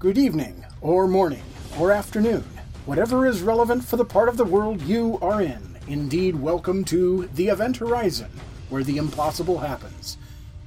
Good 0.00 0.16
evening, 0.16 0.64
or 0.80 1.06
morning, 1.06 1.42
or 1.78 1.92
afternoon, 1.92 2.42
whatever 2.86 3.26
is 3.26 3.42
relevant 3.42 3.84
for 3.84 3.98
the 3.98 4.04
part 4.06 4.30
of 4.30 4.38
the 4.38 4.46
world 4.46 4.80
you 4.80 5.18
are 5.20 5.42
in. 5.42 5.76
Indeed, 5.88 6.36
welcome 6.36 6.86
to 6.86 7.28
the 7.34 7.48
Event 7.48 7.76
Horizon, 7.76 8.30
where 8.70 8.82
the 8.82 8.96
impossible 8.96 9.58
happens. 9.58 10.16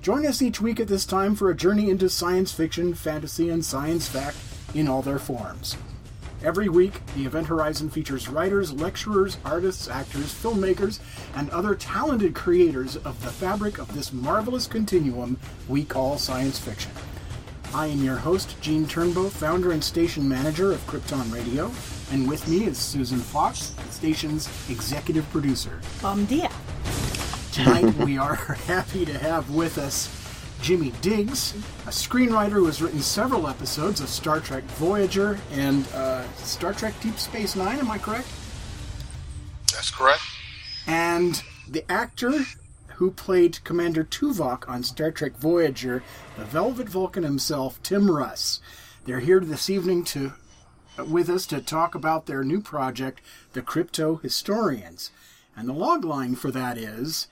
Join 0.04 0.28
us 0.28 0.44
each 0.44 0.62
week 0.62 0.80
at 0.80 0.88
this 0.88 1.08
time 1.08 1.34
for 1.34 1.50
a 1.50 1.56
journey 1.56 1.90
into 1.90 2.10
science 2.10 2.52
fiction, 2.52 2.94
fantasy, 2.94 3.50
and 3.50 3.66
science 3.66 4.08
fact 4.08 4.38
in 4.76 4.88
all 4.88 5.02
their 5.02 5.18
forms. 5.18 5.78
Every 6.44 6.70
week, 6.70 7.04
the 7.16 7.26
Event 7.26 7.48
Horizon 7.48 7.90
features 7.90 8.30
writers, 8.30 8.72
lecturers, 8.72 9.40
artists, 9.44 9.88
actors, 9.88 10.32
filmmakers, 10.32 11.00
and 11.36 11.50
other 11.50 11.74
talented 11.74 12.36
creators 12.36 12.98
of 12.98 13.20
the 13.24 13.32
fabric 13.32 13.80
of 13.80 13.96
this 13.96 14.14
marvelous 14.14 14.68
continuum 14.68 15.40
we 15.68 15.84
call 15.84 16.20
science 16.20 16.60
fiction. 16.60 16.92
I 17.76 17.88
am 17.88 18.04
your 18.04 18.18
host, 18.18 18.56
Gene 18.62 18.86
Turnbow, 18.86 19.32
founder 19.32 19.72
and 19.72 19.84
station 19.84 20.30
manager 20.30 20.72
of 20.72 20.86
Krypton 20.86 21.34
Radio, 21.34 21.72
and 22.12 22.30
with 22.30 22.48
me 22.48 22.66
is 22.66 22.78
Susan 22.78 23.18
Fox, 23.18 23.70
the 23.70 23.92
station's 23.92 24.48
executive 24.70 25.28
producer. 25.32 25.82
Bom 26.00 26.26
dia. 26.26 26.52
Tonight 27.52 27.92
we 27.96 28.16
are 28.16 28.36
happy 28.68 29.06
to 29.06 29.18
have 29.18 29.50
with 29.50 29.80
us 29.80 30.08
Jimmy 30.62 30.94
Diggs, 31.02 31.56
a 31.88 31.90
screenwriter 31.90 32.52
who 32.52 32.68
has 32.68 32.80
written 32.80 33.02
several 33.02 33.48
episodes 33.48 34.02
of 34.02 34.10
Star 34.10 34.40
Trek 34.40 34.64
Voyager 34.78 35.40
and 35.54 35.88
uh, 35.96 36.32
Star 36.34 36.74
Trek 36.74 36.94
Deep 37.02 37.18
Space 37.18 37.56
Nine, 37.56 37.80
am 37.80 37.90
I 37.90 37.98
correct? 37.98 38.28
That's 39.72 39.90
correct. 39.90 40.22
And 40.86 41.42
the 41.68 41.84
actor 41.92 42.34
who 42.96 43.12
played 43.12 43.64
Commander 43.64 44.04
Tuvok 44.04 44.68
on 44.70 44.84
Star 44.84 45.12
Trek 45.12 45.38
Voyager, 45.38 46.04
the 46.38 46.46
Velvet 46.46 46.90
Vulcan 46.90 47.24
himself, 47.24 47.82
Tim 47.84 48.10
Russ. 48.10 48.60
They're 49.06 49.20
here 49.20 49.40
this 49.40 49.70
evening 49.70 50.04
to 50.06 50.34
with 51.08 51.30
us 51.30 51.46
to 51.48 51.62
talk 51.62 51.96
about 51.96 52.26
their 52.26 52.44
new 52.44 52.62
project, 52.62 53.22
The 53.54 53.62
Crypto 53.62 54.18
Historians. 54.18 55.12
And 55.56 55.68
the 55.68 55.74
logline 55.74 56.38
for 56.38 56.52
that 56.52 56.78
is 56.78 57.28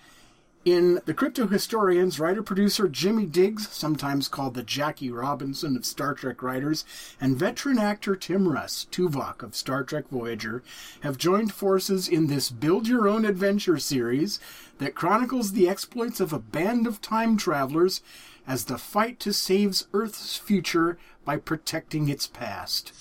in 0.63 1.01
The 1.05 1.13
Crypto 1.13 1.47
Historians, 1.47 2.19
writer 2.19 2.43
producer 2.43 2.87
Jimmy 2.87 3.25
Diggs, 3.25 3.67
sometimes 3.69 4.27
called 4.27 4.53
the 4.53 4.61
Jackie 4.61 5.09
Robinson 5.09 5.75
of 5.75 5.85
Star 5.85 6.13
Trek 6.13 6.43
writers, 6.43 6.85
and 7.19 7.35
veteran 7.35 7.79
actor 7.79 8.15
Tim 8.15 8.47
Russ, 8.47 8.85
Tuvok 8.91 9.41
of 9.41 9.55
Star 9.55 9.83
Trek 9.83 10.05
Voyager, 10.11 10.61
have 11.01 11.17
joined 11.17 11.51
forces 11.51 12.07
in 12.07 12.27
this 12.27 12.51
Build 12.51 12.87
Your 12.87 13.07
Own 13.07 13.25
Adventure 13.25 13.79
series 13.79 14.39
that 14.77 14.93
chronicles 14.93 15.53
the 15.53 15.67
exploits 15.67 16.19
of 16.19 16.31
a 16.31 16.39
band 16.39 16.85
of 16.85 17.01
time 17.01 17.37
travelers 17.37 18.01
as 18.45 18.65
the 18.65 18.77
fight 18.77 19.19
to 19.21 19.33
save 19.33 19.81
Earth's 19.93 20.35
future 20.37 20.97
by 21.25 21.37
protecting 21.37 22.07
its 22.07 22.27
past. 22.27 22.93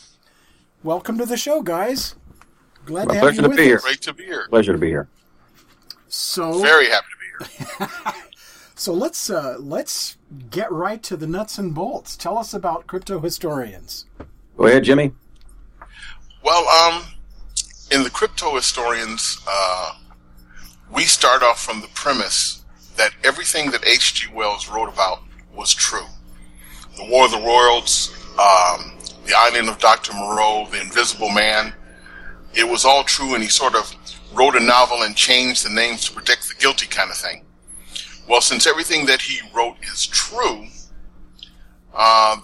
Welcome 0.83 1.19
to 1.19 1.27
the 1.27 1.37
show, 1.37 1.61
guys. 1.61 2.15
Glad 2.87 3.09
My 3.09 3.15
to 3.15 3.21
have 3.21 3.23
pleasure 3.23 3.37
you 3.37 3.43
to 3.43 3.49
with 3.49 3.59
be 3.59 3.65
here. 3.65 3.77
us. 3.77 3.83
Great 3.83 4.01
to 4.03 4.15
be 4.15 4.25
here. 4.25 4.47
Pleasure 4.49 4.73
to 4.73 4.79
be 4.79 4.89
here. 4.89 5.09
So, 6.09 6.59
Very 6.61 6.87
happy 6.89 7.07
to 7.11 7.17
be 7.19 7.20
here. 7.20 7.20
So 8.81 8.95
let's 8.95 9.29
uh, 9.29 9.57
let's 9.59 10.17
get 10.49 10.73
right 10.73 11.03
to 11.03 11.15
the 11.15 11.27
nuts 11.27 11.59
and 11.59 11.75
bolts. 11.75 12.17
Tell 12.17 12.39
us 12.39 12.55
about 12.55 12.87
crypto 12.87 13.21
historians. 13.21 14.07
Go 14.57 14.65
ahead, 14.69 14.85
Jimmy. 14.85 15.13
Well, 16.43 16.67
um, 16.67 17.05
in 17.91 18.05
the 18.05 18.09
crypto 18.09 18.55
historians, 18.55 19.39
uh, 19.47 19.99
we 20.91 21.05
start 21.05 21.43
off 21.43 21.63
from 21.63 21.83
the 21.83 21.89
premise 21.89 22.65
that 22.97 23.11
everything 23.23 23.71
that 23.73 23.87
H.G. 23.87 24.33
Wells 24.33 24.67
wrote 24.67 24.89
about 24.89 25.25
was 25.55 25.75
true. 25.75 26.07
The 26.97 27.05
War 27.05 27.27
of 27.27 27.33
the 27.33 27.39
Worlds, 27.39 28.11
um, 28.39 28.97
the 29.27 29.35
Island 29.37 29.69
of 29.69 29.79
Dr. 29.79 30.15
Moreau, 30.15 30.67
the 30.71 30.81
Invisible 30.81 31.29
Man, 31.29 31.75
it 32.55 32.67
was 32.67 32.87
all 32.87 33.05
true, 33.05 33.35
and 33.35 33.43
he 33.43 33.51
sort 33.51 33.75
of 33.75 33.95
wrote 34.35 34.57
a 34.57 34.61
novel 34.61 35.03
and 35.03 35.17
changed 35.17 35.65
the 35.65 35.71
names 35.71 36.05
to 36.05 36.13
protect 36.13 36.49
the 36.49 36.55
guilty 36.55 36.87
kind 36.87 37.11
of 37.11 37.17
thing. 37.17 37.45
Well, 38.29 38.41
since 38.41 38.67
everything 38.67 39.07
that 39.07 39.21
he 39.21 39.41
wrote 39.55 39.77
is 39.83 40.07
true, 40.07 40.67
uh, 41.95 42.37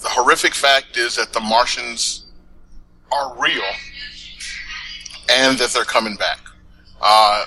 the 0.00 0.08
horrific 0.08 0.54
fact 0.54 0.96
is 0.96 1.16
that 1.16 1.32
the 1.32 1.40
Martians 1.40 2.26
are 3.12 3.40
real 3.40 3.62
and 5.30 5.56
that 5.58 5.70
they're 5.70 5.84
coming 5.84 6.16
back. 6.16 6.40
Uh, 7.00 7.44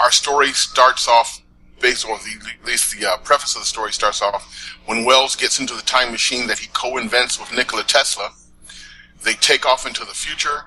our 0.00 0.10
story 0.10 0.48
starts 0.48 1.06
off, 1.08 1.40
based, 1.80 2.06
or 2.06 2.18
the, 2.18 2.50
at 2.60 2.66
least 2.66 2.98
the 2.98 3.06
uh, 3.06 3.16
preface 3.18 3.54
of 3.54 3.62
the 3.62 3.66
story 3.66 3.92
starts 3.92 4.20
off 4.20 4.76
when 4.86 5.04
Wells 5.04 5.36
gets 5.36 5.60
into 5.60 5.74
the 5.74 5.82
time 5.82 6.10
machine 6.10 6.46
that 6.46 6.58
he 6.58 6.68
co-invents 6.72 7.38
with 7.38 7.52
Nikola 7.54 7.84
Tesla. 7.84 8.30
They 9.22 9.34
take 9.34 9.66
off 9.66 9.86
into 9.86 10.04
the 10.04 10.14
future. 10.14 10.64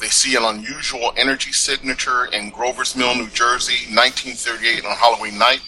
They 0.00 0.08
see 0.08 0.34
an 0.34 0.44
unusual 0.44 1.12
energy 1.16 1.52
signature 1.52 2.24
in 2.32 2.50
Grover's 2.50 2.96
Mill, 2.96 3.14
New 3.14 3.28
Jersey, 3.28 3.86
1938 3.94 4.86
on 4.86 4.96
Halloween 4.96 5.38
night. 5.38 5.60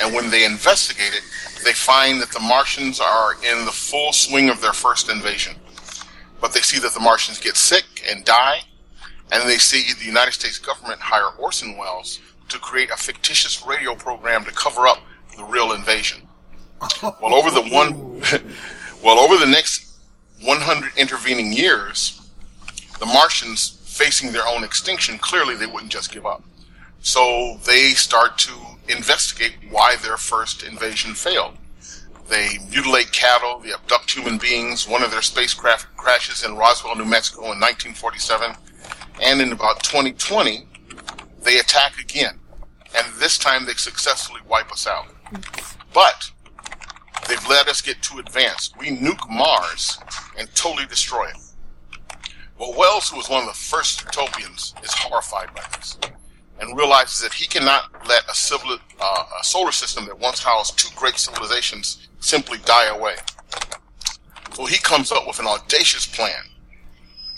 And 0.00 0.14
when 0.14 0.30
they 0.30 0.44
investigate 0.44 1.12
it, 1.12 1.24
they 1.64 1.72
find 1.72 2.20
that 2.20 2.30
the 2.30 2.40
Martians 2.40 3.00
are 3.00 3.34
in 3.34 3.64
the 3.64 3.72
full 3.72 4.12
swing 4.12 4.48
of 4.48 4.60
their 4.60 4.72
first 4.72 5.10
invasion. 5.10 5.56
But 6.40 6.52
they 6.52 6.60
see 6.60 6.78
that 6.78 6.92
the 6.92 7.00
Martians 7.00 7.40
get 7.40 7.56
sick 7.56 7.84
and 8.08 8.24
die, 8.24 8.60
and 9.32 9.48
they 9.48 9.58
see 9.58 9.92
the 9.92 10.06
United 10.06 10.32
States 10.32 10.58
government 10.58 11.00
hire 11.00 11.36
Orson 11.36 11.76
Welles 11.76 12.20
to 12.48 12.58
create 12.58 12.90
a 12.90 12.96
fictitious 12.96 13.66
radio 13.66 13.96
program 13.96 14.44
to 14.44 14.52
cover 14.52 14.86
up 14.86 14.98
the 15.36 15.44
real 15.44 15.72
invasion. 15.72 16.26
Well, 17.02 17.34
over 17.34 17.50
the 17.50 17.62
one, 17.62 18.20
well, 19.04 19.18
over 19.18 19.36
the 19.36 19.50
next 19.50 19.98
100 20.42 20.96
intervening 20.96 21.52
years, 21.52 22.16
the 22.98 23.06
Martians 23.06 23.79
facing 24.00 24.32
their 24.32 24.48
own 24.48 24.64
extinction, 24.64 25.18
clearly 25.18 25.54
they 25.54 25.66
wouldn't 25.66 25.92
just 25.92 26.10
give 26.10 26.24
up. 26.24 26.42
So 27.02 27.58
they 27.66 27.90
start 27.90 28.38
to 28.38 28.52
investigate 28.88 29.56
why 29.68 29.96
their 29.96 30.16
first 30.16 30.62
invasion 30.62 31.12
failed. 31.12 31.58
They 32.28 32.58
mutilate 32.70 33.12
cattle, 33.12 33.58
they 33.58 33.72
abduct 33.74 34.10
human 34.10 34.38
beings. 34.38 34.88
One 34.88 35.02
of 35.02 35.10
their 35.10 35.20
spacecraft 35.20 35.94
crashes 35.98 36.44
in 36.44 36.56
Roswell, 36.56 36.96
New 36.96 37.04
Mexico 37.04 37.42
in 37.52 37.60
1947. 37.60 38.54
And 39.22 39.42
in 39.42 39.52
about 39.52 39.82
2020, 39.82 40.66
they 41.42 41.58
attack 41.58 42.00
again. 42.00 42.38
And 42.96 43.06
this 43.18 43.36
time 43.36 43.66
they 43.66 43.74
successfully 43.74 44.40
wipe 44.48 44.72
us 44.72 44.86
out. 44.86 45.08
But 45.92 46.30
they've 47.28 47.48
let 47.48 47.68
us 47.68 47.82
get 47.82 48.00
too 48.00 48.18
advanced. 48.18 48.78
We 48.78 48.96
nuke 48.96 49.28
Mars 49.28 49.98
and 50.38 50.48
totally 50.54 50.86
destroy 50.86 51.26
it. 51.26 51.49
Well, 52.60 52.74
Wells, 52.76 53.08
who 53.08 53.16
was 53.16 53.30
one 53.30 53.40
of 53.40 53.48
the 53.48 53.54
first 53.54 54.04
utopians, 54.04 54.74
is 54.82 54.92
horrified 54.92 55.48
by 55.54 55.64
this 55.74 55.96
and 56.60 56.76
realizes 56.76 57.22
that 57.22 57.32
he 57.32 57.46
cannot 57.46 58.06
let 58.06 58.30
a, 58.30 58.34
civil, 58.34 58.76
uh, 59.00 59.24
a 59.40 59.42
solar 59.42 59.72
system 59.72 60.04
that 60.04 60.18
once 60.18 60.42
housed 60.42 60.78
two 60.78 60.94
great 60.94 61.16
civilizations 61.16 62.06
simply 62.18 62.58
die 62.66 62.94
away. 62.94 63.14
So 64.52 64.66
he 64.66 64.76
comes 64.76 65.10
up 65.10 65.26
with 65.26 65.38
an 65.38 65.46
audacious 65.46 66.04
plan. 66.04 66.42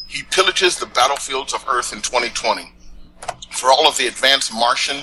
He 0.09 0.25
pillages 0.25 0.81
the 0.81 0.87
battlefields 0.87 1.55
of 1.55 1.65
Earth 1.69 1.93
in 1.93 2.03
2020 2.03 2.73
for 3.53 3.71
all 3.71 3.87
of 3.87 3.97
the 3.97 4.09
advanced 4.09 4.53
Martian 4.53 5.03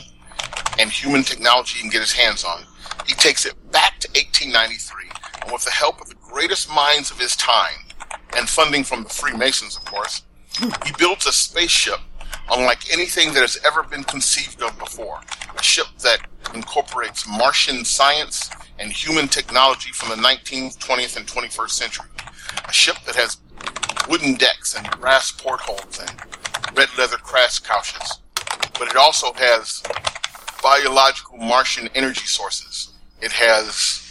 and 0.78 0.92
human 0.92 1.24
technology 1.24 1.76
he 1.76 1.82
can 1.84 1.92
get 1.92 2.02
his 2.02 2.12
hands 2.12 2.44
on. 2.44 2.66
He 3.08 3.14
takes 3.14 3.46
it 3.46 3.54
back 3.72 4.00
to 4.00 4.10
1893 4.10 5.12
and 5.44 5.54
with 5.54 5.64
the 5.64 5.72
help 5.72 6.02
of 6.02 6.10
the 6.10 6.16
greatest 6.16 6.70
minds 6.70 7.10
of 7.10 7.18
his 7.18 7.38
time, 7.38 7.86
and 8.40 8.48
funding 8.48 8.86
from 8.86 9.04
the 9.04 9.10
Freemasons, 9.10 9.76
of 9.76 9.84
course, 9.84 10.24
he 10.58 10.94
builds 10.98 11.26
a 11.28 11.32
spaceship 11.32 12.00
unlike 12.52 12.92
anything 12.92 13.34
that 13.34 13.42
has 13.42 13.60
ever 13.66 13.84
been 13.84 14.04
conceived 14.04 14.64
of 14.64 14.80
before. 14.80 15.20
A 15.58 15.62
ship 15.62 15.88
that 16.02 16.22
incorporates 16.56 17.28
Martian 17.28 17.84
science 17.84 18.50
and 18.80 18.92
human 18.92 19.28
technology 19.28 19.92
from 19.92 20.10
the 20.10 20.16
19th, 20.16 20.78
20th, 20.78 21.18
and 21.18 21.28
21st 21.28 21.70
century. 21.70 22.08
A 22.68 22.74
ship 22.74 22.96
that 23.06 23.16
has 23.16 23.38
wooden 24.08 24.36
decks 24.36 24.76
and 24.76 24.90
brass 25.00 25.32
portholes 25.32 26.00
and 26.00 26.78
red 26.78 26.90
leather 26.98 27.18
crash 27.18 27.60
couches. 27.60 28.20
But 28.80 28.88
it 28.88 28.96
also 28.96 29.34
has 29.34 29.84
biological 30.64 31.38
Martian 31.38 31.90
energy 31.94 32.26
sources. 32.26 32.94
It 33.22 33.34
has 33.34 34.06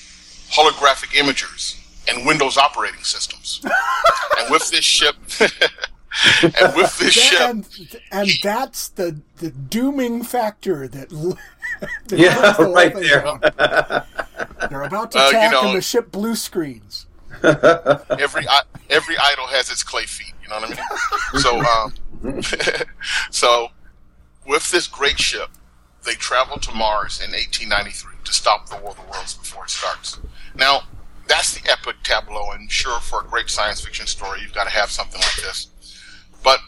holographic 0.51 1.17
imagers 1.19 1.78
and 2.09 2.27
Windows 2.27 2.57
operating 2.57 3.03
systems. 3.03 3.61
and 4.39 4.51
with 4.51 4.71
this 4.71 4.85
ship, 4.85 5.17
and 6.43 6.75
with 6.77 6.99
this 6.99 7.13
ship, 7.15 7.41
and, 7.41 7.69
and 8.11 8.31
that's 8.43 8.89
the 8.89 9.21
the 9.37 9.51
dooming 9.51 10.23
factor 10.23 10.89
that. 10.89 11.09
that 12.09 12.19
Yeah, 12.19 12.53
the 12.53 12.65
right 12.65 12.95
there. 12.95 13.23
They're 14.69 14.83
about 14.83 15.13
to 15.13 15.19
Uh, 15.19 15.23
you 15.25 15.29
attack, 15.29 15.53
know- 15.53 15.69
and 15.69 15.77
the 15.77 15.83
ship 15.83 16.11
blue 16.11 16.35
screens. 16.35 17.07
every 17.43 18.47
every 18.91 19.17
idol 19.19 19.47
has 19.47 19.71
its 19.71 19.83
clay 19.85 20.05
feet. 20.05 20.33
You 20.43 20.49
know 20.49 20.61
what 20.61 20.65
I 20.65 20.75
mean? 20.75 21.41
So, 21.43 21.61
um, 22.41 22.43
so 23.31 23.69
with 24.47 24.71
this 24.71 24.87
great 24.87 25.19
ship, 25.21 25.51
they 26.05 26.15
travel 26.15 26.59
to 26.59 26.73
Mars 26.75 27.21
in 27.21 27.31
1893 27.33 28.13
to 28.25 28.33
stop 28.33 28.69
the 28.69 28.77
War 28.79 28.91
of 28.93 28.97
the 28.97 29.03
Worlds 29.13 29.35
before 29.35 29.65
it 29.65 29.71
starts. 29.71 30.19
Now, 30.55 30.83
that's 31.29 31.59
the 31.59 31.71
epic 31.71 31.97
tableau, 32.03 32.51
and 32.53 32.71
sure, 32.71 32.99
for 33.01 33.23
a 33.23 33.25
great 33.25 33.51
science 33.51 33.81
fiction 33.81 34.07
story, 34.07 34.41
you've 34.43 34.55
got 34.55 34.65
to 34.65 34.71
have 34.71 34.91
something 34.91 35.21
like 35.21 35.37
this. 35.37 35.69
But 36.43 36.61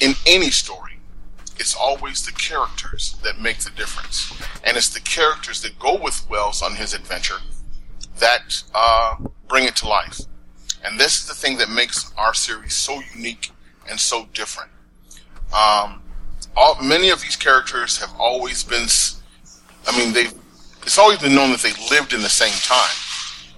in 0.00 0.14
any 0.26 0.50
story, 0.50 0.98
it's 1.56 1.74
always 1.74 2.24
the 2.24 2.32
characters 2.32 3.16
that 3.24 3.40
make 3.40 3.58
the 3.58 3.70
difference, 3.70 4.32
and 4.64 4.76
it's 4.76 4.90
the 4.90 5.00
characters 5.00 5.60
that 5.62 5.78
go 5.78 6.00
with 6.00 6.28
Wells 6.30 6.62
on 6.62 6.76
his 6.76 6.94
adventure 6.94 7.38
that 8.20 8.62
uh, 8.74 9.16
bring 9.48 9.64
it 9.64 9.76
to 9.76 9.88
life. 9.88 10.20
And 10.84 10.98
this 10.98 11.20
is 11.20 11.26
the 11.26 11.34
thing 11.34 11.58
that 11.58 11.68
makes 11.68 12.12
our 12.16 12.34
series 12.34 12.74
so 12.74 13.00
unique 13.14 13.50
and 13.90 13.98
so 13.98 14.28
different. 14.32 14.70
Um, 15.52 16.02
all, 16.56 16.80
many 16.82 17.10
of 17.10 17.20
these 17.20 17.36
characters 17.36 17.98
have 17.98 18.12
always 18.18 18.62
been, 18.62 18.86
I 19.86 19.98
mean, 19.98 20.12
they've, 20.12 20.32
it's 20.82 20.98
always 20.98 21.18
been 21.18 21.34
known 21.34 21.50
that 21.50 21.60
they 21.60 21.72
lived 21.90 22.12
in 22.12 22.22
the 22.22 22.28
same 22.28 22.52
time, 22.62 22.94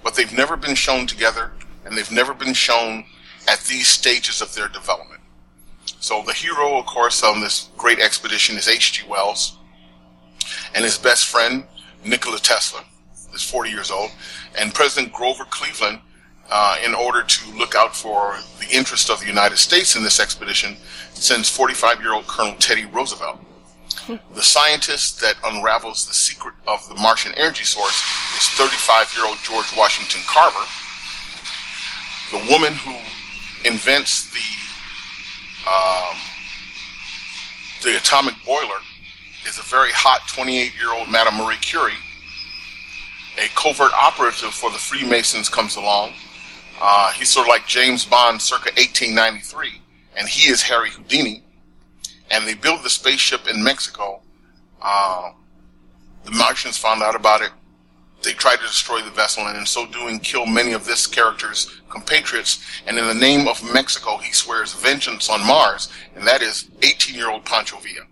but 0.02 0.14
they've 0.14 0.32
never 0.32 0.56
been 0.56 0.74
shown 0.74 1.06
together 1.06 1.52
and 1.84 1.96
they've 1.96 2.12
never 2.12 2.34
been 2.34 2.54
shown 2.54 3.04
at 3.48 3.60
these 3.60 3.88
stages 3.88 4.40
of 4.40 4.54
their 4.54 4.68
development. 4.68 5.20
So 6.00 6.22
the 6.26 6.32
hero, 6.32 6.78
of 6.78 6.86
course, 6.86 7.22
on 7.22 7.40
this 7.40 7.68
great 7.76 7.98
expedition 7.98 8.56
is 8.56 8.68
H.G. 8.68 9.08
Wells 9.08 9.58
and 10.74 10.84
his 10.84 10.98
best 10.98 11.26
friend, 11.26 11.64
Nikola 12.04 12.38
Tesla, 12.38 12.84
is 13.34 13.42
40 13.42 13.70
years 13.70 13.90
old, 13.90 14.10
and 14.58 14.74
President 14.74 15.12
Grover 15.12 15.44
Cleveland, 15.44 16.00
uh, 16.50 16.76
in 16.84 16.94
order 16.94 17.22
to 17.22 17.50
look 17.56 17.74
out 17.74 17.94
for 17.94 18.36
the 18.58 18.68
interest 18.74 19.08
of 19.08 19.20
the 19.20 19.26
United 19.26 19.56
States 19.56 19.94
in 19.94 20.02
this 20.02 20.18
expedition, 20.18 20.76
sends 21.12 21.48
45 21.48 22.00
year 22.00 22.12
old 22.12 22.26
Colonel 22.26 22.54
Teddy 22.54 22.86
Roosevelt. 22.86 23.38
The 24.08 24.42
scientist 24.42 25.20
that 25.20 25.36
unravels 25.44 26.06
the 26.06 26.14
secret 26.14 26.54
of 26.66 26.88
the 26.88 26.94
Martian 26.94 27.32
energy 27.36 27.64
source 27.64 28.02
is 28.36 28.48
35 28.50 29.14
year 29.16 29.26
old 29.26 29.38
George 29.42 29.76
Washington 29.76 30.22
Carver. 30.26 30.66
The 32.30 32.52
woman 32.52 32.72
who 32.74 32.96
invents 33.64 34.30
the 34.30 34.40
um, 35.68 36.16
the 37.82 37.96
atomic 37.96 38.34
boiler 38.44 38.80
is 39.46 39.58
a 39.58 39.62
very 39.62 39.90
hot 39.92 40.26
28 40.28 40.72
year 40.78 40.92
old 40.92 41.08
Madame 41.08 41.36
Marie 41.36 41.56
Curie. 41.56 41.92
A 43.38 43.48
covert 43.54 43.92
operative 43.92 44.52
for 44.52 44.70
the 44.70 44.78
Freemasons 44.78 45.48
comes 45.48 45.76
along. 45.76 46.12
Uh, 46.80 47.12
he's 47.12 47.28
sort 47.28 47.46
of 47.46 47.48
like 47.48 47.66
James 47.66 48.04
Bond 48.04 48.40
circa 48.40 48.70
1893, 48.76 49.80
and 50.16 50.28
he 50.28 50.50
is 50.50 50.62
Harry 50.62 50.90
Houdini. 50.90 51.42
And 52.30 52.46
they 52.46 52.54
build 52.54 52.82
the 52.82 52.90
spaceship 52.90 53.48
in 53.48 53.62
Mexico. 53.62 54.22
Uh, 54.80 55.32
the 56.24 56.30
Martians 56.30 56.76
found 56.78 57.02
out 57.02 57.14
about 57.16 57.40
it. 57.42 57.50
They 58.22 58.32
tried 58.32 58.56
to 58.56 58.62
destroy 58.66 59.00
the 59.00 59.10
vessel, 59.10 59.46
and 59.46 59.56
in 59.58 59.64
so 59.66 59.86
doing, 59.86 60.20
kill 60.20 60.44
many 60.46 60.72
of 60.72 60.84
this 60.84 61.06
character's 61.06 61.80
compatriots. 61.88 62.62
And 62.86 62.98
in 62.98 63.06
the 63.06 63.14
name 63.14 63.48
of 63.48 63.62
Mexico, 63.72 64.18
he 64.18 64.32
swears 64.32 64.74
vengeance 64.74 65.30
on 65.30 65.44
Mars, 65.46 65.88
and 66.14 66.26
that 66.26 66.42
is 66.42 66.64
18-year-old 66.80 67.44
Pancho 67.44 67.78
Villa. 67.78 68.06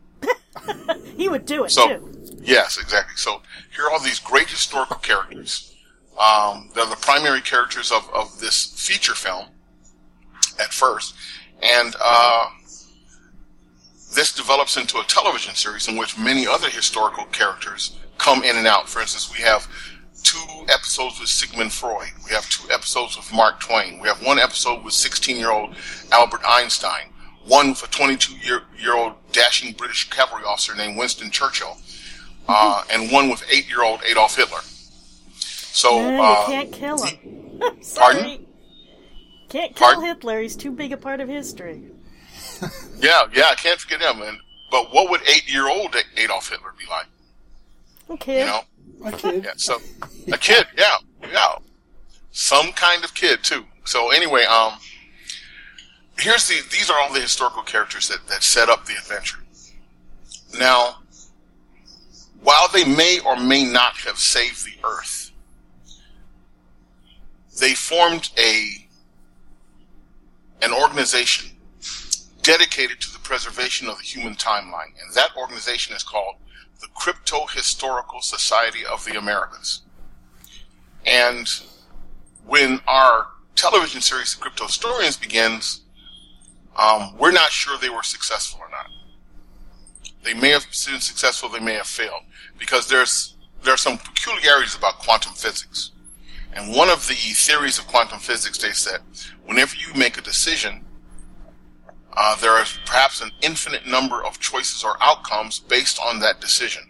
He 1.17 1.29
would 1.29 1.47
do 1.47 1.64
it 1.64 1.71
So, 1.71 1.88
too. 1.88 2.37
yes, 2.43 2.79
exactly. 2.79 3.14
So 3.17 3.43
here 3.75 3.85
are 3.85 3.91
all 3.93 4.00
these 4.00 4.19
great 4.19 4.49
historical 4.49 4.97
characters. 4.97 5.75
Um, 6.19 6.71
they're 6.75 6.87
the 6.87 6.97
primary 6.97 7.41
characters 7.41 7.93
of, 7.93 8.09
of 8.14 8.38
this 8.41 8.67
feature 8.76 9.14
film 9.14 9.47
at 10.59 10.73
first. 10.73 11.14
And 11.62 11.94
uh, 12.03 12.47
this 14.14 14.32
develops 14.32 14.76
into 14.76 14.99
a 14.99 15.05
television 15.05 15.55
series 15.55 15.88
in 15.88 15.96
which 15.96 16.19
many 16.19 16.46
other 16.46 16.69
historical 16.69 17.25
characters 17.26 17.96
come 18.19 18.43
in 18.43 18.56
and 18.56 18.66
out. 18.66 18.88
For 18.88 19.00
instance, 19.00 19.31
we 19.32 19.43
have 19.44 19.69
two 20.22 20.64
episodes 20.69 21.20
with 21.20 21.28
Sigmund 21.28 21.72
Freud. 21.72 22.08
We 22.25 22.32
have 22.32 22.49
two 22.50 22.69
episodes 22.70 23.16
with 23.16 23.32
Mark 23.32 23.60
Twain. 23.60 24.00
We 24.00 24.08
have 24.08 24.22
one 24.25 24.38
episode 24.38 24.84
with 24.84 24.94
16-year-old 24.94 25.75
Albert 26.10 26.40
Einstein. 26.46 27.12
One 27.46 27.70
with 27.70 27.82
a 27.82 27.87
22-year-old 27.87 29.14
dashing 29.32 29.72
British 29.75 30.11
cavalry 30.11 30.43
officer 30.44 30.75
named 30.75 30.99
Winston 30.99 31.31
Churchill. 31.31 31.78
Uh, 32.49 32.82
and 32.90 33.11
one 33.12 33.28
with 33.28 33.44
eight-year-old 33.50 34.00
Adolf 34.11 34.37
Hitler. 34.37 34.61
So, 35.38 35.90
No, 36.11 36.22
uh, 36.22 36.40
you 36.40 36.52
can't 36.52 36.72
kill 36.72 37.02
him. 37.02 37.82
Sorry. 37.82 38.14
Pardon? 38.14 38.46
Can't 39.49 39.76
kill 39.76 39.87
Pardon? 39.87 40.04
Hitler. 40.04 40.40
He's 40.40 40.56
too 40.56 40.72
big 40.72 40.93
a 40.93 40.96
part 40.96 41.20
of 41.20 41.28
history. 41.28 41.90
yeah, 43.00 43.26
yeah, 43.34 43.49
I 43.50 43.55
can't 43.56 43.81
forget 43.81 44.00
him. 44.00 44.22
And, 44.22 44.38
but 44.70 44.93
what 44.93 45.10
would 45.10 45.22
eight-year-old 45.28 45.96
Adolf 46.16 46.49
Hitler 46.49 46.75
be 46.78 46.84
like? 46.90 47.06
Okay. 48.10 48.40
You 48.40 48.46
know? 48.46 48.60
A 49.05 49.12
kid. 49.12 49.44
Yeah, 49.44 49.52
so 49.56 49.78
a 50.32 50.38
kid, 50.38 50.66
yeah, 50.76 50.96
yeah, 51.31 51.55
some 52.32 52.72
kind 52.72 53.05
of 53.05 53.14
kid 53.14 53.44
too. 53.44 53.64
So 53.84 54.10
anyway, 54.10 54.44
um, 54.44 54.75
here's 56.18 56.49
the 56.49 56.56
these 56.71 56.90
are 56.90 56.99
all 57.00 57.12
the 57.12 57.21
historical 57.21 57.62
characters 57.62 58.09
that 58.09 58.26
that 58.28 58.42
set 58.42 58.68
up 58.68 58.87
the 58.87 58.94
adventure. 58.94 59.38
Now, 60.59 60.99
while 62.42 62.68
they 62.73 62.85
may 62.85 63.21
or 63.25 63.37
may 63.37 63.64
not 63.64 63.97
have 63.99 64.18
saved 64.18 64.64
the 64.64 64.87
Earth, 64.87 65.30
they 67.61 67.75
formed 67.75 68.30
a 68.37 68.87
an 70.61 70.73
organization 70.73 71.48
dedicated 72.42 73.00
to 73.00 73.12
the 73.12 73.18
preservation 73.18 73.88
of 73.88 73.99
the 73.99 74.04
human 74.04 74.35
timeline, 74.35 74.92
and 75.02 75.14
that 75.14 75.37
organization 75.37 75.95
is 75.95 76.02
called 76.02 76.37
the 76.80 76.88
Crypto 76.95 77.47
Historical 77.47 78.21
Society 78.21 78.87
of 78.87 79.04
the 79.04 79.18
Americas. 79.18 79.83
And 81.04 81.49
when 82.47 82.80
our 82.87 83.28
television 83.57 84.00
series, 84.00 84.35
The 84.35 84.40
Crypto 84.40 84.66
Historians, 84.66 85.16
begins, 85.16 85.83
um, 86.76 87.16
we're 87.18 87.33
not 87.33 87.50
sure 87.50 87.76
they 87.76 87.90
were 87.90 88.02
successful 88.02 88.61
or 88.61 88.71
not. 88.71 88.87
They 90.23 90.35
may 90.35 90.50
have 90.50 90.64
been 90.64 91.00
successful, 91.00 91.49
they 91.49 91.61
may 91.61 91.75
have 91.75 91.87
failed, 91.87 92.23
because 92.59 92.88
there's 92.88 93.35
there 93.62 93.75
are 93.75 93.78
some 93.78 93.99
peculiarities 93.99 94.76
about 94.76 94.99
quantum 94.99 95.33
physics. 95.33 95.90
And 96.52 96.75
one 96.75 96.88
of 96.88 97.07
the 97.09 97.14
theories 97.14 97.78
of 97.78 97.88
quantum 97.88 98.21
physics 98.21 98.59
states 98.59 98.85
that 98.85 99.00
whenever 99.45 99.75
you 99.76 99.92
make 99.95 100.16
a 100.16 100.23
decision, 100.23 100.85
uh, 102.15 102.37
there 102.37 102.61
is 102.61 102.79
perhaps 102.85 103.21
an 103.21 103.31
infinite 103.43 103.87
number 103.87 104.25
of 104.25 104.41
choices 104.41 104.85
or 104.85 104.97
outcomes 105.00 105.59
based 105.59 106.00
on 106.00 106.21
that 106.21 106.41
decision. 106.41 106.83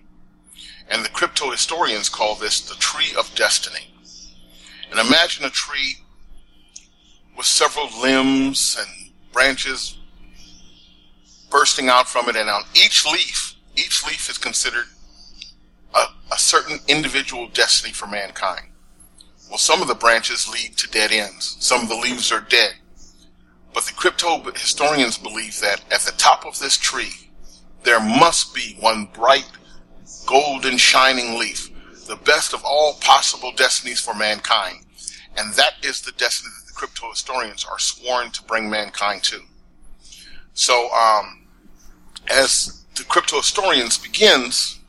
And 0.88 1.04
the 1.04 1.10
crypto 1.10 1.50
historians 1.50 2.08
call 2.08 2.34
this 2.34 2.60
the 2.60 2.76
tree 2.76 3.14
of 3.18 3.34
destiny. 3.34 3.92
And 4.90 4.98
imagine 4.98 5.44
a 5.44 5.50
tree 5.50 5.96
with 7.36 7.46
several 7.46 7.88
limbs 8.00 8.76
and 8.78 9.12
branches 9.32 9.98
bursting 11.50 11.88
out 11.88 12.08
from 12.08 12.28
it, 12.28 12.36
and 12.36 12.48
on 12.48 12.62
each 12.74 13.06
leaf, 13.06 13.54
each 13.76 14.04
leaf 14.06 14.28
is 14.28 14.38
considered 14.38 14.86
a, 15.94 16.04
a 16.32 16.38
certain 16.38 16.78
individual 16.88 17.48
destiny 17.48 17.92
for 17.92 18.06
mankind. 18.06 18.66
Well, 19.48 19.58
some 19.58 19.80
of 19.80 19.88
the 19.88 19.94
branches 19.94 20.50
lead 20.50 20.76
to 20.78 20.88
dead 20.88 21.10
ends. 21.12 21.56
Some 21.60 21.82
of 21.82 21.88
the 21.88 21.96
leaves 21.96 22.30
are 22.32 22.40
dead. 22.40 22.74
But 23.78 23.86
the 23.86 23.92
crypto 23.92 24.42
historians 24.56 25.18
believe 25.18 25.60
that 25.60 25.84
at 25.92 26.00
the 26.00 26.10
top 26.18 26.44
of 26.44 26.58
this 26.58 26.76
tree, 26.76 27.30
there 27.84 28.00
must 28.00 28.52
be 28.52 28.76
one 28.80 29.04
bright, 29.14 29.48
golden, 30.26 30.76
shining 30.76 31.38
leaf, 31.38 31.70
the 32.08 32.16
best 32.16 32.52
of 32.52 32.64
all 32.64 32.94
possible 32.94 33.52
destinies 33.52 34.00
for 34.00 34.14
mankind. 34.14 34.84
and 35.36 35.54
that 35.54 35.74
is 35.84 36.00
the 36.00 36.10
destiny 36.10 36.50
that 36.58 36.66
the 36.66 36.72
crypto 36.72 37.08
historians 37.10 37.64
are 37.64 37.78
sworn 37.78 38.32
to 38.32 38.42
bring 38.42 38.68
mankind 38.68 39.22
to. 39.22 39.42
So, 40.54 40.90
um, 40.92 41.46
as 42.26 42.84
the 42.96 43.04
crypto 43.04 43.36
historians 43.36 43.96
begins, 43.96 44.80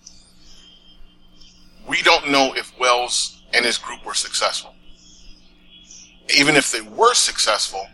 we 1.88 2.02
don't 2.02 2.32
know 2.32 2.56
if 2.56 2.74
Wells 2.80 3.44
and 3.54 3.64
his 3.64 3.78
group 3.78 4.04
were 4.04 4.16
successful. 4.16 4.74
Even 6.36 6.56
if 6.56 6.72
they 6.72 6.82
were 6.82 7.14
successful, 7.14 7.88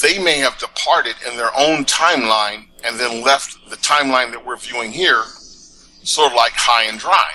they 0.00 0.18
may 0.18 0.38
have 0.38 0.58
departed 0.58 1.14
in 1.28 1.36
their 1.36 1.50
own 1.56 1.84
timeline 1.84 2.66
and 2.84 2.98
then 2.98 3.22
left 3.22 3.70
the 3.70 3.76
timeline 3.76 4.30
that 4.30 4.44
we're 4.44 4.56
viewing 4.56 4.90
here 4.90 5.22
sort 6.02 6.30
of 6.30 6.36
like 6.36 6.52
high 6.52 6.84
and 6.84 6.98
dry. 6.98 7.30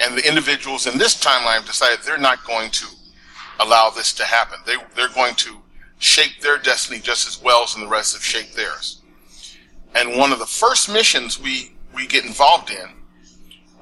And 0.00 0.16
the 0.16 0.28
individuals 0.28 0.86
in 0.86 0.98
this 0.98 1.22
timeline 1.22 1.66
decided 1.66 2.00
they're 2.04 2.18
not 2.18 2.44
going 2.44 2.70
to 2.70 2.86
allow 3.60 3.90
this 3.90 4.12
to 4.14 4.24
happen. 4.24 4.58
They, 4.66 4.76
they're 4.94 5.08
going 5.08 5.34
to 5.36 5.56
shape 5.98 6.40
their 6.40 6.58
destiny 6.58 7.00
just 7.00 7.26
as 7.26 7.42
well 7.42 7.64
as 7.64 7.74
the 7.74 7.86
rest 7.86 8.14
have 8.14 8.22
shaped 8.22 8.54
theirs. 8.54 9.02
And 9.94 10.16
one 10.16 10.32
of 10.32 10.38
the 10.38 10.46
first 10.46 10.92
missions 10.92 11.40
we, 11.40 11.72
we 11.94 12.06
get 12.06 12.24
involved 12.24 12.70
in, 12.70 12.90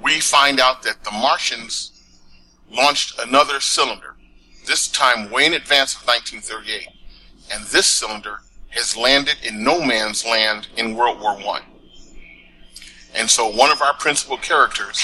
we 0.03 0.21
find 0.21 0.61
out 0.61 0.83
that 0.85 1.05
the 1.05 1.11
Martians 1.11 1.93
launched 2.71 3.19
another 3.19 3.61
cylinder, 3.61 4.17
this 4.67 4.89
time 4.89 5.31
way 5.31 5.47
in 5.47 5.55
advance 5.55 5.95
of 5.95 6.07
1938. 6.07 6.96
And 7.53 7.65
this 7.67 7.87
cylinder 7.87 8.41
has 8.71 8.97
landed 8.97 9.37
in 9.43 9.63
no 9.63 9.81
man's 9.85 10.25
land 10.25 10.69
in 10.77 10.95
World 10.97 11.21
War 11.21 11.37
One. 11.37 11.63
And 13.15 13.31
so 13.31 13.49
one 13.49 13.71
of 13.71 13.81
our 13.81 13.95
principal 13.95 14.37
characters 14.37 15.01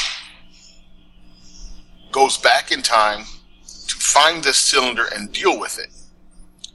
goes 2.10 2.36
back 2.38 2.72
in 2.72 2.82
time 2.82 3.20
to 3.88 3.94
find 3.96 4.42
this 4.44 4.58
cylinder 4.58 5.06
and 5.14 5.32
deal 5.32 5.58
with 5.58 5.78
it. 5.78 5.88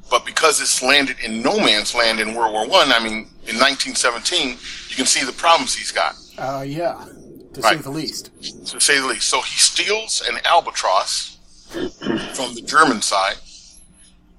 But 0.10 0.26
because 0.26 0.62
it's 0.62 0.82
landed 0.82 1.18
in 1.24 1.42
no 1.42 1.58
man's 1.60 1.94
land 1.94 2.20
in 2.20 2.34
World 2.34 2.54
War 2.54 2.68
One, 2.68 2.92
I, 2.92 2.98
I 2.98 3.04
mean, 3.04 3.28
in 3.46 3.56
1917, 3.60 4.50
you 4.90 4.96
can 4.96 5.06
see 5.06 5.24
the 5.26 5.34
problems 5.34 5.76
he's 5.76 5.92
got. 5.92 6.16
Uh, 6.38 6.64
yeah, 6.66 7.06
to 7.54 7.62
Right. 7.62 7.76
say 7.78 7.82
the 7.82 7.90
least. 7.90 8.30
to 8.68 8.80
say 8.80 9.00
the 9.00 9.06
least. 9.08 9.28
So 9.28 9.42
he 9.42 9.58
steals 9.60 10.22
an 10.28 10.40
albatross 10.46 11.38
from 11.70 12.56
the 12.56 12.64
German 12.66 13.02
side, 13.02 13.36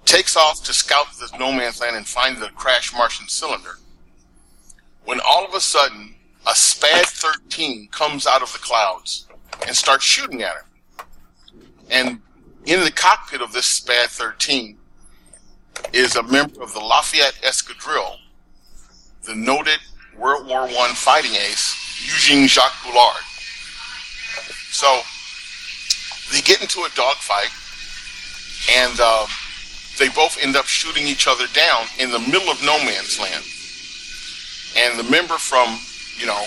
takes 0.05 0.37
off 0.37 0.65
to 0.65 0.73
scout 0.73 1.07
the 1.19 1.29
no 1.39 1.53
man's 1.53 1.81
land 1.81 1.97
and 1.97 2.07
find 2.07 2.39
the 2.39 2.49
crashed 2.51 2.95
Martian 2.95 3.29
cylinder. 3.29 3.79
When 5.05 5.21
all 5.27 5.45
of 5.45 5.55
a 5.55 5.61
sudden, 5.61 6.15
a 6.47 6.55
SPAD 6.55 7.07
13 7.07 7.89
comes 7.89 8.27
out 8.27 8.43
of 8.43 8.53
the 8.53 8.59
clouds 8.59 9.27
and 9.67 9.75
starts 9.77 10.05
shooting 10.05 10.43
at 10.43 10.55
him. 10.55 11.07
And 11.91 12.21
in 12.67 12.85
the 12.85 12.91
cockpit 12.91 13.41
of 13.41 13.53
this 13.53 13.67
SPAD 13.67 14.09
13 14.09 14.77
is 15.93 16.17
a 16.17 16.23
member 16.23 16.63
of 16.63 16.73
the 16.73 16.81
Lafayette 16.81 17.39
Escadrille, 17.43 18.17
the 19.25 19.35
noted 19.35 19.79
World 20.17 20.47
War 20.47 20.63
I 20.63 20.93
fighting 20.95 21.35
ace, 21.35 21.75
Eugene 22.05 22.49
Jacques 22.49 22.83
Bullard. 22.85 23.23
So 24.71 25.01
they 26.33 26.41
get 26.41 26.61
into 26.61 26.81
a 26.81 26.89
dogfight, 26.95 27.51
and 28.71 28.99
uh, 29.01 29.27
they 29.99 30.09
both 30.09 30.39
end 30.41 30.57
up 30.57 30.67
shooting 30.67 31.07
each 31.07 31.27
other 31.27 31.47
down 31.53 31.85
in 31.99 32.11
the 32.11 32.19
middle 32.19 32.49
of 32.51 32.63
no 32.63 32.79
man's 32.79 33.19
land. 33.21 33.45
And 34.77 34.99
the 34.99 35.11
member 35.11 35.35
from, 35.39 35.79
you 36.19 36.27
know, 36.27 36.45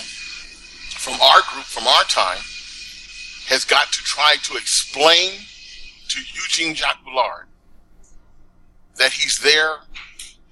from 0.96 1.20
our 1.20 1.40
group, 1.52 1.64
from 1.64 1.86
our 1.86 2.04
time, 2.04 2.38
has 3.48 3.64
got 3.64 3.92
to 3.92 3.98
try 4.04 4.36
to 4.44 4.56
explain 4.56 5.32
to 6.08 6.20
Eugene 6.34 6.74
Jacques 6.74 7.04
Bullard 7.04 7.46
that 8.96 9.12
he's 9.12 9.38
there 9.38 9.78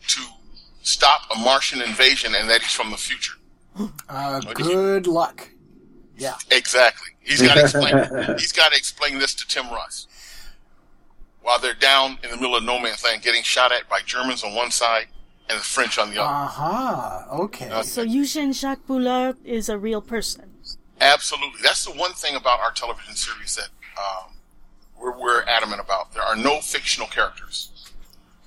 to 0.09 0.21
stop 0.83 1.23
a 1.35 1.39
Martian 1.39 1.81
invasion 1.83 2.35
and 2.35 2.49
that 2.51 2.63
he's 2.63 2.73
from 2.73 2.91
the 2.91 2.97
future. 2.97 3.35
Uh, 4.09 4.41
What 4.41 4.57
did 4.57 4.67
you- 4.67 4.73
good 4.73 5.07
luck. 5.07 5.49
Yeah. 6.17 6.35
Exactly. 6.51 7.09
He's 7.21 7.41
got 7.41 7.55
to 7.55 7.61
explain. 7.63 8.39
he's 8.39 8.53
got 8.53 8.73
to 8.73 8.77
explain 8.79 9.19
this 9.19 9.35
to 9.37 9.47
Tim 9.47 9.71
Russ. 9.71 10.07
While 11.43 11.59
they're 11.59 11.75
down 11.75 12.19
in 12.23 12.31
the 12.31 12.37
middle 12.37 12.57
of 12.57 12.65
no 12.65 12.79
man's 12.79 13.03
land, 13.03 13.23
getting 13.23 13.43
shot 13.43 13.73
at 13.73 13.89
by 13.89 14.01
Germans 14.05 14.45
on 14.45 14.55
one 14.55 14.71
side 14.71 15.07
and 15.49 15.59
the 15.59 15.65
French 15.65 15.99
on 15.99 16.11
the 16.11 16.21
other. 16.21 16.29
Aha. 16.31 17.27
Okay. 17.33 17.69
Uh, 17.71 17.83
So 17.83 18.03
Eugene 18.03 18.53
Jacques 18.53 18.87
Bullard 18.87 19.37
is 19.45 19.69
a 19.69 19.79
real 19.79 20.01
person. 20.03 20.51
Absolutely. 21.01 21.61
That's 21.63 21.85
the 21.85 21.93
one 21.93 22.13
thing 22.13 22.37
about 22.37 22.61
our 22.61 22.73
television 22.73 23.15
series 23.17 23.57
that 23.57 23.69
um, 23.99 24.35
we're, 25.01 25.19
we're 25.19 25.43
adamant 25.45 25.81
about. 25.81 26.13
There 26.13 26.23
are 26.23 26.37
no 26.37 26.61
fictional 26.61 27.09
characters. 27.09 27.91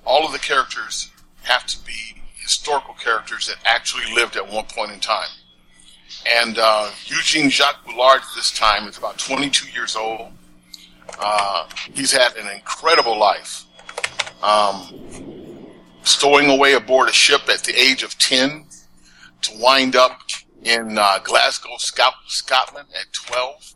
All 0.06 0.24
of 0.24 0.32
the 0.32 0.38
characters 0.38 1.10
have 1.42 1.66
to 1.66 1.84
be 1.84 2.22
historical 2.36 2.94
characters 2.94 3.48
that 3.48 3.56
actually 3.64 4.04
lived 4.14 4.36
at 4.36 4.48
one 4.50 4.66
point 4.66 4.92
in 4.92 5.00
time. 5.00 5.28
And 6.26 6.58
uh, 6.58 6.90
Eugene 7.06 7.50
Jacques 7.50 7.84
Bullard 7.84 8.20
at 8.20 8.28
this 8.36 8.50
time 8.52 8.86
is 8.88 8.96
about 8.96 9.18
22 9.18 9.68
years 9.72 9.96
old. 9.96 10.28
Uh, 11.18 11.68
he's 11.92 12.12
had 12.12 12.36
an 12.36 12.48
incredible 12.54 13.18
life. 13.18 13.64
Um, 14.42 15.66
stowing 16.02 16.50
away 16.50 16.74
aboard 16.74 17.08
a 17.08 17.12
ship 17.12 17.42
at 17.48 17.64
the 17.64 17.74
age 17.78 18.02
of 18.02 18.18
10 18.18 18.66
to 19.42 19.58
wind 19.58 19.96
up 19.96 20.20
in 20.62 20.96
uh, 20.98 21.18
Glasgow, 21.22 21.76
Scot- 21.78 22.14
Scotland 22.26 22.88
at 22.98 23.12
12, 23.12 23.74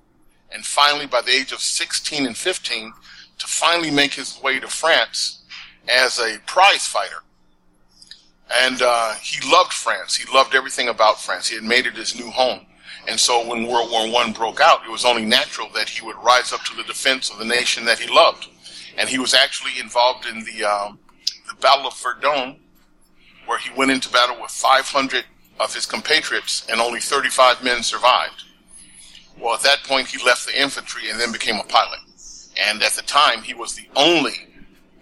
and 0.52 0.64
finally 0.64 1.06
by 1.06 1.20
the 1.20 1.30
age 1.30 1.52
of 1.52 1.60
16 1.60 2.26
and 2.26 2.36
15 2.36 2.92
to 3.38 3.46
finally 3.46 3.90
make 3.90 4.14
his 4.14 4.40
way 4.42 4.58
to 4.58 4.68
France 4.68 5.42
as 5.88 6.18
a 6.18 6.38
prize 6.46 6.86
fighter. 6.86 7.22
And 8.62 8.80
uh, 8.80 9.14
he 9.14 9.46
loved 9.50 9.72
France. 9.72 10.16
He 10.16 10.30
loved 10.32 10.54
everything 10.54 10.88
about 10.88 11.20
France. 11.20 11.48
He 11.48 11.56
had 11.56 11.64
made 11.64 11.86
it 11.86 11.94
his 11.94 12.18
new 12.18 12.30
home. 12.30 12.64
And 13.08 13.18
so 13.18 13.46
when 13.48 13.66
World 13.66 13.90
War 13.90 14.10
One 14.10 14.32
broke 14.32 14.60
out, 14.60 14.84
it 14.84 14.90
was 14.90 15.04
only 15.04 15.24
natural 15.24 15.68
that 15.74 15.88
he 15.88 16.04
would 16.04 16.16
rise 16.16 16.52
up 16.52 16.62
to 16.64 16.76
the 16.76 16.82
defense 16.84 17.30
of 17.30 17.38
the 17.38 17.44
nation 17.44 17.84
that 17.86 17.98
he 17.98 18.08
loved. 18.12 18.48
And 18.98 19.08
he 19.08 19.18
was 19.18 19.32
actually 19.34 19.78
involved 19.80 20.26
in 20.26 20.44
the 20.44 20.64
um, 20.64 20.98
the 21.48 21.54
Battle 21.60 21.86
of 21.86 21.98
Verdun, 21.98 22.56
where 23.46 23.58
he 23.58 23.70
went 23.76 23.90
into 23.90 24.10
battle 24.10 24.36
with 24.40 24.50
500 24.50 25.24
of 25.58 25.74
his 25.74 25.86
compatriots, 25.86 26.66
and 26.70 26.80
only 26.80 27.00
35 27.00 27.64
men 27.64 27.82
survived. 27.82 28.44
Well, 29.40 29.54
at 29.54 29.62
that 29.62 29.82
point, 29.84 30.08
he 30.08 30.24
left 30.24 30.46
the 30.46 30.60
infantry 30.60 31.10
and 31.10 31.18
then 31.18 31.32
became 31.32 31.56
a 31.56 31.64
pilot. 31.64 32.00
And 32.60 32.82
at 32.82 32.92
the 32.92 33.02
time, 33.02 33.42
he 33.42 33.54
was 33.54 33.74
the 33.74 33.86
only 33.96 34.34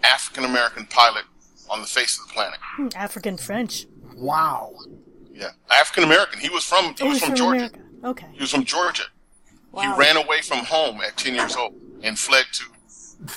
African 0.03 0.45
American 0.45 0.85
pilot 0.85 1.25
on 1.69 1.81
the 1.81 1.87
face 1.87 2.19
of 2.19 2.27
the 2.27 2.33
planet. 2.33 2.59
Hmm, 2.61 2.87
African 2.95 3.35
French. 3.37 3.85
Wow. 4.15 4.73
Yeah, 5.33 5.49
African 5.71 6.03
American. 6.03 6.39
He 6.39 6.49
was 6.49 6.63
from 6.63 6.95
he 6.95 7.03
Oh, 7.03 7.09
was 7.09 7.19
from 7.19 7.29
from 7.29 7.35
Georgia. 7.35 7.57
America. 7.65 7.79
Okay. 8.03 8.27
He 8.33 8.39
was 8.41 8.51
from 8.51 8.63
Georgia. 8.63 9.03
Wow. 9.71 9.81
He 9.93 9.99
ran 9.99 10.17
away 10.17 10.41
from 10.41 10.59
home 10.59 11.01
at 11.01 11.17
10 11.17 11.35
years 11.35 11.55
old 11.55 11.73
and 12.03 12.17
fled 12.17 12.45
to. 12.53 12.63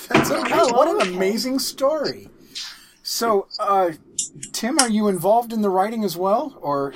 That's 0.09 0.29
amazing. 0.29 0.51
Oh, 0.53 0.73
what 0.73 0.87
an 0.87 1.13
amazing 1.13 1.59
story. 1.59 2.29
So, 3.03 3.47
uh, 3.59 3.91
Tim, 4.53 4.79
are 4.79 4.89
you 4.89 5.07
involved 5.07 5.51
in 5.53 5.61
the 5.61 5.69
writing 5.69 6.03
as 6.03 6.15
well, 6.15 6.57
or 6.61 6.93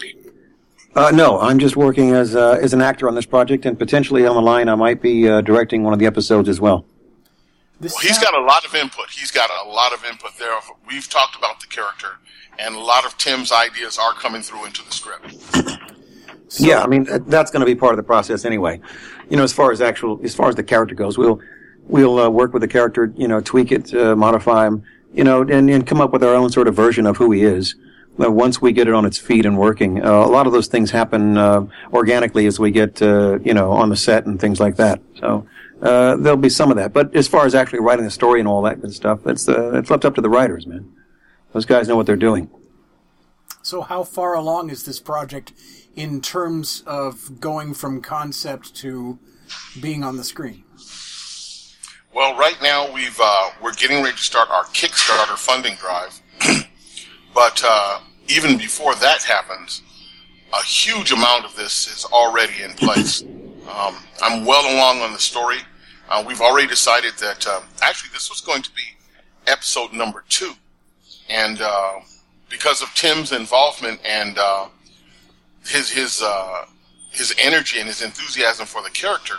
Uh, 0.95 1.11
no, 1.11 1.39
I'm 1.41 1.59
just 1.59 1.75
working 1.75 2.11
as 2.11 2.35
uh, 2.35 2.57
as 2.61 2.73
an 2.73 2.81
actor 2.81 3.07
on 3.09 3.15
this 3.15 3.25
project, 3.25 3.65
and 3.65 3.77
potentially 3.77 4.25
on 4.25 4.35
the 4.35 4.41
line, 4.41 4.69
I 4.69 4.75
might 4.75 5.01
be 5.01 5.27
uh, 5.27 5.41
directing 5.41 5.83
one 5.83 5.91
of 5.93 5.99
the 5.99 6.05
episodes 6.05 6.47
as 6.47 6.61
well. 6.61 6.85
this? 7.81 7.91
Well, 7.93 8.01
he's 8.01 8.11
sound- 8.15 8.25
got 8.31 8.35
a 8.35 8.45
lot 8.45 8.63
of 8.65 8.73
input. 8.75 9.09
He's 9.09 9.31
got 9.31 9.49
a 9.65 9.67
lot 9.67 9.91
of 9.93 10.05
input 10.05 10.37
there. 10.39 10.53
We've 10.87 11.09
talked 11.09 11.35
about 11.35 11.59
the 11.59 11.67
character, 11.67 12.11
and 12.59 12.75
a 12.75 12.79
lot 12.79 13.03
of 13.05 13.17
Tim's 13.17 13.51
ideas 13.51 13.97
are 13.97 14.13
coming 14.13 14.41
through 14.41 14.65
into 14.65 14.85
the 14.85 14.91
script. 14.91 15.35
Yeah, 16.59 16.81
I 16.81 16.87
mean 16.87 17.07
that's 17.27 17.51
going 17.51 17.61
to 17.61 17.65
be 17.65 17.75
part 17.75 17.93
of 17.93 17.97
the 17.97 18.03
process 18.03 18.45
anyway. 18.45 18.79
You 19.29 19.37
know, 19.37 19.43
as 19.43 19.53
far 19.53 19.71
as 19.71 19.81
actual, 19.81 20.19
as 20.23 20.35
far 20.35 20.49
as 20.49 20.55
the 20.55 20.63
character 20.63 20.95
goes, 20.95 21.17
we'll 21.17 21.39
we'll 21.87 22.19
uh, 22.19 22.29
work 22.29 22.53
with 22.53 22.61
the 22.61 22.67
character, 22.67 23.13
you 23.15 23.27
know, 23.27 23.41
tweak 23.41 23.71
it, 23.71 23.93
uh, 23.93 24.15
modify 24.15 24.67
him, 24.67 24.83
you 25.13 25.23
know, 25.23 25.41
and, 25.41 25.69
and 25.69 25.87
come 25.87 26.01
up 26.01 26.11
with 26.11 26.23
our 26.23 26.33
own 26.33 26.49
sort 26.49 26.67
of 26.67 26.75
version 26.75 27.05
of 27.05 27.17
who 27.17 27.31
he 27.31 27.43
is. 27.43 27.75
Uh, 28.23 28.31
once 28.31 28.61
we 28.61 28.71
get 28.71 28.87
it 28.87 28.93
on 28.93 29.05
its 29.05 29.17
feet 29.17 29.45
and 29.45 29.57
working, 29.57 30.03
uh, 30.03 30.09
a 30.09 30.27
lot 30.27 30.47
of 30.47 30.53
those 30.53 30.67
things 30.67 30.91
happen 30.91 31.37
uh, 31.37 31.65
organically 31.91 32.45
as 32.45 32.59
we 32.59 32.71
get, 32.71 33.01
uh, 33.01 33.37
you 33.39 33.53
know, 33.53 33.71
on 33.71 33.89
the 33.89 33.95
set 33.97 34.25
and 34.25 34.39
things 34.39 34.59
like 34.59 34.77
that. 34.77 35.01
So 35.19 35.45
uh, 35.81 36.15
there'll 36.15 36.37
be 36.37 36.49
some 36.49 36.71
of 36.71 36.77
that. 36.77 36.93
But 36.93 37.13
as 37.13 37.27
far 37.27 37.45
as 37.45 37.53
actually 37.53 37.79
writing 37.79 38.05
the 38.05 38.11
story 38.11 38.39
and 38.39 38.47
all 38.47 38.61
that 38.61 38.81
good 38.81 38.93
stuff, 38.93 39.25
it's 39.25 39.49
uh, 39.49 39.73
it's 39.73 39.89
left 39.89 40.05
up 40.05 40.15
to 40.15 40.21
the 40.21 40.29
writers, 40.29 40.65
man. 40.65 40.91
Those 41.51 41.65
guys 41.65 41.87
know 41.87 41.95
what 41.95 42.05
they're 42.05 42.15
doing. 42.15 42.49
So, 43.61 43.81
how 43.81 44.03
far 44.03 44.35
along 44.35 44.69
is 44.69 44.83
this 44.83 44.99
project 44.99 45.51
in 45.95 46.21
terms 46.21 46.83
of 46.85 47.39
going 47.39 47.73
from 47.73 48.01
concept 48.01 48.75
to 48.75 49.17
being 49.81 50.03
on 50.03 50.17
the 50.17 50.23
screen? 50.23 50.63
Well, 52.13 52.37
right 52.37 52.57
now 52.61 52.91
we've 52.93 53.19
uh, 53.21 53.49
we're 53.61 53.73
getting 53.73 54.01
ready 54.01 54.15
to 54.15 54.23
start 54.23 54.49
our 54.49 54.63
Kickstarter 54.65 55.37
funding 55.37 55.75
drive, 55.75 56.21
but 57.33 57.61
uh, 57.67 57.99
even 58.29 58.57
before 58.57 58.95
that 58.95 59.23
happens, 59.23 59.81
a 60.53 60.63
huge 60.63 61.11
amount 61.11 61.43
of 61.45 61.55
this 61.55 61.87
is 61.87 62.05
already 62.05 62.63
in 62.63 62.71
place. 62.73 63.23
Um, 63.65 63.95
I'm 64.21 64.45
well 64.45 64.61
along 64.75 65.01
on 65.01 65.11
the 65.11 65.17
story. 65.17 65.57
Uh, 66.07 66.23
we've 66.27 66.39
already 66.39 66.67
decided 66.67 67.13
that 67.15 67.47
um, 67.47 67.63
actually 67.81 68.11
this 68.13 68.29
was 68.29 68.39
going 68.39 68.61
to 68.61 68.69
be 68.73 68.83
episode 69.47 69.91
number 69.91 70.23
two, 70.29 70.53
and 71.31 71.59
uh, 71.59 71.93
because 72.47 72.83
of 72.83 72.89
Tim's 72.93 73.31
involvement 73.31 73.99
and 74.05 74.37
uh, 74.37 74.67
his 75.65 75.89
his 75.89 76.21
uh, 76.21 76.65
his 77.11 77.33
energy 77.37 77.79
and 77.79 77.87
his 77.87 78.01
enthusiasm 78.01 78.65
for 78.65 78.81
the 78.81 78.89
character, 78.89 79.35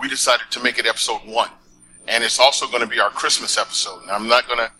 we 0.00 0.08
decided 0.08 0.46
to 0.50 0.62
make 0.62 0.78
it 0.78 0.86
episode 0.86 1.20
one, 1.26 1.50
and 2.08 2.24
it's 2.24 2.38
also 2.38 2.66
going 2.66 2.80
to 2.80 2.86
be 2.86 3.00
our 3.00 3.10
Christmas 3.10 3.58
episode. 3.58 4.02
And 4.02 4.10
I'm 4.10 4.28
not 4.28 4.46
going 4.46 4.58
to 4.58 4.70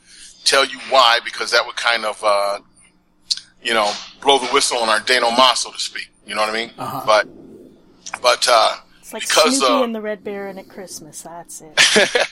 tell 0.45 0.64
you 0.64 0.78
why 0.90 1.21
because 1.25 1.50
that 1.50 1.64
would 1.64 1.76
kind 1.76 2.04
of 2.04 2.23
uh, 2.25 2.59
you 3.62 3.75
know 3.75 3.90
blow 4.21 4.38
the 4.38 4.49
whistle 4.49 4.78
on 4.78 4.88
our 4.88 5.00
denouement, 5.00 5.57
so 5.57 5.71
to 5.71 5.78
speak. 5.78 6.11
You 6.26 6.35
know 6.35 6.40
what 6.40 6.50
I 6.50 6.54
mean? 6.54 6.71
Uh-huh. 6.78 7.02
But 7.07 7.28
but 8.23 8.47
uh, 8.50 8.76
It's 9.00 9.12
like 9.12 9.23
because 9.23 9.59
Snoopy 9.59 9.73
uh, 9.73 9.85
and 9.85 9.95
the 9.95 10.00
Red 10.00 10.25
Baron 10.25 10.59
at 10.59 10.69
Christmas. 10.69 11.23
That's 11.23 11.61
it. 11.61 11.73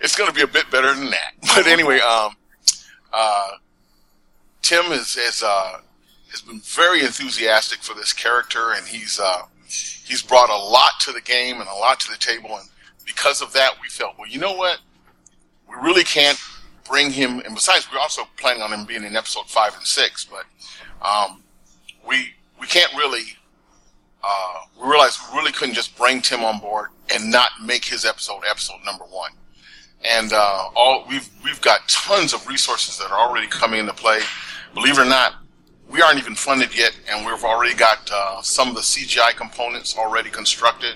it's 0.00 0.16
going 0.16 0.28
to 0.28 0.34
be 0.34 0.42
a 0.42 0.46
bit 0.46 0.70
better 0.70 0.94
than 0.94 1.10
that. 1.10 1.32
But 1.54 1.66
anyway, 1.66 2.00
um, 2.00 2.36
uh, 3.12 3.50
Tim 4.62 4.92
is, 4.92 5.16
is 5.16 5.42
uh, 5.42 5.80
has 6.30 6.40
been 6.40 6.60
very 6.60 7.00
enthusiastic 7.00 7.80
for 7.80 7.94
this 7.94 8.12
character, 8.12 8.72
and 8.72 8.86
he's 8.86 9.20
uh, 9.20 9.42
he's 9.66 10.22
brought 10.22 10.50
a 10.50 10.56
lot 10.56 10.92
to 11.00 11.12
the 11.12 11.20
game 11.20 11.60
and 11.60 11.68
a 11.68 11.74
lot 11.74 12.00
to 12.00 12.10
the 12.10 12.18
table. 12.18 12.50
And 12.56 12.68
because 13.04 13.42
of 13.42 13.52
that, 13.52 13.74
we 13.80 13.88
felt, 13.88 14.18
well, 14.18 14.28
you 14.28 14.38
know 14.38 14.54
what, 14.54 14.78
we 15.68 15.76
really 15.82 16.04
can't 16.04 16.38
bring 16.88 17.10
him. 17.10 17.40
And 17.40 17.54
besides, 17.54 17.88
we're 17.92 17.98
also 17.98 18.22
planning 18.36 18.62
on 18.62 18.72
him 18.72 18.84
being 18.84 19.04
in 19.04 19.16
episode 19.16 19.48
five 19.48 19.74
and 19.74 19.86
six, 19.86 20.24
but 20.24 20.44
um, 21.06 21.42
we 22.06 22.34
we 22.60 22.66
can't 22.66 22.92
really. 22.94 23.22
Uh, 24.22 24.58
we 24.78 24.86
realized 24.86 25.18
we 25.32 25.38
really 25.38 25.50
couldn't 25.50 25.74
just 25.74 25.96
bring 25.96 26.20
Tim 26.20 26.44
on 26.44 26.60
board 26.60 26.90
and 27.14 27.30
not 27.30 27.52
make 27.64 27.86
his 27.86 28.04
episode 28.04 28.42
episode 28.46 28.76
number 28.84 29.04
one 29.04 29.30
and 30.04 30.32
uh, 30.32 30.68
all 30.74 31.04
we've 31.08 31.28
we've 31.44 31.60
got 31.60 31.86
tons 31.88 32.32
of 32.32 32.46
resources 32.46 32.98
that 32.98 33.10
are 33.10 33.18
already 33.18 33.46
coming 33.46 33.80
into 33.80 33.92
play. 33.92 34.20
Believe 34.74 34.98
it 34.98 35.02
or 35.02 35.04
not, 35.04 35.34
we 35.90 36.00
aren't 36.02 36.18
even 36.18 36.34
funded 36.34 36.76
yet, 36.76 36.96
and 37.08 37.26
we've 37.26 37.44
already 37.44 37.74
got 37.74 38.08
uh, 38.12 38.40
some 38.42 38.68
of 38.68 38.74
the 38.74 38.80
CGI 38.80 39.34
components 39.36 39.96
already 39.96 40.30
constructed. 40.30 40.94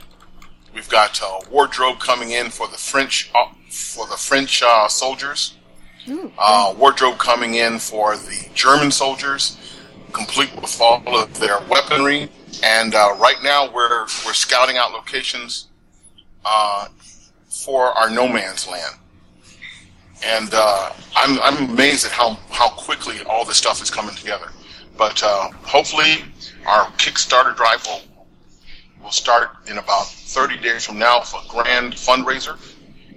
We've 0.72 0.88
got 0.88 1.20
uh, 1.22 1.40
wardrobe 1.50 1.98
coming 1.98 2.32
in 2.32 2.50
for 2.50 2.68
the 2.68 2.76
French 2.76 3.30
uh, 3.34 3.46
for 3.70 4.06
the 4.06 4.16
French 4.16 4.62
uh, 4.62 4.88
soldiers. 4.88 5.54
Uh, 6.38 6.74
wardrobe 6.76 7.18
coming 7.18 7.54
in 7.54 7.78
for 7.78 8.16
the 8.16 8.48
German 8.54 8.90
soldiers, 8.90 9.56
complete 10.12 10.54
with 10.60 10.78
all 10.80 11.02
of 11.16 11.38
their 11.40 11.60
weaponry. 11.68 12.28
And 12.62 12.94
uh, 12.94 13.16
right 13.18 13.42
now, 13.42 13.72
we're 13.72 14.02
we're 14.24 14.34
scouting 14.34 14.76
out 14.76 14.92
locations 14.92 15.68
uh, 16.44 16.88
for 17.48 17.86
our 17.86 18.10
no 18.10 18.28
man's 18.28 18.68
land. 18.68 18.94
And 20.24 20.50
uh, 20.52 20.92
I'm, 21.14 21.38
I'm 21.40 21.70
amazed 21.70 22.06
at 22.06 22.12
how, 22.12 22.38
how 22.50 22.70
quickly 22.70 23.16
all 23.28 23.44
this 23.44 23.58
stuff 23.58 23.82
is 23.82 23.90
coming 23.90 24.14
together. 24.14 24.50
But 24.96 25.22
uh, 25.22 25.50
hopefully, 25.62 26.24
our 26.66 26.86
Kickstarter 26.92 27.56
drive 27.56 27.84
will, 27.86 28.02
will 29.02 29.10
start 29.10 29.50
in 29.66 29.78
about 29.78 30.06
30 30.06 30.58
days 30.58 30.84
from 30.84 30.98
now 30.98 31.20
for 31.20 31.40
a 31.44 31.48
grand 31.48 31.94
fundraiser 31.94 32.58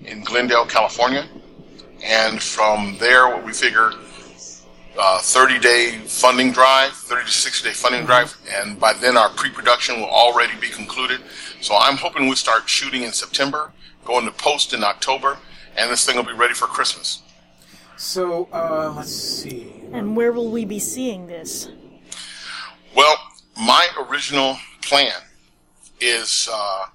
in 0.06 0.24
Glendale, 0.24 0.66
California. 0.66 1.28
And 2.04 2.42
from 2.42 2.98
there, 3.00 3.28
what 3.28 3.46
we 3.46 3.54
figure 3.54 3.92
uh, 5.00 5.20
30 5.20 5.60
day 5.60 5.92
funding 6.06 6.52
drive, 6.52 6.92
30 6.92 7.26
to 7.26 7.32
60 7.32 7.70
day 7.70 7.74
funding 7.74 8.06
drive, 8.06 8.36
and 8.56 8.80
by 8.80 8.94
then 8.94 9.18
our 9.18 9.30
pre 9.30 9.50
production 9.50 9.98
will 10.00 10.10
already 10.10 10.58
be 10.60 10.70
concluded. 10.70 11.22
So 11.62 11.76
I'm 11.80 11.98
hoping 11.98 12.28
we 12.28 12.36
start 12.36 12.68
shooting 12.68 13.04
in 13.04 13.12
September, 13.12 13.72
going 14.06 14.26
to 14.26 14.32
post 14.32 14.74
in 14.74 14.84
October, 14.84 15.38
and 15.78 15.92
this 15.92 16.06
thing 16.06 16.16
will 16.16 16.24
be 16.24 16.34
ready 16.34 16.54
for 16.54 16.66
Christmas. 16.66 17.22
So 17.96 18.48
uh, 18.52 18.94
let's 18.96 19.12
see. 19.12 19.77
And 19.92 20.16
where 20.16 20.32
will 20.32 20.52
we 20.52 20.66
be 20.66 20.80
seeing 20.80 21.28
this? 21.28 21.70
Well, 22.96 23.16
my 23.56 23.88
original 24.10 24.58
plan 24.82 25.14
is 26.00 26.50
uh, 26.52 26.86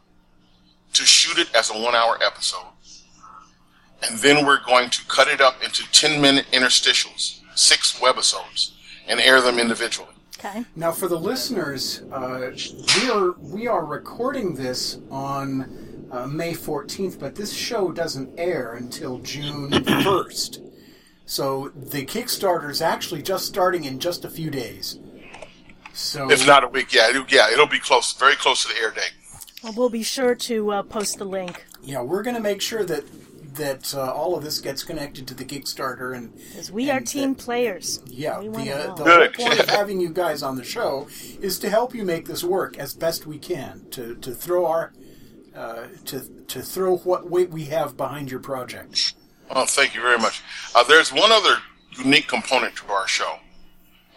to 0.92 1.04
shoot 1.04 1.38
it 1.38 1.54
as 1.54 1.70
a 1.70 1.74
one 1.74 1.94
hour 1.94 2.18
episode, 2.22 2.66
and 4.02 4.18
then 4.18 4.46
we're 4.46 4.62
going 4.64 4.90
to 4.90 5.04
cut 5.06 5.28
it 5.28 5.40
up 5.40 5.62
into 5.62 5.90
10 5.92 6.20
minute 6.20 6.46
interstitials, 6.52 7.40
six 7.54 7.98
webisodes, 7.98 8.72
and 9.06 9.20
air 9.20 9.40
them 9.40 9.58
individually. 9.58 10.08
Okay. 10.38 10.64
Now, 10.74 10.90
for 10.90 11.06
the 11.06 11.18
listeners, 11.18 12.02
uh, 12.10 12.50
we 13.00 13.10
are 13.10 13.32
we 13.38 13.68
are 13.68 13.84
recording 13.84 14.54
this 14.54 14.98
on 15.08 16.08
uh, 16.10 16.26
May 16.26 16.52
14th, 16.52 17.18
but 17.18 17.36
this 17.36 17.52
show 17.52 17.92
doesn't 17.92 18.38
air 18.38 18.74
until 18.74 19.18
June 19.18 19.70
1st. 19.70 20.61
So 21.32 21.72
the 21.74 22.04
Kickstarter 22.04 22.70
is 22.70 22.82
actually 22.82 23.22
just 23.22 23.46
starting 23.46 23.84
in 23.84 23.98
just 23.98 24.24
a 24.24 24.30
few 24.30 24.50
days. 24.50 24.98
So 25.94 26.30
If 26.30 26.46
not 26.46 26.64
a 26.64 26.68
week, 26.68 26.92
yeah, 26.92 27.10
it'll, 27.10 27.26
yeah, 27.28 27.50
it'll 27.52 27.66
be 27.66 27.78
close, 27.78 28.12
very 28.12 28.36
close 28.36 28.62
to 28.64 28.68
the 28.72 28.80
air 28.80 28.90
date. 28.90 29.12
Well, 29.62 29.74
we'll 29.76 29.90
be 29.90 30.02
sure 30.02 30.34
to 30.34 30.72
uh, 30.72 30.82
post 30.82 31.18
the 31.18 31.24
link 31.24 31.64
yeah, 31.82 32.00
we're 32.00 32.22
going 32.22 32.36
to 32.36 32.42
make 32.42 32.60
sure 32.60 32.84
that 32.84 33.04
that 33.56 33.94
uh, 33.94 34.10
all 34.10 34.34
of 34.34 34.42
this 34.42 34.60
gets 34.60 34.82
connected 34.82 35.26
to 35.28 35.34
the 35.34 35.44
Kickstarter 35.44 36.16
and 36.16 36.34
because 36.34 36.72
we 36.72 36.90
are 36.90 37.00
team 37.00 37.34
that- 37.34 37.44
players. 37.44 38.00
Yeah, 38.06 38.40
we 38.40 38.64
the, 38.64 38.72
uh, 38.72 38.94
the 38.94 39.04
whole 39.04 39.28
point 39.28 39.60
of 39.60 39.68
having 39.78 40.00
you 40.00 40.08
guys 40.08 40.42
on 40.42 40.56
the 40.56 40.64
show 40.64 41.06
is 41.40 41.58
to 41.58 41.68
help 41.68 41.94
you 41.94 42.04
make 42.04 42.26
this 42.26 42.42
work 42.42 42.78
as 42.78 42.94
best 42.94 43.26
we 43.26 43.38
can. 43.38 43.84
To 43.90 44.14
to 44.16 44.32
throw 44.32 44.66
our 44.66 44.92
uh, 45.54 45.88
to 46.06 46.20
to 46.48 46.62
throw 46.62 46.96
what 46.98 47.28
weight 47.28 47.50
we 47.50 47.64
have 47.64 47.96
behind 47.96 48.30
your 48.30 48.40
project. 48.40 49.14
Oh, 49.54 49.66
thank 49.66 49.94
you 49.94 50.00
very 50.00 50.18
much. 50.18 50.42
Uh, 50.74 50.82
there's 50.84 51.12
one 51.12 51.30
other 51.30 51.56
unique 51.90 52.26
component 52.26 52.74
to 52.76 52.90
our 52.90 53.06
show. 53.06 53.38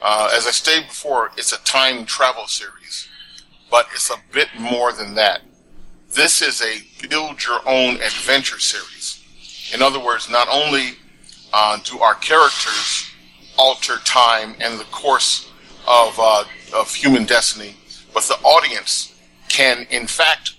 Uh, 0.02 0.32
as 0.34 0.48
I 0.48 0.52
stated 0.52 0.88
before, 0.88 1.32
it's 1.38 1.52
a 1.52 1.62
time 1.64 2.06
travel 2.06 2.48
series, 2.48 3.10
but 3.70 3.88
it's 3.94 4.10
a 4.10 4.16
bit 4.32 4.48
more 4.58 4.94
than 4.94 5.16
that. 5.16 5.42
This 6.14 6.42
is 6.42 6.62
a 6.62 7.08
build 7.10 7.44
your 7.44 7.60
own 7.68 7.96
adventure 7.96 8.60
series. 8.60 9.22
In 9.74 9.82
other 9.82 10.00
words, 10.00 10.30
not 10.30 10.48
only 10.50 10.92
uh, 11.52 11.80
do 11.84 12.00
our 12.00 12.16
characters 12.16 13.12
alter 13.58 13.98
time 14.06 14.56
and 14.62 14.80
the 14.80 14.86
course 14.86 15.52
of, 15.86 16.18
uh, 16.18 16.46
of 16.74 16.94
human 16.94 17.26
destiny, 17.26 17.76
but 18.14 18.24
the 18.24 18.38
audience 18.44 19.14
can, 19.50 19.86
in 19.90 20.08
fact, 20.08 20.56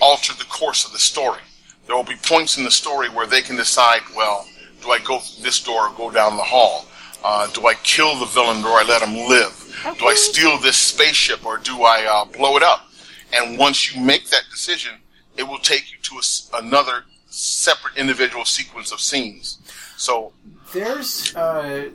alter 0.00 0.32
the 0.32 0.44
course 0.44 0.86
of 0.86 0.92
the 0.92 0.98
story. 0.98 1.40
There 1.86 1.96
will 1.96 2.04
be 2.04 2.16
points 2.16 2.56
in 2.56 2.64
the 2.64 2.70
story 2.70 3.08
where 3.08 3.26
they 3.26 3.42
can 3.42 3.56
decide, 3.56 4.00
well, 4.16 4.46
do 4.82 4.90
I 4.90 4.98
go 4.98 5.18
through 5.18 5.44
this 5.44 5.60
door 5.62 5.88
or 5.88 5.94
go 5.94 6.10
down 6.10 6.36
the 6.36 6.42
hall? 6.42 6.86
Uh, 7.22 7.46
do 7.48 7.66
I 7.66 7.74
kill 7.74 8.18
the 8.18 8.26
villain 8.26 8.64
or 8.64 8.78
I 8.78 8.84
let 8.86 9.02
him 9.02 9.14
live? 9.28 9.60
Do 9.98 10.06
I 10.06 10.14
steal 10.14 10.58
this 10.58 10.76
spaceship 10.76 11.44
or 11.44 11.58
do 11.58 11.82
I 11.82 12.04
uh, 12.04 12.24
blow 12.26 12.56
it 12.56 12.62
up? 12.62 12.90
And 13.32 13.58
once 13.58 13.94
you 13.94 14.00
make 14.00 14.28
that 14.30 14.44
decision, 14.50 14.92
it 15.36 15.42
will 15.42 15.58
take 15.58 15.90
you 15.90 15.98
to 16.02 16.14
a 16.16 16.18
s 16.18 16.50
another 16.54 17.04
separate 17.26 17.96
individual 17.96 18.44
sequence 18.44 18.92
of 18.92 19.00
scenes. 19.00 19.58
So 19.96 20.32
There's 20.72 21.34
uh, 21.34 21.90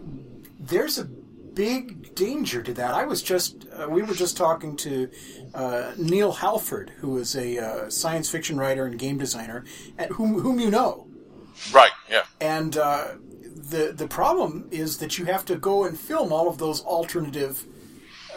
there's 0.59 0.97
a 0.97 1.05
big 1.05 2.13
danger 2.15 2.61
to 2.63 2.73
that. 2.73 2.93
I 2.93 3.05
was 3.05 3.21
just 3.21 3.65
uh, 3.73 3.87
we 3.89 4.01
were 4.01 4.13
just 4.13 4.35
talking 4.35 4.75
to 4.77 5.09
uh, 5.53 5.93
Neil 5.97 6.31
Halford, 6.31 6.91
who 6.97 7.17
is 7.17 7.35
a 7.35 7.57
uh, 7.57 7.89
science 7.89 8.29
fiction 8.29 8.57
writer 8.57 8.85
and 8.85 8.97
game 8.97 9.17
designer, 9.17 9.63
and 9.97 10.11
whom 10.11 10.39
whom 10.39 10.59
you 10.59 10.69
know. 10.69 11.07
Right, 11.73 11.91
yeah. 12.09 12.23
And 12.39 12.77
uh, 12.77 13.09
the 13.69 13.93
the 13.95 14.07
problem 14.07 14.67
is 14.71 14.97
that 14.97 15.17
you 15.17 15.25
have 15.25 15.45
to 15.45 15.55
go 15.55 15.85
and 15.85 15.99
film 15.99 16.31
all 16.31 16.47
of 16.47 16.57
those 16.57 16.83
alternative 16.83 17.65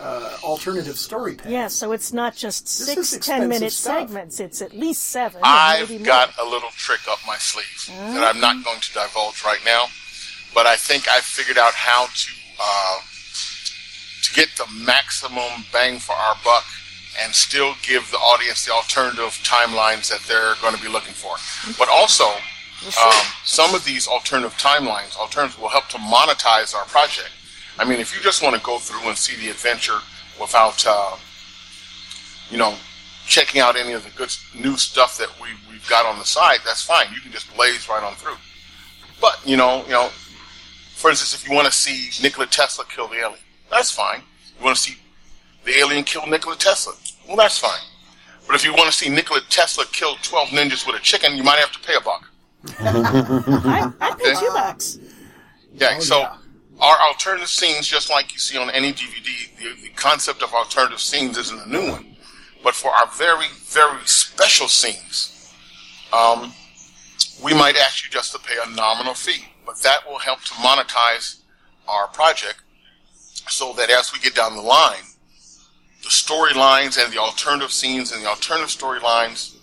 uh, 0.01 0.37
alternative 0.43 0.99
story 0.99 1.35
paths. 1.35 1.51
Yeah, 1.51 1.69
so 1.69 1.93
it's 1.93 2.13
not 2.13 2.35
just 2.35 2.67
is 2.67 2.87
six 2.87 3.13
expensive 3.13 3.23
ten 3.23 3.49
minute 3.49 3.73
stuff. 3.73 4.09
segments. 4.09 4.41
It's 4.41 4.63
at 4.63 4.73
least 4.73 5.05
seven. 5.05 5.41
I've 5.45 5.91
maybe 5.91 6.05
got 6.05 6.37
more. 6.37 6.47
a 6.47 6.51
little 6.51 6.71
trick 6.71 7.01
up 7.09 7.19
my 7.27 7.37
sleeve 7.37 7.97
that 8.15 8.35
I'm 8.35 8.41
not 8.41 8.65
going 8.65 8.81
to 8.81 8.93
divulge 8.93 9.45
right 9.45 9.61
now, 9.65 9.87
but 10.55 10.67
I 10.67 10.77
think 10.77 11.09
I've 11.09 11.23
figured 11.25 11.59
out 11.59 11.75
how 11.75 12.07
to 12.07 12.33
uh, 12.61 12.99
to 14.23 14.35
get 14.35 14.49
the 14.57 14.67
maximum 14.85 15.65
bang 15.73 15.99
for 15.99 16.15
our 16.15 16.37
buck 16.45 16.65
and 17.21 17.35
still 17.35 17.75
give 17.83 18.11
the 18.11 18.17
audience 18.17 18.65
the 18.65 18.73
alternative 18.73 19.39
timelines 19.45 20.09
that 20.09 20.21
they're 20.27 20.55
going 20.61 20.75
to 20.75 20.83
be 20.83 20.89
looking 20.89 21.15
for. 21.15 21.37
But 21.79 21.89
also, 21.89 22.25
um, 22.25 23.13
some 23.45 23.75
of 23.75 23.85
these 23.85 24.09
alternative 24.09 24.57
timelines, 24.59 25.17
alternatives, 25.17 25.59
will 25.59 25.69
help 25.69 25.89
to 25.89 25.99
monetize 25.99 26.75
our 26.75 26.85
project. 26.85 27.31
I 27.79 27.85
mean, 27.85 28.01
if 28.01 28.15
you 28.15 28.23
just 28.23 28.43
want 28.43 28.57
to 28.57 28.63
go 28.63 28.79
through 28.79 29.09
and 29.09 29.17
see 29.17 29.37
the 29.37 29.51
adventure 29.51 29.99
without, 30.41 30.85
uh, 30.87 31.17
you 32.51 32.59
know, 32.59 32.75
checking 33.27 33.61
out 33.61 33.77
any 33.77 33.93
of 33.93 34.05
the 34.05 34.11
good 34.11 34.35
new 34.59 34.77
stuff 34.77 35.17
that 35.19 35.29
we, 35.41 35.49
we've 35.71 35.89
got 35.89 36.07
on 36.07 36.19
the 36.19 36.25
side, 36.25 36.59
that's 36.65 36.83
fine. 36.83 37.07
You 37.15 37.21
can 37.21 37.33
just 37.33 37.55
blaze 37.55 37.89
right 37.89 38.03
on 38.03 38.15
through. 38.15 38.37
But, 39.21 39.41
you 39.45 39.57
know, 39.57 39.85
you 39.85 39.93
know, 39.93 40.09
for 40.09 41.11
instance, 41.11 41.35
if 41.35 41.49
you 41.49 41.55
want 41.55 41.67
to 41.67 41.73
see 41.73 42.11
Nikola 42.23 42.47
Tesla 42.47 42.85
kill 42.85 43.09
the 43.09 43.17
alien, 43.17 43.39
that's 43.71 43.91
fine. 43.91 44.23
You 44.59 44.65
want 44.65 44.77
to 44.77 44.83
see 44.83 44.97
the 45.65 45.79
alien 45.79 46.05
kill 46.05 46.27
Nikola 46.27 46.57
Tesla, 46.57 46.95
well, 47.27 47.37
that's 47.37 47.59
fine. 47.59 47.81
But 48.47 48.57
if 48.57 48.65
you 48.65 48.73
want 48.73 48.87
to 48.87 48.93
see 48.93 49.09
Nikola 49.09 49.41
Tesla 49.49 49.85
kill 49.93 50.17
12 50.23 50.49
ninjas 50.49 50.87
with 50.87 50.97
a 50.97 51.01
chicken, 51.03 51.37
you 51.37 51.43
might 51.43 51.59
have 51.59 51.73
to 51.73 51.79
pay 51.81 51.95
a 51.95 52.01
buck. 52.01 52.29
I, 52.81 53.93
I 54.01 54.11
paid 54.15 54.33
Okay. 54.33 54.41
two 54.41 54.53
bucks. 54.53 54.99
Yeah, 55.75 55.99
so 56.01 56.21
yeah. 56.21 56.37
our 56.81 56.97
alternative 57.09 57.49
scenes, 57.49 57.87
just 57.87 58.11
like 58.11 58.33
you 58.33 58.39
see 58.39 58.59
on 58.59 58.71
any 58.71 58.93
DVD, 58.93 59.25
the, 59.59 59.83
the 59.83 59.89
concept 59.95 60.43
of 60.43 60.53
alternative 60.53 61.01
scenes 61.01 61.39
isn't 61.39 61.61
a 61.67 61.69
new 61.69 61.91
one. 61.91 62.17
But 62.63 62.75
for 62.75 62.91
our 62.91 63.07
very, 63.09 63.47
very 63.65 64.01
special 64.05 64.69
scenes, 64.69 65.53
um, 66.13 66.53
we 67.43 67.55
might 67.55 67.77
ask 67.77 68.05
you 68.05 68.11
just 68.11 68.33
to 68.33 68.39
pay 68.39 68.55
a 68.65 68.71
nominal 68.75 69.15
fee. 69.15 69.45
But 69.65 69.79
that 69.83 70.07
will 70.09 70.19
help 70.19 70.41
to 70.43 70.55
monetize 70.55 71.41
our 71.89 72.07
project 72.09 72.61
so 73.49 73.73
that 73.75 73.91
as 73.91 74.13
we 74.13 74.19
get 74.21 74.35
down 74.35 74.55
the 74.55 74.63
line, 74.63 75.03
the 76.03 76.09
storylines 76.09 77.03
and 77.03 77.13
the 77.13 77.19
alternative 77.19 77.73
scenes 77.73 78.13
and 78.13 78.23
the 78.23 78.29
alternative 78.29 78.71
storylines 78.71 79.57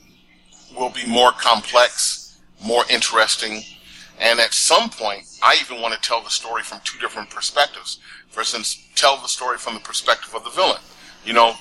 will 0.75 0.89
be 0.89 1.05
more 1.05 1.31
complex, 1.31 2.39
more 2.63 2.83
interesting, 2.89 3.63
and 4.19 4.39
at 4.39 4.53
some 4.53 4.89
point, 4.89 5.23
I 5.41 5.57
even 5.61 5.81
want 5.81 5.93
to 5.93 6.01
tell 6.01 6.21
the 6.21 6.29
story 6.29 6.63
from 6.63 6.81
two 6.83 6.99
different 6.99 7.29
perspectives. 7.29 7.99
For 8.29 8.41
instance, 8.41 8.85
tell 8.95 9.17
the 9.17 9.27
story 9.27 9.57
from 9.57 9.75
the 9.75 9.79
perspective 9.79 10.35
of 10.35 10.43
the 10.43 10.49
villain. 10.49 10.81
You 11.25 11.33
know, 11.33 11.55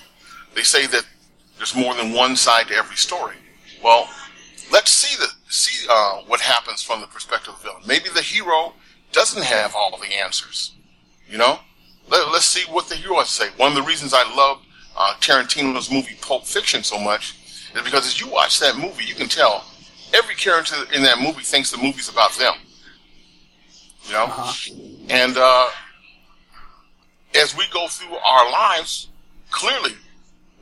they 0.54 0.62
say 0.62 0.86
that 0.86 1.06
there's 1.56 1.74
more 1.74 1.94
than 1.94 2.12
one 2.12 2.36
side 2.36 2.68
to 2.68 2.74
every 2.74 2.96
story. 2.96 3.36
Well, 3.82 4.08
let's 4.72 4.90
see 4.90 5.16
the 5.16 5.28
see 5.50 5.86
uh, 5.88 6.18
what 6.26 6.40
happens 6.40 6.82
from 6.82 7.00
the 7.00 7.06
perspective 7.06 7.54
of 7.54 7.62
the 7.62 7.68
villain. 7.68 7.82
Maybe 7.86 8.08
the 8.12 8.22
hero 8.22 8.74
doesn't 9.12 9.44
have 9.44 9.74
all 9.74 9.96
the 9.96 10.14
answers. 10.20 10.74
You 11.28 11.38
know, 11.38 11.60
Let, 12.08 12.26
us 12.28 12.44
see 12.44 12.70
what 12.70 12.88
the 12.88 12.96
hero 12.96 13.16
has 13.16 13.28
to 13.28 13.44
say. 13.44 13.48
One 13.56 13.70
of 13.70 13.76
the 13.76 13.82
reasons 13.82 14.12
I 14.14 14.34
love 14.34 14.62
uh, 14.98 15.14
Tarantino's 15.20 15.90
movie 15.90 16.16
Pulp 16.20 16.44
Fiction 16.44 16.82
so 16.82 16.98
much 16.98 17.36
is 17.74 17.82
because 17.82 18.04
as 18.04 18.20
you 18.20 18.28
watch 18.28 18.58
that 18.58 18.76
movie, 18.76 19.04
you 19.04 19.14
can 19.14 19.28
tell 19.28 19.64
every 20.12 20.34
character 20.34 20.74
in 20.92 21.02
that 21.04 21.20
movie 21.20 21.42
thinks 21.42 21.70
the 21.70 21.78
movie's 21.78 22.08
about 22.08 22.32
them. 22.32 22.54
You 24.06 24.12
know, 24.14 24.52
and 25.08 25.36
uh, 25.36 25.68
as 27.36 27.56
we 27.56 27.64
go 27.72 27.86
through 27.88 28.16
our 28.16 28.50
lives, 28.50 29.08
clearly 29.50 29.92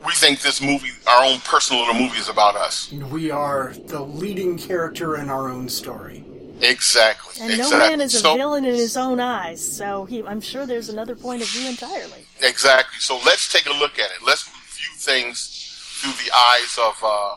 we 0.05 0.13
think 0.13 0.43
this 0.43 0.61
movie, 0.61 0.91
our 1.07 1.25
own 1.25 1.39
personal 1.41 1.83
little 1.83 2.01
movie, 2.01 2.19
is 2.19 2.29
about 2.29 2.57
us. 2.57 2.93
We 2.93 3.31
are 3.31 3.73
the 3.87 4.01
leading 4.01 4.59
character 4.59 5.17
in 5.17 5.31
our 5.31 5.49
own 5.49 5.69
story. 5.69 6.25
Exactly. 6.63 7.35
And 7.43 7.51
exactly. 7.51 7.79
no 7.79 7.89
man 7.89 8.01
is 8.01 8.15
a 8.15 8.19
so, 8.19 8.37
villain 8.37 8.65
in 8.65 8.75
his 8.75 8.97
own 8.97 9.21
eyes, 9.21 9.61
so 9.61 10.05
he, 10.05 10.23
I'm 10.23 10.41
sure 10.41 10.67
there's 10.67 10.89
another 10.89 11.15
point 11.15 11.43
of 11.43 11.49
view 11.49 11.69
entirely. 11.69 12.27
Exactly. 12.43 12.99
So 12.99 13.19
let's 13.27 13.53
take 13.53 13.67
a 13.67 13.73
look 13.73 13.99
at 13.99 14.11
it. 14.11 14.25
Let's 14.25 14.45
view 14.45 14.95
things 14.97 15.99
through 16.01 16.13
the 16.25 16.33
eyes 16.35 16.79
of. 16.79 17.03
Uh, 17.05 17.37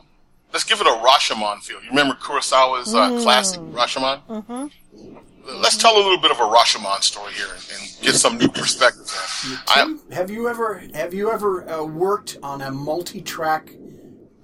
let's 0.53 0.63
give 0.63 0.79
it 0.81 0.87
a 0.87 0.91
Rashomon 0.91 1.61
feel. 1.61 1.81
You 1.81 1.89
remember 1.89 2.15
Kurosawa's 2.15 2.93
uh, 2.93 3.21
classic 3.21 3.59
Rashomon? 3.61 4.21
Mm-hmm. 4.27 5.57
Let's 5.61 5.77
tell 5.77 5.95
a 5.95 6.01
little 6.01 6.19
bit 6.19 6.31
of 6.31 6.39
a 6.39 6.43
Rashomon 6.43 7.01
story 7.01 7.33
here 7.33 7.47
and, 7.47 7.81
and 7.81 8.01
get 8.01 8.15
some 8.15 8.37
new 8.37 8.49
perspective. 8.49 9.07
there. 9.07 9.59
I, 9.67 9.83
Tim, 9.83 9.99
have 10.11 10.29
you 10.29 10.47
ever 10.47 10.81
have 10.93 11.13
you 11.13 11.31
ever 11.31 11.69
uh, 11.69 11.83
worked 11.83 12.37
on 12.43 12.61
a 12.61 12.71
multi-track 12.71 13.71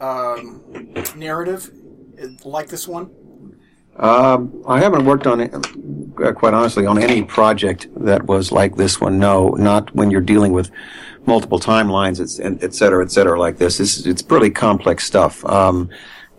um, 0.01 0.61
narrative 1.15 1.71
uh, 2.21 2.27
like 2.43 2.67
this 2.67 2.88
one? 2.88 3.11
Um, 3.97 4.63
I 4.67 4.79
haven't 4.79 5.05
worked 5.05 5.25
on 5.25 5.39
it, 5.39 5.53
uh, 5.53 6.34
quite 6.34 6.53
honestly, 6.53 6.86
on 6.86 7.01
any 7.01 7.23
project 7.23 7.88
that 7.95 8.25
was 8.25 8.51
like 8.51 8.75
this 8.75 8.99
one. 8.99 9.19
No, 9.19 9.49
not 9.49 9.93
when 9.95 10.12
you're 10.12 10.21
dealing 10.21 10.51
with 10.51 10.69
multiple 11.25 11.60
timelines, 11.60 12.19
et 12.63 12.73
cetera, 12.73 13.03
et 13.03 13.12
cetera, 13.12 13.39
like 13.39 13.58
this. 13.58 13.79
It's, 13.79 14.05
it's 14.05 14.21
pretty 14.21 14.49
complex 14.49 15.05
stuff. 15.05 15.43
Um, 15.45 15.89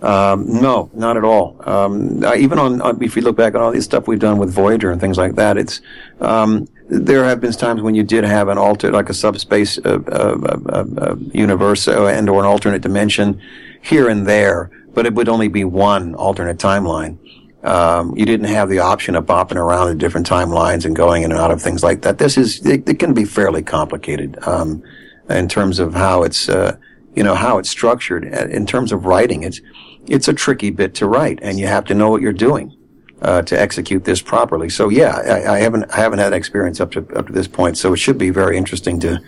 um, 0.02 0.60
no, 0.60 0.90
not 0.92 1.16
at 1.16 1.24
all. 1.24 1.56
Um, 1.66 2.22
even 2.36 2.58
on, 2.58 2.82
on, 2.82 3.02
if 3.02 3.16
you 3.16 3.22
look 3.22 3.36
back 3.36 3.54
on 3.54 3.62
all 3.62 3.72
this 3.72 3.86
stuff 3.86 4.06
we've 4.06 4.18
done 4.18 4.36
with 4.36 4.52
Voyager 4.52 4.90
and 4.90 5.00
things 5.00 5.16
like 5.16 5.34
that, 5.36 5.56
it's, 5.56 5.80
um, 6.20 6.68
there 6.88 7.24
have 7.24 7.40
been 7.40 7.52
times 7.52 7.80
when 7.80 7.94
you 7.94 8.02
did 8.04 8.22
have 8.22 8.48
an 8.48 8.58
alter, 8.58 8.92
like 8.92 9.08
a 9.08 9.14
subspace 9.14 9.78
uh, 9.78 9.98
uh, 10.06 10.58
uh, 10.68 10.84
uh, 10.98 11.16
universe 11.32 11.88
uh, 11.88 12.06
and 12.06 12.28
or 12.28 12.38
an 12.38 12.46
alternate 12.46 12.82
dimension 12.82 13.40
here 13.82 14.08
and 14.08 14.26
there, 14.26 14.70
but 14.92 15.06
it 15.06 15.14
would 15.14 15.28
only 15.28 15.48
be 15.48 15.64
one 15.64 16.14
alternate 16.14 16.58
timeline. 16.58 17.18
Um, 17.62 18.16
you 18.16 18.26
didn't 18.26 18.46
have 18.46 18.68
the 18.68 18.78
option 18.78 19.16
of 19.16 19.26
bopping 19.26 19.56
around 19.56 19.88
in 19.90 19.98
different 19.98 20.28
timelines 20.28 20.84
and 20.84 20.94
going 20.94 21.22
in 21.22 21.32
and 21.32 21.40
out 21.40 21.50
of 21.50 21.60
things 21.60 21.82
like 21.82 22.02
that. 22.02 22.18
This 22.18 22.36
is 22.36 22.64
it, 22.64 22.88
it 22.88 22.98
can 22.98 23.14
be 23.14 23.24
fairly 23.24 23.62
complicated 23.62 24.38
um, 24.46 24.82
in 25.28 25.48
terms 25.48 25.78
of 25.78 25.94
how 25.94 26.22
it's 26.22 26.48
uh, 26.48 26.76
you 27.14 27.24
know 27.24 27.34
how 27.34 27.58
it's 27.58 27.70
structured. 27.70 28.32
Uh, 28.32 28.46
In 28.46 28.66
terms 28.66 28.92
of 28.92 29.06
writing, 29.06 29.42
it's 29.42 29.60
it's 30.06 30.28
a 30.28 30.34
tricky 30.34 30.70
bit 30.70 30.94
to 30.96 31.06
write, 31.06 31.40
and 31.42 31.58
you 31.58 31.66
have 31.66 31.84
to 31.86 31.94
know 31.94 32.10
what 32.10 32.22
you're 32.22 32.32
doing 32.32 32.76
uh, 33.22 33.42
to 33.42 33.58
execute 33.58 34.04
this 34.04 34.22
properly. 34.22 34.68
So 34.68 34.88
yeah, 34.88 35.16
I, 35.16 35.56
I 35.56 35.58
haven't 35.58 35.84
I 35.90 35.96
haven't 35.96 36.20
had 36.20 36.32
experience 36.32 36.80
up 36.80 36.92
to 36.92 37.00
up 37.16 37.26
to 37.26 37.32
this 37.32 37.48
point, 37.48 37.78
so 37.78 37.92
it 37.92 37.96
should 37.96 38.18
be 38.18 38.30
very 38.30 38.56
interesting 38.56 39.00
to 39.00 39.20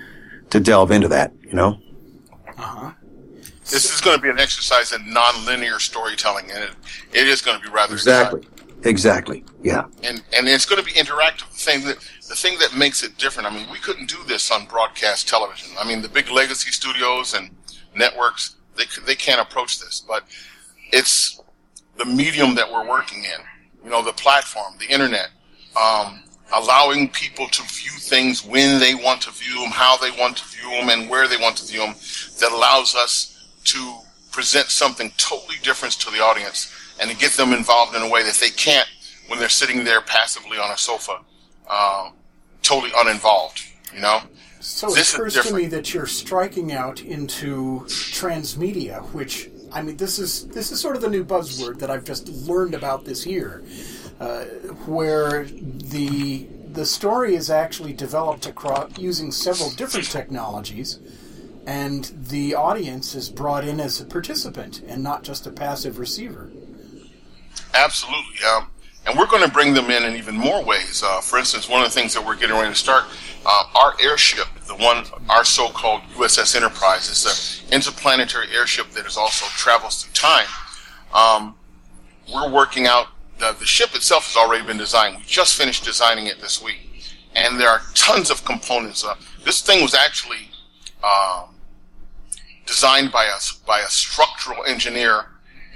to 0.50 0.60
delve 0.60 0.90
into 0.90 1.08
that. 1.08 1.32
You 1.42 1.54
know. 1.54 1.78
This 3.70 3.92
is 3.92 4.00
going 4.00 4.16
to 4.16 4.22
be 4.22 4.28
an 4.28 4.38
exercise 4.38 4.92
in 4.92 5.12
non-linear 5.12 5.78
storytelling, 5.78 6.50
and 6.50 6.64
it, 6.64 6.70
it 7.12 7.28
is 7.28 7.42
going 7.42 7.58
to 7.58 7.62
be 7.62 7.72
rather 7.72 7.94
Exactly. 7.94 8.46
Exactly. 8.84 9.44
Yeah. 9.62 9.86
and 10.04 10.22
and 10.36 10.46
it's 10.46 10.64
going 10.64 10.80
to 10.80 10.86
be 10.86 10.92
interactive. 10.92 11.50
The 11.50 11.58
thing 11.58 11.84
that 11.84 11.96
the 12.28 12.36
thing 12.36 12.58
that 12.60 12.76
makes 12.76 13.02
it 13.02 13.18
different. 13.18 13.50
I 13.50 13.54
mean, 13.54 13.66
we 13.72 13.78
couldn't 13.78 14.08
do 14.08 14.18
this 14.26 14.50
on 14.50 14.66
broadcast 14.66 15.28
television. 15.28 15.70
I 15.78 15.86
mean, 15.86 16.00
the 16.00 16.08
big 16.08 16.30
legacy 16.30 16.70
studios 16.70 17.34
and 17.34 17.50
networks 17.96 18.56
they 18.78 18.84
they 19.04 19.14
can't 19.14 19.40
approach 19.40 19.80
this, 19.80 20.02
but 20.06 20.24
it's 20.92 21.40
the 21.96 22.04
medium 22.04 22.54
that 22.54 22.70
we're 22.70 22.88
working 22.88 23.24
in. 23.24 23.84
You 23.84 23.90
know, 23.90 24.02
the 24.02 24.12
platform, 24.12 24.74
the 24.78 24.86
internet, 24.86 25.30
um, 25.80 26.22
allowing 26.54 27.08
people 27.08 27.48
to 27.48 27.62
view 27.62 27.90
things 27.90 28.44
when 28.44 28.78
they 28.78 28.94
want 28.94 29.20
to 29.22 29.30
view 29.32 29.60
them, 29.60 29.70
how 29.70 29.96
they 29.96 30.10
want 30.12 30.36
to 30.38 30.44
view 30.44 30.70
them, 30.70 30.88
and 30.88 31.10
where 31.10 31.28
they 31.28 31.36
want 31.36 31.56
to 31.58 31.66
view 31.66 31.80
them. 31.80 31.94
That 32.40 32.52
allows 32.52 32.94
us 32.94 33.27
to 33.72 33.98
present 34.30 34.68
something 34.68 35.10
totally 35.16 35.56
different 35.62 35.94
to 35.94 36.10
the 36.10 36.18
audience 36.18 36.72
and 37.00 37.10
to 37.10 37.16
get 37.16 37.32
them 37.32 37.52
involved 37.52 37.94
in 37.96 38.02
a 38.02 38.08
way 38.08 38.22
that 38.22 38.34
they 38.34 38.50
can't 38.50 38.88
when 39.28 39.38
they're 39.38 39.48
sitting 39.48 39.84
there 39.84 40.00
passively 40.00 40.58
on 40.58 40.70
a 40.70 40.78
sofa, 40.78 41.20
uh, 41.68 42.10
totally 42.62 42.92
uninvolved. 42.96 43.62
You 43.94 44.00
know. 44.00 44.20
So 44.60 44.90
This 44.90 45.14
it 45.14 45.20
occurs 45.20 45.34
to 45.46 45.54
me 45.54 45.66
that 45.66 45.94
you're 45.94 46.06
striking 46.06 46.72
out 46.72 47.00
into 47.00 47.80
transmedia, 47.86 49.02
which 49.12 49.48
I 49.72 49.82
mean, 49.82 49.96
this 49.96 50.18
is 50.18 50.48
this 50.48 50.72
is 50.72 50.80
sort 50.80 50.96
of 50.96 51.02
the 51.02 51.10
new 51.10 51.24
buzzword 51.24 51.78
that 51.78 51.90
I've 51.90 52.04
just 52.04 52.28
learned 52.28 52.74
about 52.74 53.04
this 53.04 53.26
year, 53.26 53.62
uh, 54.18 54.44
where 54.86 55.44
the 55.44 56.48
the 56.72 56.84
story 56.84 57.34
is 57.34 57.50
actually 57.50 57.92
developed 57.92 58.46
across 58.46 58.98
using 58.98 59.32
several 59.32 59.70
different 59.70 60.10
technologies, 60.10 60.98
and 61.68 62.04
the 62.28 62.54
audience 62.54 63.14
is 63.14 63.28
brought 63.28 63.62
in 63.62 63.78
as 63.78 64.00
a 64.00 64.04
participant 64.06 64.80
and 64.88 65.02
not 65.02 65.22
just 65.22 65.46
a 65.46 65.50
passive 65.50 65.98
receiver. 65.98 66.50
Absolutely. 67.74 68.42
Um, 68.50 68.70
and 69.06 69.18
we're 69.18 69.26
going 69.26 69.42
to 69.42 69.50
bring 69.50 69.74
them 69.74 69.90
in 69.90 70.02
in 70.02 70.16
even 70.16 70.34
more 70.34 70.64
ways. 70.64 71.02
Uh, 71.04 71.20
for 71.20 71.38
instance, 71.38 71.68
one 71.68 71.82
of 71.82 71.92
the 71.92 71.94
things 71.94 72.14
that 72.14 72.24
we're 72.24 72.36
getting 72.36 72.56
ready 72.56 72.70
to 72.70 72.74
start, 72.74 73.04
uh, 73.44 73.64
our 73.74 73.94
airship, 74.00 74.46
the 74.66 74.76
one, 74.76 75.04
our 75.28 75.44
so-called 75.44 76.00
USS 76.14 76.56
Enterprise, 76.56 77.10
is 77.10 77.62
an 77.68 77.74
interplanetary 77.74 78.46
airship 78.54 78.88
that 78.92 79.04
is 79.04 79.18
also 79.18 79.44
travels 79.48 80.02
through 80.02 80.14
time. 80.14 80.46
Um, 81.12 81.54
we're 82.32 82.50
working 82.50 82.86
out, 82.86 83.08
the, 83.40 83.54
the 83.58 83.66
ship 83.66 83.94
itself 83.94 84.24
has 84.28 84.36
already 84.36 84.64
been 84.64 84.78
designed. 84.78 85.18
We 85.18 85.24
just 85.24 85.54
finished 85.58 85.84
designing 85.84 86.28
it 86.28 86.40
this 86.40 86.62
week. 86.62 87.04
And 87.36 87.60
there 87.60 87.68
are 87.68 87.82
tons 87.92 88.30
of 88.30 88.42
components. 88.46 89.04
Uh, 89.04 89.16
this 89.44 89.60
thing 89.60 89.82
was 89.82 89.92
actually 89.92 90.48
um, 91.04 91.50
designed 92.68 93.10
by 93.10 93.24
a, 93.24 93.66
by 93.66 93.80
a 93.80 93.88
structural 93.88 94.64
engineer 94.66 95.26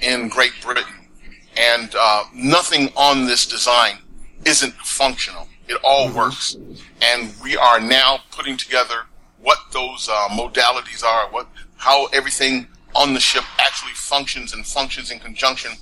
in 0.01 0.29
Great 0.29 0.53
Britain. 0.63 1.09
And 1.57 1.95
uh, 1.99 2.25
nothing 2.35 2.93
on 2.97 3.27
this 3.27 3.47
design 3.47 3.99
isn't 4.45 4.75
functional. 4.75 5.49
It 5.69 5.79
all 5.83 6.13
works, 6.13 6.57
and 7.01 7.33
we 7.43 7.57
are 7.57 7.81
now 7.81 8.19
putting 8.31 8.57
together 8.57 9.07
what 9.41 9.59
those 9.73 10.09
uh, 10.11 10.29
modalities 10.31 11.03
are, 11.03 11.31
what 11.31 11.49
how 11.77 12.07
everything 12.07 12.67
on 12.95 13.15
the 13.15 13.21
ship 13.21 13.45
actually 13.59 13.93
functions 13.93 14.53
and 14.53 14.67
functions 14.67 15.11
in 15.11 15.19
conjunction 15.19 15.73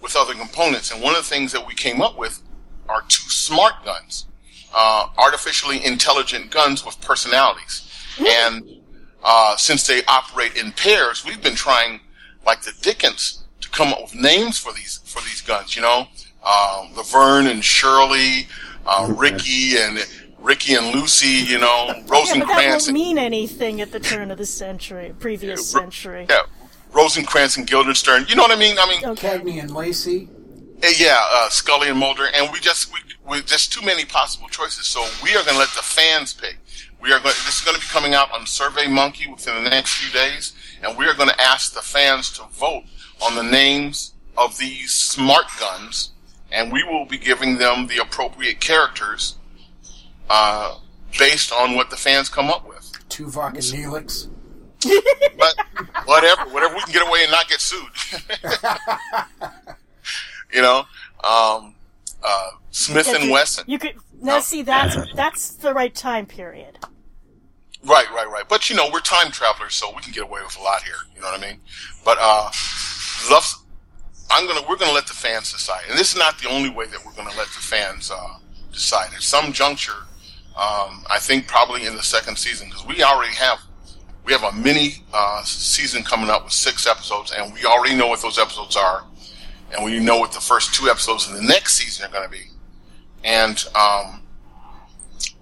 with 0.00 0.16
other 0.16 0.34
components. 0.34 0.90
And 0.90 1.02
one 1.02 1.14
of 1.14 1.22
the 1.22 1.28
things 1.28 1.52
that 1.52 1.66
we 1.66 1.74
came 1.74 2.02
up 2.02 2.18
with 2.18 2.42
are 2.88 3.02
two 3.02 3.28
smart 3.30 3.74
guns, 3.84 4.26
uh, 4.74 5.08
artificially 5.16 5.84
intelligent 5.84 6.50
guns 6.50 6.84
with 6.84 7.00
personalities, 7.00 7.88
and 8.18 8.81
uh, 9.24 9.56
since 9.56 9.86
they 9.86 10.04
operate 10.04 10.56
in 10.56 10.72
pairs, 10.72 11.24
we've 11.24 11.42
been 11.42 11.54
trying, 11.54 12.00
like 12.46 12.62
the 12.62 12.72
Dickens, 12.80 13.44
to 13.60 13.68
come 13.70 13.92
up 13.92 14.02
with 14.02 14.14
names 14.14 14.58
for 14.58 14.72
these 14.72 15.00
for 15.04 15.20
these 15.22 15.40
guns. 15.40 15.76
You 15.76 15.82
know, 15.82 16.08
uh, 16.42 16.88
Laverne 16.96 17.46
and 17.46 17.64
Shirley, 17.64 18.48
uh, 18.86 19.12
Ricky 19.16 19.76
and 19.76 20.04
Ricky 20.38 20.74
and 20.74 20.94
Lucy. 20.94 21.26
You 21.50 21.58
know, 21.58 21.86
Yeah, 21.88 21.92
but 21.94 22.06
that 22.06 22.10
Rosencrantz. 22.10 22.86
won't 22.88 22.94
mean 22.94 23.18
anything 23.18 23.80
at 23.80 23.92
the 23.92 24.00
turn 24.00 24.30
of 24.30 24.38
the 24.38 24.46
century, 24.46 25.14
previous 25.18 25.70
century. 25.70 26.26
yeah, 26.28 26.42
Rosencrantz 26.92 27.56
and 27.56 27.66
Guildenstern. 27.66 28.26
You 28.28 28.34
know 28.36 28.42
what 28.42 28.50
I 28.52 28.56
mean? 28.56 28.76
I 28.78 28.86
mean, 28.88 29.16
Cagney 29.16 29.60
and 29.60 29.70
Lacey. 29.74 30.28
eh, 30.82 30.92
yeah, 30.98 31.18
uh, 31.30 31.48
Scully 31.48 31.88
and 31.88 31.98
Mulder, 31.98 32.26
and 32.34 32.52
we 32.52 32.58
just 32.60 32.92
we 32.92 32.98
with 33.28 33.46
just 33.46 33.72
too 33.72 33.84
many 33.86 34.04
possible 34.04 34.48
choices. 34.48 34.86
So 34.86 35.06
we 35.22 35.30
are 35.30 35.42
going 35.44 35.54
to 35.54 35.58
let 35.58 35.68
the 35.76 35.82
fans 35.82 36.34
pick. 36.34 36.56
We 37.02 37.10
are 37.12 37.18
going. 37.18 37.34
This 37.44 37.58
is 37.58 37.64
going 37.64 37.74
to 37.74 37.80
be 37.80 37.88
coming 37.88 38.14
out 38.14 38.30
on 38.30 38.46
Survey 38.46 38.86
Monkey 38.86 39.28
within 39.28 39.64
the 39.64 39.70
next 39.70 39.94
few 39.94 40.12
days, 40.12 40.52
and 40.84 40.96
we 40.96 41.04
are 41.06 41.14
going 41.14 41.30
to 41.30 41.40
ask 41.40 41.74
the 41.74 41.80
fans 41.80 42.30
to 42.38 42.44
vote 42.52 42.84
on 43.20 43.34
the 43.34 43.42
names 43.42 44.14
of 44.38 44.56
these 44.56 44.92
smart 44.92 45.46
guns, 45.58 46.12
and 46.52 46.72
we 46.72 46.84
will 46.84 47.04
be 47.04 47.18
giving 47.18 47.58
them 47.58 47.88
the 47.88 47.98
appropriate 47.98 48.60
characters 48.60 49.36
uh, 50.30 50.78
based 51.18 51.52
on 51.52 51.74
what 51.74 51.90
the 51.90 51.96
fans 51.96 52.28
come 52.28 52.48
up 52.48 52.68
with. 52.68 52.92
Tuvok 53.08 53.54
and 53.54 53.58
Neelix. 53.58 54.28
But 55.36 55.54
whatever, 56.04 56.42
whatever 56.50 56.74
we 56.74 56.82
can 56.82 56.92
get 56.92 57.06
away 57.06 57.24
and 57.24 57.32
not 57.32 57.48
get 57.48 57.60
sued. 57.60 57.82
you 60.54 60.62
know, 60.62 60.84
um, 61.24 61.74
uh, 62.22 62.50
Smith 62.70 63.08
If 63.08 63.22
and 63.22 63.30
Wesson. 63.30 63.64
You 63.66 63.80
could 63.80 63.96
now 64.20 64.38
see 64.38 64.62
that's 64.62 64.96
that's 65.14 65.54
the 65.54 65.74
right 65.74 65.94
time 65.94 66.26
period. 66.26 66.78
Right, 67.84 68.08
right, 68.12 68.28
right. 68.28 68.44
But 68.48 68.70
you 68.70 68.76
know, 68.76 68.88
we're 68.92 69.00
time 69.00 69.32
travelers, 69.32 69.74
so 69.74 69.92
we 69.94 70.02
can 70.02 70.12
get 70.12 70.22
away 70.22 70.40
with 70.42 70.56
a 70.56 70.62
lot 70.62 70.82
here. 70.82 70.94
You 71.14 71.20
know 71.20 71.30
what 71.30 71.40
I 71.40 71.46
mean? 71.46 71.60
But 72.04 72.18
uh, 72.20 72.50
love. 73.30 73.44
I'm 74.30 74.46
gonna. 74.46 74.66
We're 74.68 74.76
gonna 74.76 74.92
let 74.92 75.06
the 75.06 75.14
fans 75.14 75.52
decide, 75.52 75.82
and 75.90 75.98
this 75.98 76.12
is 76.12 76.18
not 76.18 76.38
the 76.38 76.48
only 76.48 76.70
way 76.70 76.86
that 76.86 77.04
we're 77.04 77.12
gonna 77.12 77.36
let 77.36 77.48
the 77.48 77.60
fans 77.60 78.10
uh, 78.10 78.38
decide. 78.72 79.12
At 79.14 79.22
some 79.22 79.52
juncture, 79.52 80.06
um, 80.56 81.04
I 81.10 81.18
think 81.18 81.48
probably 81.48 81.86
in 81.86 81.96
the 81.96 82.02
second 82.02 82.38
season, 82.38 82.68
because 82.68 82.86
we 82.86 83.02
already 83.02 83.34
have 83.34 83.58
we 84.24 84.32
have 84.32 84.42
a 84.44 84.52
mini 84.52 85.02
uh, 85.12 85.42
season 85.44 86.02
coming 86.02 86.30
up 86.30 86.44
with 86.44 86.52
six 86.52 86.86
episodes, 86.86 87.32
and 87.36 87.52
we 87.52 87.64
already 87.64 87.94
know 87.94 88.06
what 88.06 88.22
those 88.22 88.38
episodes 88.38 88.76
are, 88.76 89.04
and 89.74 89.84
we 89.84 89.98
know 89.98 90.18
what 90.18 90.32
the 90.32 90.40
first 90.40 90.74
two 90.74 90.88
episodes 90.88 91.28
in 91.28 91.34
the 91.34 91.42
next 91.42 91.74
season 91.74 92.06
are 92.06 92.12
going 92.12 92.24
to 92.24 92.30
be, 92.30 92.44
and 93.24 93.64
um, 93.74 94.21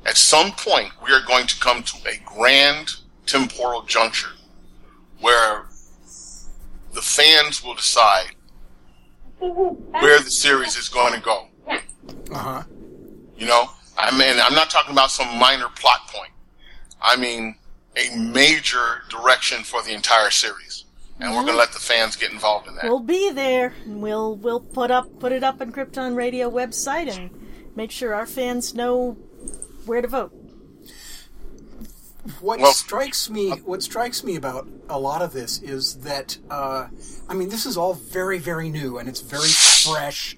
at 0.06 0.16
some 0.16 0.52
point 0.52 0.90
we 1.04 1.12
are 1.12 1.22
going 1.26 1.46
to 1.46 1.58
come 1.60 1.82
to 1.82 1.96
a 2.08 2.18
grand 2.24 2.92
temporal 3.26 3.82
juncture 3.82 4.30
where 5.20 5.66
the 6.92 7.02
fans 7.02 7.62
will 7.62 7.74
decide 7.74 8.32
where 9.38 10.18
the 10.20 10.30
series 10.30 10.76
is 10.76 10.88
going 10.88 11.14
to 11.14 11.20
go. 11.20 11.46
Uh 12.32 12.34
huh. 12.34 12.62
You 13.36 13.46
know, 13.46 13.70
I 13.96 14.10
mean, 14.16 14.36
I'm 14.40 14.54
not 14.54 14.68
talking 14.70 14.92
about 14.92 15.10
some 15.10 15.38
minor 15.38 15.68
plot 15.76 16.00
point. 16.08 16.32
I 17.00 17.16
mean, 17.16 17.54
a 17.96 18.14
major 18.16 19.02
direction 19.08 19.62
for 19.64 19.82
the 19.82 19.92
entire 19.94 20.30
series, 20.30 20.84
and 21.18 21.30
we're 21.30 21.42
going 21.42 21.54
to 21.54 21.58
let 21.58 21.72
the 21.72 21.78
fans 21.78 22.16
get 22.16 22.32
involved 22.32 22.68
in 22.68 22.74
that. 22.76 22.84
We'll 22.84 23.00
be 23.00 23.30
there. 23.30 23.72
and 23.84 24.02
We'll 24.02 24.36
we'll 24.36 24.60
put 24.60 24.90
up 24.90 25.18
put 25.20 25.32
it 25.32 25.42
up 25.42 25.60
on 25.60 25.72
Krypton 25.72 26.14
Radio 26.16 26.50
website 26.50 27.10
and 27.14 27.30
make 27.74 27.90
sure 27.90 28.14
our 28.14 28.26
fans 28.26 28.74
know 28.74 29.16
where 29.86 30.02
to 30.02 30.08
vote. 30.08 30.32
What 32.40 32.60
Well- 32.60 32.72
strikes 32.72 33.30
me, 33.30 33.50
what 33.64 33.82
strikes 33.82 34.22
me 34.22 34.36
about 34.36 34.68
a 34.88 34.98
lot 34.98 35.22
of 35.22 35.32
this 35.32 35.58
is 35.58 35.96
that, 35.96 36.36
uh, 36.50 36.88
I 37.28 37.34
mean, 37.34 37.48
this 37.48 37.64
is 37.64 37.76
all 37.76 37.94
very, 37.94 38.38
very 38.38 38.68
new 38.68 38.98
and 38.98 39.08
it's 39.08 39.20
very 39.20 39.48
fresh, 39.48 40.36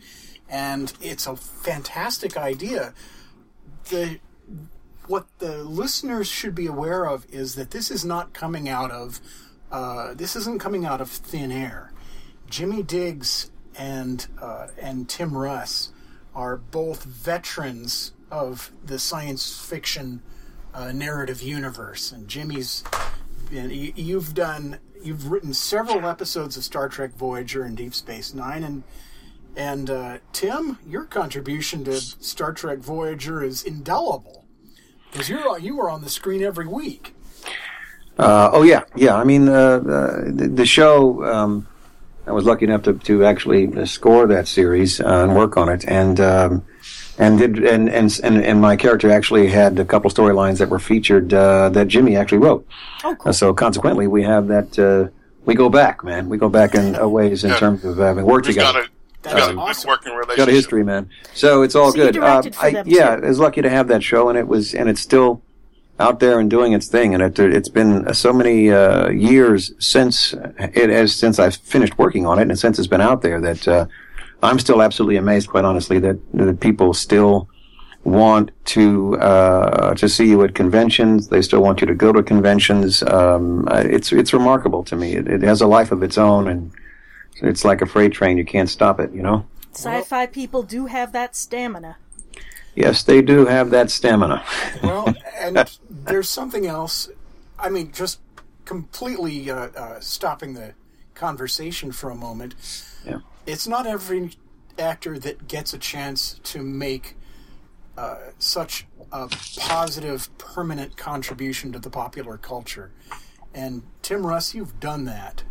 and 0.48 0.92
it's 1.00 1.26
a 1.26 1.36
fantastic 1.36 2.36
idea. 2.36 2.94
The 3.90 4.20
what 5.08 5.26
the 5.40 5.64
listeners 5.64 6.28
should 6.28 6.54
be 6.54 6.66
aware 6.68 7.04
of 7.06 7.26
is 7.28 7.56
that 7.56 7.72
this 7.72 7.90
is 7.90 8.04
not 8.04 8.32
coming 8.32 8.68
out 8.68 8.92
of, 8.92 9.20
uh, 9.72 10.14
this 10.14 10.36
isn't 10.36 10.60
coming 10.60 10.84
out 10.86 11.00
of 11.00 11.10
thin 11.10 11.50
air. 11.50 11.92
Jimmy 12.48 12.84
Diggs 12.84 13.50
and 13.76 14.26
uh, 14.40 14.68
and 14.80 15.08
Tim 15.08 15.36
Russ 15.36 15.92
are 16.34 16.56
both 16.56 17.02
veterans 17.02 18.12
of 18.32 18.72
the 18.82 18.98
science 18.98 19.64
fiction 19.64 20.22
uh, 20.74 20.90
narrative 20.90 21.42
universe, 21.42 22.10
and 22.10 22.26
Jimmy's 22.26 22.82
been, 23.50 23.70
you, 23.70 23.92
you've 23.94 24.34
done 24.34 24.78
you've 25.02 25.30
written 25.30 25.52
several 25.52 26.06
episodes 26.06 26.56
of 26.56 26.64
Star 26.64 26.88
Trek 26.88 27.12
Voyager 27.14 27.62
and 27.62 27.76
Deep 27.76 27.94
Space 27.94 28.34
Nine, 28.34 28.64
and 28.64 28.82
and 29.54 29.90
uh, 29.90 30.18
Tim, 30.32 30.78
your 30.86 31.04
contribution 31.04 31.84
to 31.84 32.00
Star 32.00 32.52
Trek 32.52 32.78
Voyager 32.78 33.44
is 33.44 33.62
indelible 33.62 34.46
because 35.12 35.28
you're 35.28 35.58
you 35.58 35.76
were 35.76 35.90
on 35.90 36.02
the 36.02 36.08
screen 36.08 36.42
every 36.42 36.66
week. 36.66 37.14
Uh, 38.18 38.50
oh 38.52 38.62
yeah, 38.62 38.82
yeah. 38.96 39.14
I 39.14 39.24
mean, 39.24 39.48
uh, 39.48 39.52
uh, 39.52 40.24
the, 40.26 40.50
the 40.54 40.66
show. 40.66 41.22
Um, 41.24 41.68
I 42.24 42.30
was 42.30 42.44
lucky 42.44 42.66
enough 42.66 42.84
to, 42.84 42.92
to 42.92 43.24
actually 43.24 43.84
score 43.84 44.28
that 44.28 44.46
series 44.46 45.00
uh, 45.00 45.24
and 45.24 45.34
work 45.34 45.56
on 45.56 45.68
it, 45.68 45.84
and 45.86 46.20
um, 46.20 46.64
and 47.18 47.38
did 47.38 47.58
and, 47.64 47.88
and 47.90 48.20
and 48.22 48.42
and 48.42 48.60
my 48.60 48.76
character 48.76 49.10
actually 49.10 49.48
had 49.48 49.78
a 49.78 49.84
couple 49.84 50.10
storylines 50.10 50.58
that 50.58 50.68
were 50.68 50.78
featured 50.78 51.32
uh, 51.34 51.68
that 51.70 51.88
Jimmy 51.88 52.16
actually 52.16 52.38
wrote. 52.38 52.66
Oh, 53.04 53.14
cool. 53.16 53.30
Uh, 53.30 53.32
so 53.32 53.52
consequently, 53.54 54.06
we 54.06 54.22
have 54.22 54.48
that. 54.48 54.78
Uh, 54.78 55.08
we 55.44 55.54
go 55.54 55.68
back, 55.68 56.04
man. 56.04 56.28
We 56.28 56.38
go 56.38 56.48
back 56.48 56.74
in 56.74 56.94
a 56.94 57.08
ways 57.08 57.44
in 57.44 57.50
Yeah. 57.50 57.58
terms 57.58 57.84
of 57.84 57.96
having 57.98 58.24
worked 58.24 58.46
We've 58.46 58.56
got 58.56 58.72
together. 58.72 58.86
a, 58.86 59.28
we've 59.28 59.34
got 59.34 59.54
a 59.54 59.58
awesome. 59.58 59.82
good 59.82 59.88
working 59.92 60.12
relationship. 60.12 60.36
got 60.36 60.48
a 60.48 60.52
history, 60.52 60.84
man. 60.84 61.10
So 61.34 61.62
it's 61.62 61.74
all 61.74 61.90
So 61.90 61.98
you 61.98 62.04
good. 62.04 62.14
directed 62.14 62.54
for 62.54 62.64
I, 62.66 62.70
them, 62.72 62.86
yeah, 62.88 63.16
too. 63.16 63.24
I 63.24 63.28
was 63.28 63.38
lucky 63.40 63.60
to 63.62 63.68
have 63.68 63.88
that 63.88 64.02
show, 64.02 64.28
and 64.28 64.38
it 64.38 64.46
was, 64.48 64.72
and 64.74 64.88
it's 64.88 65.00
still 65.00 65.42
out 66.00 66.20
there 66.20 66.38
and 66.40 66.48
doing 66.48 66.72
its 66.72 66.86
thing. 66.88 67.12
And 67.12 67.22
it, 67.22 67.38
it's 67.38 67.68
been 67.68 68.12
so 68.14 68.32
many 68.32 68.70
uh, 68.70 69.08
years 69.10 69.72
since 69.80 70.32
it 70.58 70.90
has 70.90 71.12
since 71.14 71.38
I've 71.40 71.56
finished 71.56 71.98
working 71.98 72.24
on 72.26 72.38
it, 72.38 72.42
and 72.42 72.58
since 72.58 72.78
it's 72.78 72.88
been 72.88 73.00
out 73.00 73.22
there 73.22 73.40
that 73.40 73.66
uh, 73.68 73.86
I'm 74.42 74.58
still 74.58 74.82
absolutely 74.82 75.16
amazed, 75.16 75.48
quite 75.48 75.64
honestly, 75.64 75.98
that, 76.00 76.18
that 76.34 76.60
people 76.60 76.94
still 76.94 77.48
want 78.04 78.50
to 78.64 79.16
uh, 79.18 79.94
to 79.94 80.08
see 80.08 80.28
you 80.28 80.42
at 80.42 80.54
conventions. 80.54 81.28
They 81.28 81.42
still 81.42 81.62
want 81.62 81.80
you 81.80 81.86
to 81.86 81.94
go 81.94 82.12
to 82.12 82.22
conventions. 82.22 83.02
Um, 83.04 83.68
uh, 83.68 83.84
it's 83.84 84.12
it's 84.12 84.32
remarkable 84.32 84.82
to 84.84 84.96
me. 84.96 85.14
It, 85.14 85.28
it 85.28 85.42
has 85.42 85.60
a 85.60 85.66
life 85.66 85.92
of 85.92 86.02
its 86.02 86.18
own, 86.18 86.48
and 86.48 86.72
it's 87.36 87.64
like 87.64 87.80
a 87.82 87.86
freight 87.86 88.12
train. 88.12 88.38
You 88.38 88.44
can't 88.44 88.68
stop 88.68 88.98
it. 88.98 89.12
You 89.12 89.22
know. 89.22 89.46
Sci-fi 89.72 90.26
people 90.26 90.62
do 90.62 90.86
have 90.86 91.12
that 91.12 91.34
stamina. 91.34 91.96
Yes, 92.74 93.02
they 93.02 93.22
do 93.22 93.46
have 93.46 93.70
that 93.70 93.90
stamina. 93.90 94.44
Well, 94.82 95.14
and 95.38 95.78
there's 95.88 96.28
something 96.28 96.66
else. 96.66 97.08
I 97.58 97.68
mean, 97.68 97.92
just 97.92 98.20
completely 98.64 99.50
uh, 99.50 99.68
uh, 99.68 100.00
stopping 100.00 100.54
the 100.54 100.74
conversation 101.14 101.92
for 101.92 102.10
a 102.10 102.14
moment. 102.14 102.54
Yeah. 103.06 103.20
It's 103.46 103.66
not 103.66 103.86
every 103.86 104.30
actor 104.78 105.18
that 105.18 105.48
gets 105.48 105.72
a 105.74 105.78
chance 105.78 106.40
to 106.44 106.62
make 106.62 107.16
uh, 107.96 108.16
such 108.38 108.86
a 109.10 109.28
positive, 109.58 110.36
permanent 110.38 110.96
contribution 110.96 111.72
to 111.72 111.78
the 111.78 111.90
popular 111.90 112.38
culture. 112.38 112.90
And 113.54 113.82
Tim 114.00 114.26
Russ, 114.26 114.54
you've 114.54 114.80
done 114.80 115.04
that. 115.04 115.42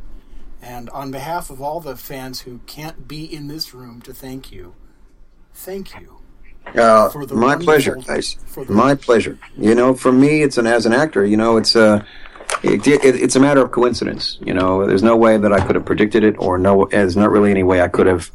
And 0.62 0.90
on 0.92 1.12
behalf 1.12 1.50
of 1.50 1.62
all 1.62 1.80
the 1.80 1.96
fans 1.96 2.42
who 2.42 2.60
can't 2.66 3.08
be 3.08 3.24
in 3.26 3.48
this 3.48 3.74
room 3.74 4.02
to 4.04 4.14
thank 4.14 4.52
you, 4.52 4.76
thank 5.54 6.00
you. 6.00 6.18
Uh, 6.76 7.10
For 7.10 7.26
the 7.26 7.36
my 7.36 7.56
pleasure, 7.58 7.96
guys. 7.96 8.38
for 8.46 8.64
the- 8.64 8.72
My 8.74 8.94
pleasure. 8.96 9.38
You 9.58 9.74
know, 9.74 9.96
for 9.96 10.12
me, 10.12 10.44
it's 10.44 10.58
an 10.60 10.68
as 10.68 10.86
an 10.86 10.94
actor. 10.94 11.26
You 11.26 11.36
know, 11.36 11.58
it's 11.58 11.76
a 11.76 12.06
it, 12.64 12.88
it, 12.88 13.16
it's 13.16 13.36
a 13.36 13.40
matter 13.40 13.62
of 13.62 13.72
coincidence. 13.72 14.38
You 14.42 14.54
know, 14.54 14.86
there's 14.86 15.04
no 15.04 15.16
way 15.16 15.38
that 15.38 15.52
I 15.52 15.66
could 15.66 15.76
have 15.76 15.86
predicted 15.86 16.24
it, 16.24 16.36
or 16.38 16.58
no, 16.58 16.88
there's 16.92 17.18
not 17.18 17.32
really 17.32 17.52
any 17.52 17.64
way 17.64 17.82
I 17.82 17.88
could 17.88 18.08
have, 18.08 18.32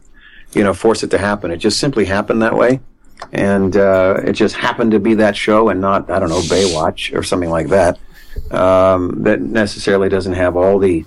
you 0.53 0.63
know, 0.63 0.75
forced 0.75 1.03
it 1.03 1.11
to 1.11 1.19
happen. 1.19 1.51
It 1.51 1.59
just 1.59 1.79
simply 1.79 2.05
happened 2.05 2.43
that 2.43 2.57
way, 2.57 2.81
and 3.33 3.77
uh, 3.77 4.21
it 4.25 4.33
just 4.33 4.57
happened 4.57 4.93
to 4.93 5.01
be 5.01 5.15
that 5.15 5.37
show, 5.37 5.69
and 5.69 5.81
not 5.81 6.11
I 6.11 6.19
don't 6.19 6.29
know 6.29 6.41
Baywatch 6.41 7.17
or 7.17 7.23
something 7.23 7.51
like 7.51 7.69
that. 7.69 7.99
Um, 8.51 9.23
that 9.23 9.41
necessarily 9.41 10.11
doesn't 10.11 10.35
have 10.35 10.57
all 10.57 10.79
the 10.79 11.07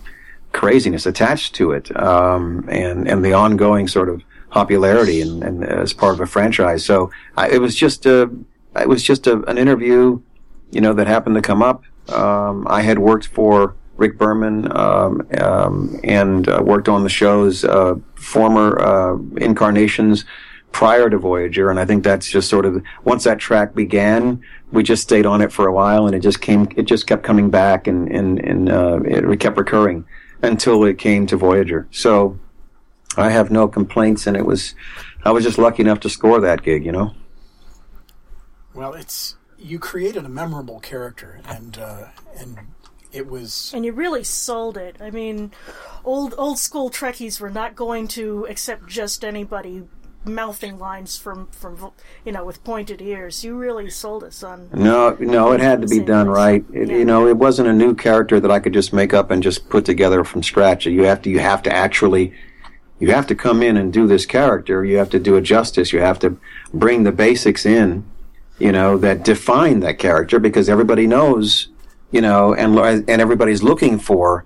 craziness 0.52 1.06
attached 1.06 1.56
to 1.56 1.72
it, 1.72 1.96
um, 1.96 2.68
and 2.70 3.08
and 3.08 3.24
the 3.24 3.34
ongoing 3.34 3.88
sort 3.88 4.10
of 4.10 4.24
popularity 4.50 5.22
and, 5.22 5.44
and 5.44 5.64
as 5.64 5.94
part 5.94 6.14
of 6.14 6.20
a 6.20 6.26
franchise. 6.26 6.84
So 6.84 7.12
I, 7.38 7.50
it 7.50 7.62
was 7.62 7.76
just 7.76 8.06
a 8.06 8.32
it 8.76 8.88
was 8.88 9.04
just 9.04 9.28
a, 9.28 9.42
an 9.44 9.58
interview, 9.58 10.22
you 10.72 10.82
know, 10.82 10.94
that 10.94 11.08
happened 11.08 11.36
to 11.36 11.42
come 11.42 11.62
up. 11.62 11.84
Um, 12.10 12.68
I 12.70 12.82
had 12.82 13.00
worked 13.00 13.28
for 13.28 13.76
Rick 13.98 14.18
Berman 14.18 14.76
um, 14.76 15.28
um, 15.40 16.00
and 16.04 16.48
uh, 16.48 16.62
worked 16.64 16.88
on 16.88 17.04
the 17.04 17.10
show's 17.10 17.66
uh, 17.66 17.96
former 18.16 18.80
uh, 18.80 19.18
incarnations 19.38 20.26
prior 20.72 21.10
to 21.10 21.18
Voyager, 21.18 21.70
and 21.70 21.80
I 21.80 21.86
think 21.86 22.04
that's 22.04 22.30
just 22.30 22.50
sort 22.50 22.66
of 22.66 22.82
once 23.04 23.24
that 23.26 23.40
track 23.40 23.76
began, 23.76 24.42
we 24.72 24.84
just 24.84 25.04
stayed 25.04 25.26
on 25.26 25.42
it 25.42 25.52
for 25.52 25.68
a 25.68 25.74
while, 25.74 26.06
and 26.06 26.16
it 26.16 26.20
just 26.20 26.42
came, 26.42 26.68
it 26.76 26.84
just 26.84 27.08
kept 27.08 27.24
coming 27.24 27.50
back, 27.50 27.88
and 27.88 28.10
and 28.10 28.40
and 28.40 28.70
uh, 28.70 29.00
it 29.04 29.40
kept 29.40 29.58
recurring 29.58 30.06
until 30.42 30.86
it 30.86 30.98
came 30.98 31.26
to 31.28 31.36
Voyager. 31.36 31.88
So 31.92 32.40
I 33.18 33.30
have 33.32 33.52
no 33.52 33.68
complaints, 33.68 34.28
and 34.28 34.38
it 34.38 34.46
was, 34.46 34.76
I 35.24 35.32
was 35.32 35.44
just 35.44 35.58
lucky 35.58 35.82
enough 35.82 36.00
to 36.02 36.10
score 36.10 36.40
that 36.40 36.64
gig, 36.64 36.86
you 36.86 36.92
know. 36.92 37.14
Well, 38.74 38.94
it's 38.94 39.36
you 39.60 39.80
created 39.80 40.26
a 40.26 40.30
memorable 40.30 40.80
character, 40.80 41.42
and 41.46 41.78
uh, 41.78 42.06
and 42.38 42.58
it 43.12 43.28
was 43.28 43.72
And 43.74 43.86
you 43.86 43.94
really 43.94 44.24
sold 44.24 44.78
it. 44.78 44.98
I 45.00 45.12
mean, 45.12 45.52
old 46.04 46.34
old 46.38 46.60
school 46.60 46.90
Trekkies 46.90 47.40
were 47.40 47.50
not 47.50 47.76
going 47.76 48.08
to 48.10 48.46
accept 48.50 48.88
just 48.88 49.24
anybody 49.24 49.84
mouthing 50.26 50.78
lines 50.78 51.18
from 51.18 51.48
from 51.48 51.92
you 52.26 52.32
know 52.32 52.46
with 52.46 52.64
pointed 52.64 53.02
ears. 53.02 53.44
You 53.44 53.56
really 53.56 53.90
sold 53.90 54.24
us 54.24 54.44
on. 54.44 54.70
No, 54.74 55.16
no, 55.20 55.52
it 55.54 55.60
had 55.60 55.82
to 55.82 55.88
be 55.88 56.00
done 56.00 56.28
place. 56.28 56.36
right. 56.36 56.66
It, 56.74 56.90
Yeah. 56.90 56.98
You 56.98 57.06
know, 57.06 57.28
it 57.28 57.38
wasn't 57.38 57.70
a 57.70 57.74
new 57.74 57.96
character 57.96 58.40
that 58.40 58.52
I 58.52 58.60
could 58.60 58.74
just 58.74 58.94
make 58.94 59.14
up 59.14 59.32
and 59.32 59.42
just 59.42 59.70
put 59.70 59.86
together 59.86 60.24
from 60.24 60.44
scratch. 60.44 60.86
You 60.86 61.04
have 61.04 61.22
to, 61.24 61.30
you 61.30 61.40
have 61.40 61.64
to 61.64 61.74
actually, 61.74 62.34
you 63.00 63.12
have 63.12 63.28
to 63.28 63.36
come 63.36 63.64
in 63.64 63.78
and 63.78 63.92
do 63.92 64.08
this 64.08 64.26
character. 64.26 64.84
You 64.86 64.98
have 64.98 65.10
to 65.12 65.20
do 65.20 65.36
it 65.36 65.42
justice. 65.42 65.94
You 65.94 66.02
have 66.02 66.20
to 66.20 66.38
bring 66.74 67.04
the 67.04 67.12
basics 67.12 67.66
in, 67.66 68.06
you 68.60 68.72
know, 68.72 68.98
that 68.98 69.24
define 69.24 69.80
that 69.82 70.00
character 70.00 70.40
because 70.40 70.70
everybody 70.70 71.08
knows, 71.08 71.70
you 72.12 72.22
know, 72.22 72.54
and 72.54 72.78
and 72.80 73.22
everybody's 73.22 73.64
looking 73.64 74.00
for 74.00 74.46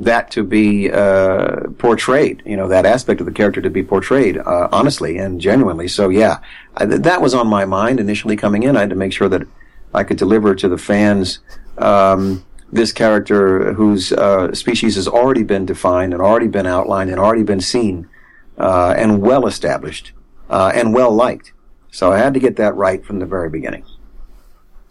that 0.00 0.30
to 0.32 0.42
be 0.42 0.90
uh, 0.90 1.68
portrayed. 1.78 2.42
You 2.44 2.56
know, 2.56 2.68
that 2.68 2.86
aspect 2.86 3.20
of 3.20 3.26
the 3.26 3.32
character 3.32 3.60
to 3.60 3.70
be 3.70 3.82
portrayed 3.82 4.38
uh, 4.38 4.68
honestly 4.72 5.18
and 5.18 5.40
genuinely. 5.40 5.88
So 5.88 6.08
yeah, 6.08 6.38
I, 6.76 6.84
that 6.84 7.20
was 7.20 7.34
on 7.34 7.46
my 7.46 7.64
mind 7.64 8.00
initially 8.00 8.36
coming 8.36 8.62
in. 8.62 8.76
I 8.76 8.80
had 8.80 8.90
to 8.90 8.96
make 8.96 9.12
sure 9.12 9.28
that 9.28 9.46
I 9.92 10.04
could 10.04 10.16
deliver 10.16 10.54
to 10.54 10.68
the 10.68 10.78
fans 10.78 11.38
um, 11.78 12.44
this 12.72 12.92
character 12.92 13.72
whose 13.72 14.12
uh, 14.12 14.52
species 14.52 14.96
has 14.96 15.06
already 15.06 15.44
been 15.44 15.64
defined 15.64 16.12
and 16.12 16.20
already 16.20 16.48
been 16.48 16.66
outlined 16.66 17.08
and 17.08 17.20
already 17.20 17.44
been 17.44 17.60
seen 17.60 18.08
uh, 18.58 18.94
and 18.96 19.22
well 19.22 19.46
established 19.46 20.12
uh, 20.50 20.72
and 20.74 20.92
well 20.92 21.12
liked. 21.12 21.52
So 21.94 22.10
I 22.10 22.18
had 22.18 22.34
to 22.34 22.40
get 22.40 22.56
that 22.56 22.74
right 22.74 23.06
from 23.06 23.20
the 23.20 23.26
very 23.26 23.48
beginning. 23.48 23.84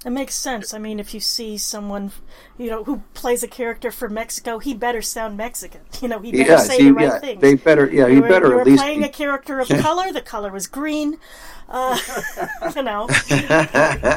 It 0.05 0.11
makes 0.11 0.35
sense. 0.35 0.73
I 0.73 0.79
mean, 0.79 1.01
if 1.01 1.13
you 1.13 1.19
see 1.19 1.57
someone, 1.57 2.13
you 2.57 2.69
know, 2.69 2.85
who 2.85 3.03
plays 3.13 3.43
a 3.43 3.47
character 3.47 3.91
from 3.91 4.13
Mexico, 4.13 4.59
he 4.59 4.73
better 4.73 5.01
sound 5.01 5.35
Mexican. 5.35 5.81
You 6.01 6.07
know, 6.07 6.19
he 6.19 6.31
better 6.31 6.51
Yeah, 6.51 6.57
say 6.57 6.83
the 6.83 6.91
right 6.91 7.03
yeah, 7.03 7.19
things. 7.19 7.41
they 7.41 7.55
better, 7.55 7.89
yeah, 7.89 8.05
were, 8.05 8.21
better 8.27 8.47
you 8.47 8.53
were 8.55 8.61
at 8.61 8.67
least. 8.67 8.83
playing 8.83 9.03
a 9.03 9.09
character 9.09 9.59
of 9.59 9.67
color. 9.79 10.13
The 10.13 10.21
color 10.21 10.49
was 10.51 10.67
green. 10.67 11.17
Uh, 11.67 11.97
you 12.75 12.83
know, 12.83 13.07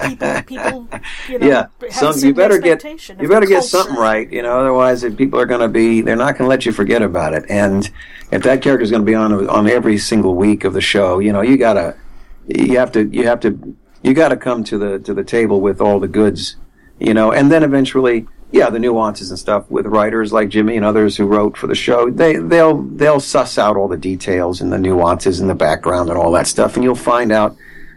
people, 0.04 0.42
people, 0.42 0.88
you 1.28 1.38
know, 1.40 1.46
yeah, 1.46 1.66
have 1.92 2.14
some 2.14 2.28
you 2.28 2.34
better 2.34 2.58
get 2.58 2.82
you 2.84 3.28
better 3.28 3.46
get 3.46 3.62
something 3.64 3.96
right, 3.96 4.30
you 4.32 4.42
know. 4.42 4.58
Otherwise, 4.58 5.02
if 5.04 5.16
people 5.16 5.38
are 5.40 5.46
going 5.46 5.60
to 5.60 5.68
be 5.68 6.00
they're 6.02 6.16
not 6.16 6.36
going 6.38 6.46
to 6.46 6.48
let 6.48 6.66
you 6.66 6.72
forget 6.72 7.02
about 7.02 7.34
it. 7.34 7.44
And 7.48 7.88
if 8.32 8.42
that 8.42 8.62
character 8.62 8.82
is 8.82 8.90
going 8.90 9.02
to 9.02 9.06
be 9.06 9.14
on 9.14 9.48
on 9.48 9.68
every 9.68 9.98
single 9.98 10.34
week 10.34 10.64
of 10.64 10.72
the 10.72 10.80
show, 10.80 11.20
you 11.20 11.32
know, 11.32 11.40
you 11.40 11.56
gotta 11.56 11.96
you 12.46 12.78
have 12.78 12.92
to 12.92 13.04
you 13.04 13.26
have 13.26 13.40
to 13.40 13.76
you 14.02 14.14
got 14.14 14.28
to 14.28 14.36
come 14.36 14.64
to 14.64 14.78
the 14.78 14.98
to 15.00 15.14
the 15.14 15.24
table 15.24 15.60
with 15.60 15.80
all 15.80 15.98
the 15.98 16.08
goods, 16.08 16.56
you 16.98 17.14
know. 17.14 17.32
And 17.32 17.50
then 17.50 17.62
eventually, 17.62 18.26
yeah, 18.52 18.70
the 18.70 18.78
nuances 18.78 19.30
and 19.30 19.38
stuff 19.38 19.68
with 19.70 19.86
writers 19.86 20.32
like 20.32 20.48
Jimmy 20.48 20.76
and 20.76 20.84
others 20.84 21.16
who 21.16 21.26
wrote 21.26 21.56
for 21.56 21.66
the 21.66 21.74
show, 21.74 22.10
they 22.10 22.36
they'll 22.36 22.82
they'll 22.82 23.20
suss 23.20 23.58
out 23.58 23.76
all 23.76 23.88
the 23.88 23.96
details 23.96 24.60
and 24.60 24.72
the 24.72 24.78
nuances 24.78 25.40
and 25.40 25.50
the 25.50 25.54
background 25.54 26.08
and 26.08 26.18
all 26.18 26.30
that 26.32 26.46
stuff, 26.46 26.76
and 26.76 26.84
you'll 26.84 26.94
find 26.94 27.32
out 27.32 27.56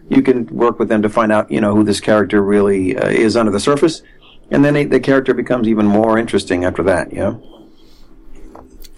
you 0.10 0.24
can 0.24 0.48
work 0.48 0.80
with 0.80 0.90
them 0.90 1.04
to 1.04 1.10
find 1.10 1.32
out, 1.32 1.52
you 1.52 1.62
know, 1.62 1.76
who 1.76 1.84
this 1.84 2.02
character 2.02 2.42
really 2.42 2.98
uh, 2.98 3.08
is 3.08 3.38
under 3.38 3.52
the 3.52 3.60
surface, 3.60 4.02
and 4.50 4.66
then 4.66 4.90
the 4.90 5.00
character 5.00 5.36
becomes 5.36 5.68
even 5.68 5.86
more 5.86 6.18
interesting 6.18 6.66
after 6.66 6.84
that. 6.84 7.14
You 7.14 7.20
know. 7.20 7.66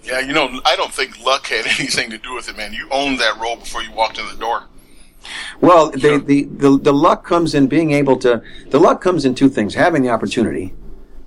Yeah, 0.02 0.18
you 0.20 0.32
know, 0.32 0.60
I 0.64 0.74
don't 0.76 0.92
think 0.92 1.22
luck 1.24 1.46
had 1.46 1.66
anything 1.78 2.10
to 2.10 2.18
do 2.18 2.34
with 2.34 2.48
it, 2.48 2.56
man. 2.56 2.72
You 2.72 2.88
owned 2.90 3.20
that 3.20 3.38
role 3.38 3.56
before 3.56 3.82
you 3.82 3.92
walked 3.92 4.18
in 4.18 4.26
the 4.26 4.36
door. 4.36 4.64
Well, 5.60 5.90
the, 5.90 6.22
the, 6.24 6.44
the, 6.44 6.78
the 6.78 6.92
luck 6.92 7.24
comes 7.24 7.54
in 7.54 7.66
being 7.66 7.92
able 7.92 8.16
to, 8.18 8.42
the 8.68 8.80
luck 8.80 9.00
comes 9.00 9.24
in 9.24 9.34
two 9.34 9.48
things. 9.48 9.74
Having 9.74 10.02
the 10.02 10.10
opportunity, 10.10 10.74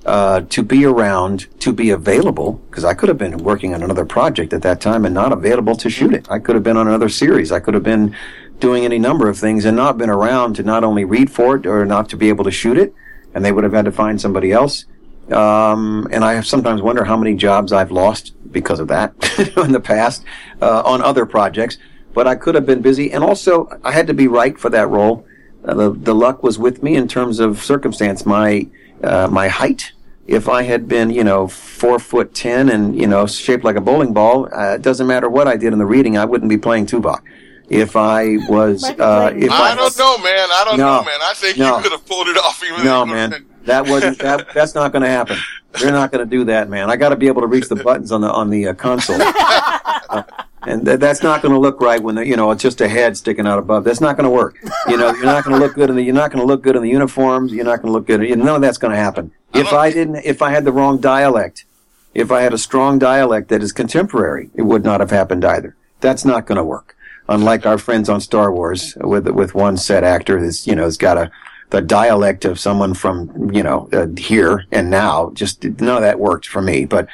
uh, 0.06 0.42
to 0.42 0.62
be 0.62 0.86
around, 0.86 1.48
to 1.60 1.74
be 1.74 1.90
available, 1.90 2.54
because 2.70 2.86
I 2.86 2.94
could 2.94 3.10
have 3.10 3.18
been 3.18 3.40
working 3.40 3.74
on 3.74 3.82
another 3.82 4.06
project 4.06 4.54
at 4.54 4.62
that 4.62 4.80
time 4.80 5.04
and 5.04 5.14
not 5.14 5.32
available 5.32 5.76
to 5.78 5.90
shoot 5.90 6.14
it. 6.14 6.30
I 6.30 6.40
could 6.40 6.56
have 6.56 6.64
been 6.64 6.78
on 6.78 6.88
another 6.88 7.10
series. 7.10 7.52
I 7.52 7.60
could 7.60 7.74
have 7.74 7.84
been 7.84 8.16
doing 8.60 8.86
any 8.86 9.00
number 9.00 9.28
of 9.28 9.38
things 9.38 9.66
and 9.66 9.76
not 9.76 9.98
been 9.98 10.10
around 10.10 10.56
to 10.56 10.64
not 10.64 10.84
only 10.84 11.06
read 11.06 11.32
for 11.32 11.56
it 11.56 11.66
or 11.66 11.86
not 11.86 12.10
to 12.10 12.18
be 12.18 12.30
able 12.30 12.44
to 12.44 12.52
shoot 12.52 12.78
it, 12.78 12.94
and 13.34 13.44
they 13.44 13.52
would 13.52 13.64
have 13.64 13.74
had 13.74 13.86
to 13.86 13.92
find 13.92 14.22
somebody 14.22 14.52
else. 14.52 14.86
Um, 15.32 16.08
and 16.12 16.24
I 16.24 16.42
sometimes 16.42 16.84
wonder 16.84 17.04
how 17.04 17.18
many 17.18 17.36
jobs 17.36 17.74
I've 17.74 17.92
lost 17.92 18.36
because 18.52 18.80
of 18.80 18.88
that 18.90 19.12
in 19.58 19.72
the 19.72 19.80
past 19.80 20.24
uh, 20.62 20.84
on 20.86 21.02
other 21.02 21.26
projects. 21.26 21.78
But 22.16 22.28
I 22.28 22.36
could 22.36 22.56
have 22.56 22.66
been 22.66 22.82
busy, 22.82 23.12
and 23.12 23.24
also 23.24 23.68
I 23.84 23.92
had 23.92 24.08
to 24.08 24.14
be 24.14 24.28
right 24.28 24.58
for 24.58 24.70
that 24.72 24.88
role. 24.90 25.26
Uh, 25.66 25.74
the 25.74 25.90
the 25.92 26.16
luck 26.16 26.42
was 26.42 26.58
with 26.58 26.82
me 26.82 26.96
in 26.96 27.08
terms 27.08 27.40
of 27.40 27.62
circumstance. 27.62 28.26
My 28.26 28.68
uh, 29.04 29.28
my 29.30 29.48
height. 29.50 29.92
If 30.28 30.50
I 30.50 30.64
had 30.64 30.88
been, 30.88 31.12
you 31.12 31.24
know, 31.24 31.48
four 31.48 32.00
foot 32.00 32.34
ten 32.34 32.70
and 32.70 33.00
you 33.00 33.06
know 33.06 33.28
shaped 33.28 33.64
like 33.64 33.76
a 33.76 33.82
bowling 33.82 34.12
ball, 34.14 34.48
uh, 34.52 34.74
it 34.76 34.82
doesn't 34.82 35.06
matter 35.06 35.30
what 35.30 35.48
I 35.48 35.56
did 35.56 35.72
in 35.74 35.78
the 35.78 35.86
reading, 35.86 36.18
I 36.18 36.26
wouldn't 36.26 36.50
be 36.50 36.58
playing 36.58 36.88
Tuvok. 36.88 37.22
If 37.70 37.96
I 37.96 38.38
was, 38.48 38.84
uh, 38.84 39.32
if 39.36 39.52
I 39.52 39.72
I, 39.72 39.76
don't 39.76 39.98
know, 39.98 40.18
man. 40.20 40.48
I 40.52 40.64
don't 40.66 40.78
No. 40.80 40.98
know, 40.98 41.04
man. 41.04 41.20
I 41.22 41.34
think 41.36 41.58
No. 41.58 41.78
you 41.78 41.84
could 41.84 41.92
have 41.92 42.06
pulled 42.08 42.28
it 42.28 42.38
off 42.38 42.64
even 42.64 42.84
no, 42.86 43.04
if 43.04 43.10
man, 43.10 43.46
that 43.66 43.88
wasn't 43.88 44.18
that. 44.20 44.48
That's 44.54 44.74
not 44.76 44.92
going 44.92 45.02
to 45.04 45.10
happen. 45.10 45.38
They're 45.80 45.92
not 45.92 46.12
going 46.12 46.24
to 46.28 46.30
do 46.30 46.44
that, 46.46 46.70
man. 46.70 46.90
I 46.90 46.96
got 46.96 47.10
to 47.10 47.16
be 47.16 47.28
able 47.28 47.42
to 47.42 47.48
reach 47.48 47.68
the 47.68 47.76
buttons 47.76 48.12
on 48.12 48.22
the 48.22 48.32
on 48.32 48.50
the 48.50 48.68
uh, 48.70 48.74
console, 48.76 49.20
Uh, 49.22 50.24
and 50.68 50.86
th- 50.86 51.00
that's 51.00 51.24
not 51.24 51.42
going 51.42 51.54
to 51.54 51.60
look 51.60 51.80
right 51.82 52.02
when 52.02 52.16
the, 52.16 52.26
you 52.26 52.36
know 52.36 52.52
it's 52.52 52.62
just 52.62 52.82
a 52.82 52.88
head 52.88 53.18
sticking 53.18 53.48
out 53.48 53.60
above. 53.60 53.84
That's 53.84 54.02
not 54.02 54.18
going 54.18 54.26
to 54.26 54.30
work. 54.30 54.58
You 54.88 54.98
know, 54.98 55.14
you're 55.14 55.26
not 55.26 55.44
going 55.44 55.60
to 55.60 55.66
look 55.66 55.76
good 55.76 55.90
in 55.90 55.96
the 55.96 56.04
you're 56.04 56.14
not 56.14 56.32
going 56.32 56.42
to 56.42 56.48
look 56.48 56.62
good 56.62 56.76
in 56.76 56.84
the 56.84 56.90
uniforms. 56.90 57.52
You're 57.52 57.66
not 57.66 57.82
going 57.82 57.88
to 57.88 57.92
look 57.92 58.08
good. 58.08 58.24
In, 58.24 58.40
none 58.40 58.56
of 58.56 58.62
that's 58.62 58.78
going 58.78 58.92
to 58.92 58.98
happen. 58.98 59.32
If 59.54 59.72
I 59.72 59.92
didn't, 59.92 60.18
if 60.18 60.42
I 60.42 60.52
had 60.52 60.66
the 60.66 60.72
wrong 60.72 61.00
dialect, 61.00 61.66
if 62.14 62.32
I 62.32 62.42
had 62.42 62.54
a 62.54 62.58
strong 62.58 63.00
dialect 63.00 63.50
that 63.50 63.64
is 63.64 63.72
contemporary, 63.72 64.50
it 64.54 64.64
would 64.64 64.84
not 64.84 65.00
have 65.00 65.12
happened 65.12 65.46
either. 65.46 65.76
That's 66.02 66.26
not 66.26 66.46
going 66.46 66.58
to 66.58 66.64
work. 66.64 66.96
Unlike 67.28 67.66
our 67.66 67.78
friends 67.78 68.10
on 68.10 68.22
Star 68.22 68.52
Wars 68.52 68.96
with 69.02 69.28
with 69.30 69.56
one 69.56 69.78
set 69.78 70.04
actor 70.04 70.42
that's 70.42 70.68
you 70.68 70.76
know 70.76 70.84
has 70.84 70.98
got 70.98 71.18
a 71.18 71.32
the 71.72 71.82
dialect 71.82 72.46
of 72.46 72.60
someone 72.60 72.94
from 72.94 73.52
you 73.52 73.64
know 73.64 73.90
uh, 73.92 74.08
here 74.18 74.66
and 74.72 74.90
now. 74.90 75.32
Just 75.34 75.64
none 75.64 75.98
of 75.98 76.04
that 76.04 76.20
worked 76.20 76.48
for 76.48 76.62
me. 76.62 76.86
But 76.86 77.08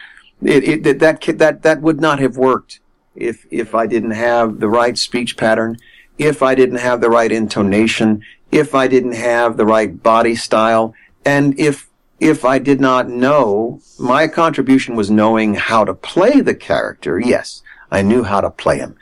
it, 0.44 0.86
it 0.86 1.00
that 1.00 1.22
that 1.40 1.64
that 1.64 1.82
would 1.82 2.02
not 2.02 2.20
have 2.20 2.36
worked 2.38 2.81
if 3.16 3.46
if 3.52 3.76
I 3.76 3.88
didn't 3.88 4.12
have 4.12 4.60
the 4.60 4.70
right 4.70 4.98
speech 4.98 5.38
pattern, 5.38 5.78
if 6.18 6.42
I 6.42 6.56
didn't 6.56 6.78
have 6.78 7.02
the 7.02 7.10
right 7.10 7.32
intonation, 7.32 8.24
if 8.52 8.76
I 8.76 8.88
didn't 8.88 9.14
have 9.14 9.58
the 9.58 9.66
right 9.66 10.02
body 10.02 10.36
style, 10.36 10.94
and 11.26 11.60
if 11.60 11.90
if 12.20 12.46
I 12.46 12.60
did 12.60 12.80
not 12.80 13.10
know, 13.10 13.82
my 14.00 14.28
contribution 14.28 14.96
was 14.96 15.10
knowing 15.10 15.56
how 15.56 15.84
to 15.84 15.94
play 15.94 16.42
the 16.42 16.54
character. 16.54 17.20
Yes, 17.20 17.64
I 17.90 18.04
knew 18.04 18.24
how 18.24 18.42
to 18.42 18.52
play 18.52 18.78
him. 18.78 18.96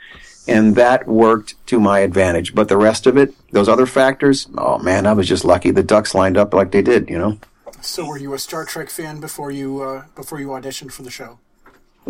And 0.48 0.74
that 0.76 1.06
worked 1.06 1.54
to 1.66 1.78
my 1.78 2.00
advantage. 2.00 2.54
But 2.54 2.68
the 2.68 2.78
rest 2.78 3.06
of 3.06 3.16
it, 3.18 3.34
those 3.52 3.68
other 3.68 3.86
factors, 3.86 4.48
oh 4.56 4.78
man, 4.78 5.06
I 5.06 5.12
was 5.12 5.28
just 5.28 5.44
lucky 5.44 5.70
the 5.70 5.82
ducks 5.82 6.14
lined 6.14 6.38
up 6.38 6.54
like 6.54 6.72
they 6.72 6.82
did, 6.82 7.10
you 7.10 7.18
know? 7.18 7.38
So, 7.82 8.06
were 8.06 8.18
you 8.18 8.34
a 8.34 8.38
Star 8.38 8.64
Trek 8.64 8.90
fan 8.90 9.20
before 9.20 9.50
you 9.50 9.82
uh, 9.82 10.04
before 10.14 10.40
you 10.40 10.48
auditioned 10.48 10.92
for 10.92 11.02
the 11.02 11.10
show? 11.10 11.38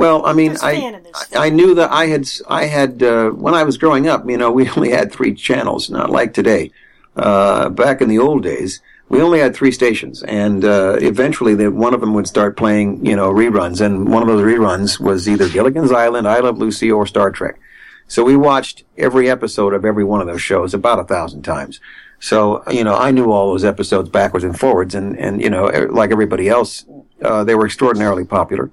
Well, 0.00 0.26
I 0.26 0.32
mean, 0.32 0.52
Just 0.52 0.64
a 0.64 0.70
fan 0.72 0.94
I. 1.32 1.38
I 1.38 1.46
I 1.46 1.50
knew 1.50 1.74
that 1.74 1.90
I 1.90 2.06
had, 2.06 2.28
I 2.48 2.64
had, 2.66 3.02
uh, 3.02 3.30
when 3.30 3.54
I 3.54 3.62
was 3.64 3.78
growing 3.78 4.08
up, 4.08 4.28
you 4.28 4.36
know, 4.36 4.50
we 4.58 4.68
only 4.70 4.90
had 4.90 5.12
three 5.12 5.34
channels, 5.34 5.90
not 5.90 6.10
like 6.10 6.34
today. 6.34 6.72
Uh, 7.16 7.68
back 7.68 8.00
in 8.00 8.08
the 8.08 8.18
old 8.18 8.42
days, 8.42 8.80
we 9.08 9.20
only 9.20 9.40
had 9.40 9.54
three 9.54 9.72
stations, 9.72 10.22
and 10.22 10.64
uh, 10.64 10.96
eventually, 11.00 11.54
they, 11.56 11.66
one 11.68 11.92
of 11.92 12.00
them 12.00 12.14
would 12.14 12.28
start 12.28 12.56
playing, 12.56 13.04
you 13.04 13.16
know, 13.16 13.30
reruns, 13.32 13.80
and 13.80 14.08
one 14.08 14.22
of 14.22 14.28
those 14.28 14.42
reruns 14.42 15.00
was 15.00 15.28
either 15.28 15.48
Gilligan's 15.48 15.90
Island, 15.90 16.28
I 16.28 16.38
Love 16.38 16.58
Lucy, 16.58 16.90
or 16.90 17.06
Star 17.06 17.32
Trek. 17.32 17.58
So 18.06 18.24
we 18.24 18.36
watched 18.36 18.84
every 18.96 19.28
episode 19.28 19.74
of 19.74 19.84
every 19.84 20.04
one 20.04 20.20
of 20.20 20.26
those 20.28 20.42
shows 20.42 20.74
about 20.74 20.98
a 21.00 21.04
thousand 21.04 21.42
times. 21.42 21.80
So 22.20 22.62
you 22.70 22.84
know, 22.84 22.94
I 22.94 23.10
knew 23.10 23.32
all 23.32 23.50
those 23.50 23.64
episodes 23.64 24.08
backwards 24.08 24.44
and 24.44 24.58
forwards, 24.58 24.94
and 24.94 25.18
and 25.18 25.42
you 25.42 25.50
know, 25.50 25.70
e- 25.72 25.86
like 25.86 26.10
everybody 26.12 26.48
else, 26.48 26.84
uh, 27.22 27.42
they 27.44 27.54
were 27.54 27.66
extraordinarily 27.66 28.24
popular, 28.24 28.70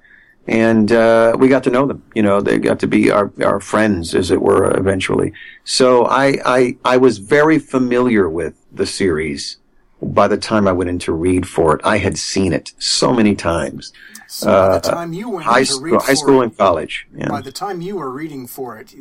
and 0.48 0.92
uh, 0.92 1.36
we 1.38 1.48
got 1.50 1.64
to 1.66 1.70
know 1.70 1.86
them. 1.86 2.04
You 2.16 2.24
know, 2.24 2.42
they 2.42 2.58
got 2.58 2.80
to 2.80 2.88
be 2.88 3.12
our 3.12 3.32
our 3.44 3.60
friends, 3.60 4.16
as 4.16 4.32
it 4.32 4.42
were, 4.42 4.72
eventually. 4.78 5.34
So 5.66 6.06
I 6.06 6.38
I 6.46 6.78
I 6.86 6.98
was 6.98 7.18
very 7.18 7.60
familiar 7.60 8.30
with 8.30 8.56
the 8.72 8.86
series. 8.86 9.58
By 10.02 10.28
the 10.28 10.38
time 10.38 10.68
I 10.68 10.74
went 10.74 10.90
in 10.92 11.00
to 11.00 11.12
read 11.12 11.48
for 11.48 11.76
it, 11.76 11.82
I 11.84 11.98
had 11.98 12.18
seen 12.18 12.54
it 12.54 12.74
so 12.78 13.12
many 13.14 13.34
times. 13.36 13.92
So, 14.28 14.46
by 14.48 14.52
Uh, 14.54 14.80
the 14.80 14.90
time 14.92 15.14
you 15.14 15.30
went 15.30 15.46
High 15.46 15.62
to 15.62 15.66
school, 15.66 15.82
read 15.82 16.02
high 16.02 16.08
for 16.12 16.16
school 16.16 16.42
it, 16.42 16.46
and 16.46 16.58
college. 16.58 17.08
Yeah. 17.16 17.30
by 17.30 17.42
the 17.42 17.52
time 17.52 17.82
you 17.82 17.96
were 17.96 18.12
reading 18.12 18.46
for 18.46 18.78
it, 18.78 18.94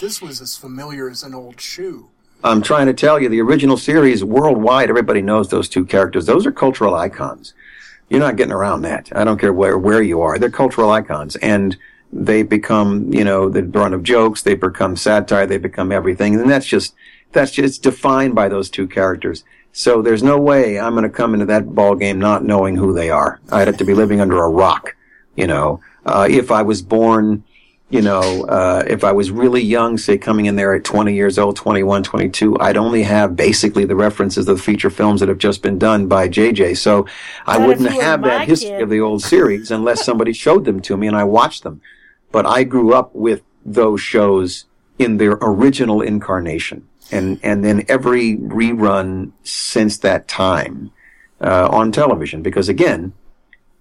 this 0.00 0.20
was 0.20 0.40
as 0.40 0.56
familiar 0.56 1.08
as 1.08 1.22
an 1.22 1.34
old 1.34 1.60
shoe. 1.60 2.08
I'm 2.42 2.62
trying 2.62 2.86
to 2.86 2.94
tell 2.94 3.20
you, 3.20 3.28
the 3.28 3.40
original 3.42 3.76
series 3.76 4.24
worldwide, 4.24 4.88
everybody 4.88 5.20
knows 5.22 5.48
those 5.50 5.68
two 5.68 5.84
characters. 5.84 6.24
Those 6.26 6.46
are 6.46 6.52
cultural 6.52 6.94
icons. 6.94 7.52
You're 8.10 8.20
not 8.20 8.36
getting 8.36 8.52
around 8.52 8.82
that. 8.82 9.08
I 9.14 9.24
don't 9.24 9.38
care 9.38 9.52
where 9.52 9.78
where 9.78 10.02
you 10.02 10.20
are. 10.20 10.38
They're 10.38 10.50
cultural 10.50 10.90
icons, 10.90 11.36
and 11.36 11.76
they 12.12 12.42
become, 12.42 13.12
you 13.12 13.24
know, 13.24 13.48
the 13.48 13.62
brunt 13.62 13.94
of 13.94 14.02
jokes. 14.02 14.42
They 14.42 14.54
become 14.54 14.96
satire. 14.96 15.46
They 15.46 15.58
become 15.58 15.92
everything, 15.92 16.34
and 16.34 16.50
that's 16.50 16.66
just 16.66 16.94
that's 17.32 17.52
just 17.52 17.82
defined 17.82 18.34
by 18.34 18.48
those 18.48 18.68
two 18.68 18.88
characters. 18.88 19.44
So 19.72 20.02
there's 20.02 20.22
no 20.22 20.38
way 20.38 20.80
I'm 20.80 20.94
going 20.94 21.04
to 21.04 21.08
come 21.08 21.32
into 21.32 21.46
that 21.46 21.74
ball 21.74 21.94
game 21.94 22.18
not 22.18 22.44
knowing 22.44 22.76
who 22.76 22.92
they 22.92 23.10
are. 23.10 23.40
I'd 23.52 23.68
have 23.68 23.76
to 23.76 23.84
be 23.84 23.94
living 23.94 24.20
under 24.20 24.42
a 24.42 24.48
rock, 24.48 24.96
you 25.36 25.46
know. 25.46 25.80
Uh, 26.04 26.26
if 26.28 26.50
I 26.50 26.62
was 26.62 26.82
born, 26.82 27.44
you 27.90 28.00
know, 28.00 28.44
uh, 28.44 28.84
if 28.86 29.02
I 29.02 29.10
was 29.10 29.32
really 29.32 29.60
young, 29.60 29.98
say 29.98 30.16
coming 30.16 30.46
in 30.46 30.54
there 30.54 30.74
at 30.74 30.84
20 30.84 31.12
years 31.12 31.38
old, 31.38 31.56
21, 31.56 32.04
22, 32.04 32.58
I'd 32.60 32.76
only 32.76 33.02
have 33.02 33.34
basically 33.34 33.84
the 33.84 33.96
references 33.96 34.48
of 34.48 34.56
the 34.56 34.62
feature 34.62 34.90
films 34.90 35.18
that 35.20 35.28
have 35.28 35.38
just 35.38 35.60
been 35.60 35.76
done 35.76 36.06
by 36.06 36.28
JJ. 36.28 36.76
So 36.78 37.06
I 37.46 37.58
wouldn't 37.58 37.90
have 37.90 38.22
that 38.22 38.46
history 38.46 38.70
kid. 38.70 38.82
of 38.82 38.90
the 38.90 39.00
old 39.00 39.22
series 39.22 39.72
unless 39.72 40.04
somebody 40.04 40.32
showed 40.32 40.64
them 40.64 40.80
to 40.82 40.96
me 40.96 41.08
and 41.08 41.16
I 41.16 41.24
watched 41.24 41.64
them. 41.64 41.80
But 42.30 42.46
I 42.46 42.62
grew 42.62 42.94
up 42.94 43.12
with 43.12 43.42
those 43.66 44.00
shows 44.00 44.66
in 44.98 45.16
their 45.16 45.32
original 45.40 46.00
incarnation. 46.00 46.86
And, 47.10 47.40
and 47.42 47.64
then 47.64 47.84
every 47.88 48.36
rerun 48.36 49.32
since 49.42 49.98
that 49.98 50.28
time, 50.28 50.92
uh, 51.40 51.68
on 51.72 51.90
television. 51.90 52.42
Because 52.42 52.68
again, 52.68 53.12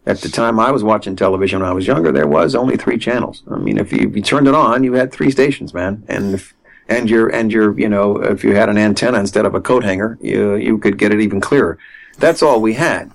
at 0.05 0.21
the 0.21 0.29
time 0.29 0.59
I 0.59 0.71
was 0.71 0.83
watching 0.83 1.15
television 1.15 1.59
when 1.59 1.69
I 1.69 1.73
was 1.73 1.87
younger, 1.87 2.11
there 2.11 2.27
was 2.27 2.55
only 2.55 2.77
three 2.77 2.97
channels. 2.97 3.43
I 3.49 3.57
mean, 3.57 3.77
if 3.77 3.91
you, 3.91 4.09
if 4.09 4.15
you 4.15 4.21
turned 4.21 4.47
it 4.47 4.55
on, 4.55 4.83
you 4.83 4.93
had 4.93 5.11
three 5.11 5.31
stations, 5.31 5.73
man. 5.73 6.03
And 6.07 6.35
if, 6.35 6.53
and 6.87 7.09
your, 7.09 7.29
and 7.29 7.51
your, 7.51 7.77
you 7.79 7.87
know, 7.87 8.17
if 8.17 8.43
you 8.43 8.55
had 8.55 8.69
an 8.69 8.77
antenna 8.77 9.19
instead 9.19 9.45
of 9.45 9.53
a 9.53 9.61
coat 9.61 9.83
hanger, 9.83 10.17
you, 10.21 10.55
you 10.55 10.77
could 10.79 10.97
get 10.97 11.13
it 11.13 11.19
even 11.19 11.39
clearer. 11.39 11.77
That's 12.17 12.41
all 12.41 12.61
we 12.61 12.73
had. 12.73 13.11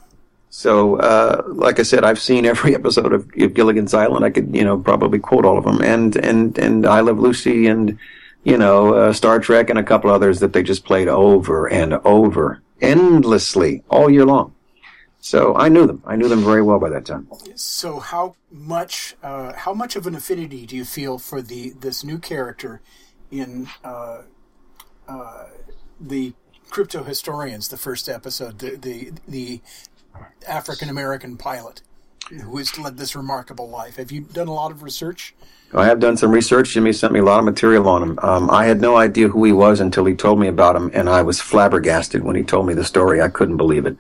So, 0.51 0.97
uh, 1.01 1.43
like 1.49 1.81
I 1.81 1.83
said, 1.83 2.05
I've 2.05 2.21
seen 2.21 2.47
every 2.47 2.75
episode 2.77 3.13
of, 3.13 3.29
of 3.37 3.55
Gilligan's 3.55 3.93
Island. 3.93 4.25
I 4.25 4.31
could, 4.31 4.55
you 4.55 4.65
know, 4.65 4.79
probably 4.79 5.19
quote 5.19 5.45
all 5.45 5.59
of 5.59 5.65
them. 5.65 5.83
And, 5.83 6.15
and, 6.17 6.57
and 6.59 6.87
I 6.87 7.01
Love 7.01 7.19
Lucy 7.19 7.67
and, 7.67 7.99
you 8.45 8.57
know, 8.57 8.95
uh, 8.95 9.13
Star 9.13 9.41
Trek 9.41 9.69
and 9.71 9.79
a 9.79 9.83
couple 9.83 10.11
others 10.11 10.39
that 10.41 10.53
they 10.53 10.63
just 10.63 10.85
played 10.85 11.09
over 11.09 11.67
and 11.67 11.95
over 12.05 12.63
endlessly 12.81 13.83
all 13.89 14.09
year 14.09 14.25
long. 14.25 14.55
So 15.25 15.57
I 15.57 15.71
knew 15.71 15.87
them. 15.87 16.03
I 16.05 16.17
knew 16.17 16.29
them 16.29 16.45
very 16.45 16.61
well 16.61 16.79
by 16.79 16.91
that 16.91 17.07
time. 17.07 17.27
So 17.55 17.99
how 17.99 18.35
much 18.51 19.17
uh, 19.23 19.55
how 19.55 19.73
much 19.73 19.97
of 19.97 20.07
an 20.07 20.15
affinity 20.15 20.67
do 20.67 20.77
you 20.77 20.85
feel 20.85 21.19
for 21.19 21.41
the 21.41 21.71
this 21.71 22.05
new 22.05 22.19
character 22.19 22.83
in 23.31 23.69
uh, 23.83 24.25
uh, 25.09 25.47
the 25.99 26.35
Crypto 26.69 27.05
Historians, 27.05 27.69
the 27.69 27.79
first 27.79 28.07
episode, 28.07 28.59
the 28.59 28.77
the, 28.77 29.13
the 29.27 29.63
African 30.47 30.91
American 30.91 31.39
pilot 31.39 31.81
who 32.29 32.59
has 32.59 32.79
led 32.79 32.99
this 32.99 33.17
remarkable 33.17 33.71
life? 33.71 33.97
Have 33.97 34.13
you 34.13 34.21
done 34.21 34.49
a 34.49 34.53
lot 34.53 34.73
of 34.73 34.83
research? 34.83 35.35
I 35.73 35.87
have 35.87 36.01
done 36.01 36.19
some 36.19 36.33
research. 36.33 36.75
Jimmy 36.75 36.93
sent 36.93 37.15
me 37.15 37.21
a 37.21 37.25
lot 37.25 37.39
of 37.39 37.47
material 37.47 37.89
on 37.89 38.03
him. 38.03 38.19
Um, 38.23 38.51
I 38.51 38.67
had 38.67 38.83
no 38.83 38.97
idea 38.97 39.29
who 39.29 39.43
he 39.45 39.53
was 39.53 39.81
until 39.81 40.05
he 40.05 40.15
told 40.15 40.39
me 40.39 40.49
about 40.49 40.77
him, 40.77 40.91
and 40.93 41.09
I 41.09 41.23
was 41.23 41.41
flabbergasted 41.41 42.23
when 42.23 42.37
he 42.37 42.43
told 42.43 42.67
me 42.67 42.75
the 42.75 42.85
story. 42.85 43.23
I 43.23 43.29
couldn't 43.29 43.57
believe 43.57 43.87
it. 43.87 43.97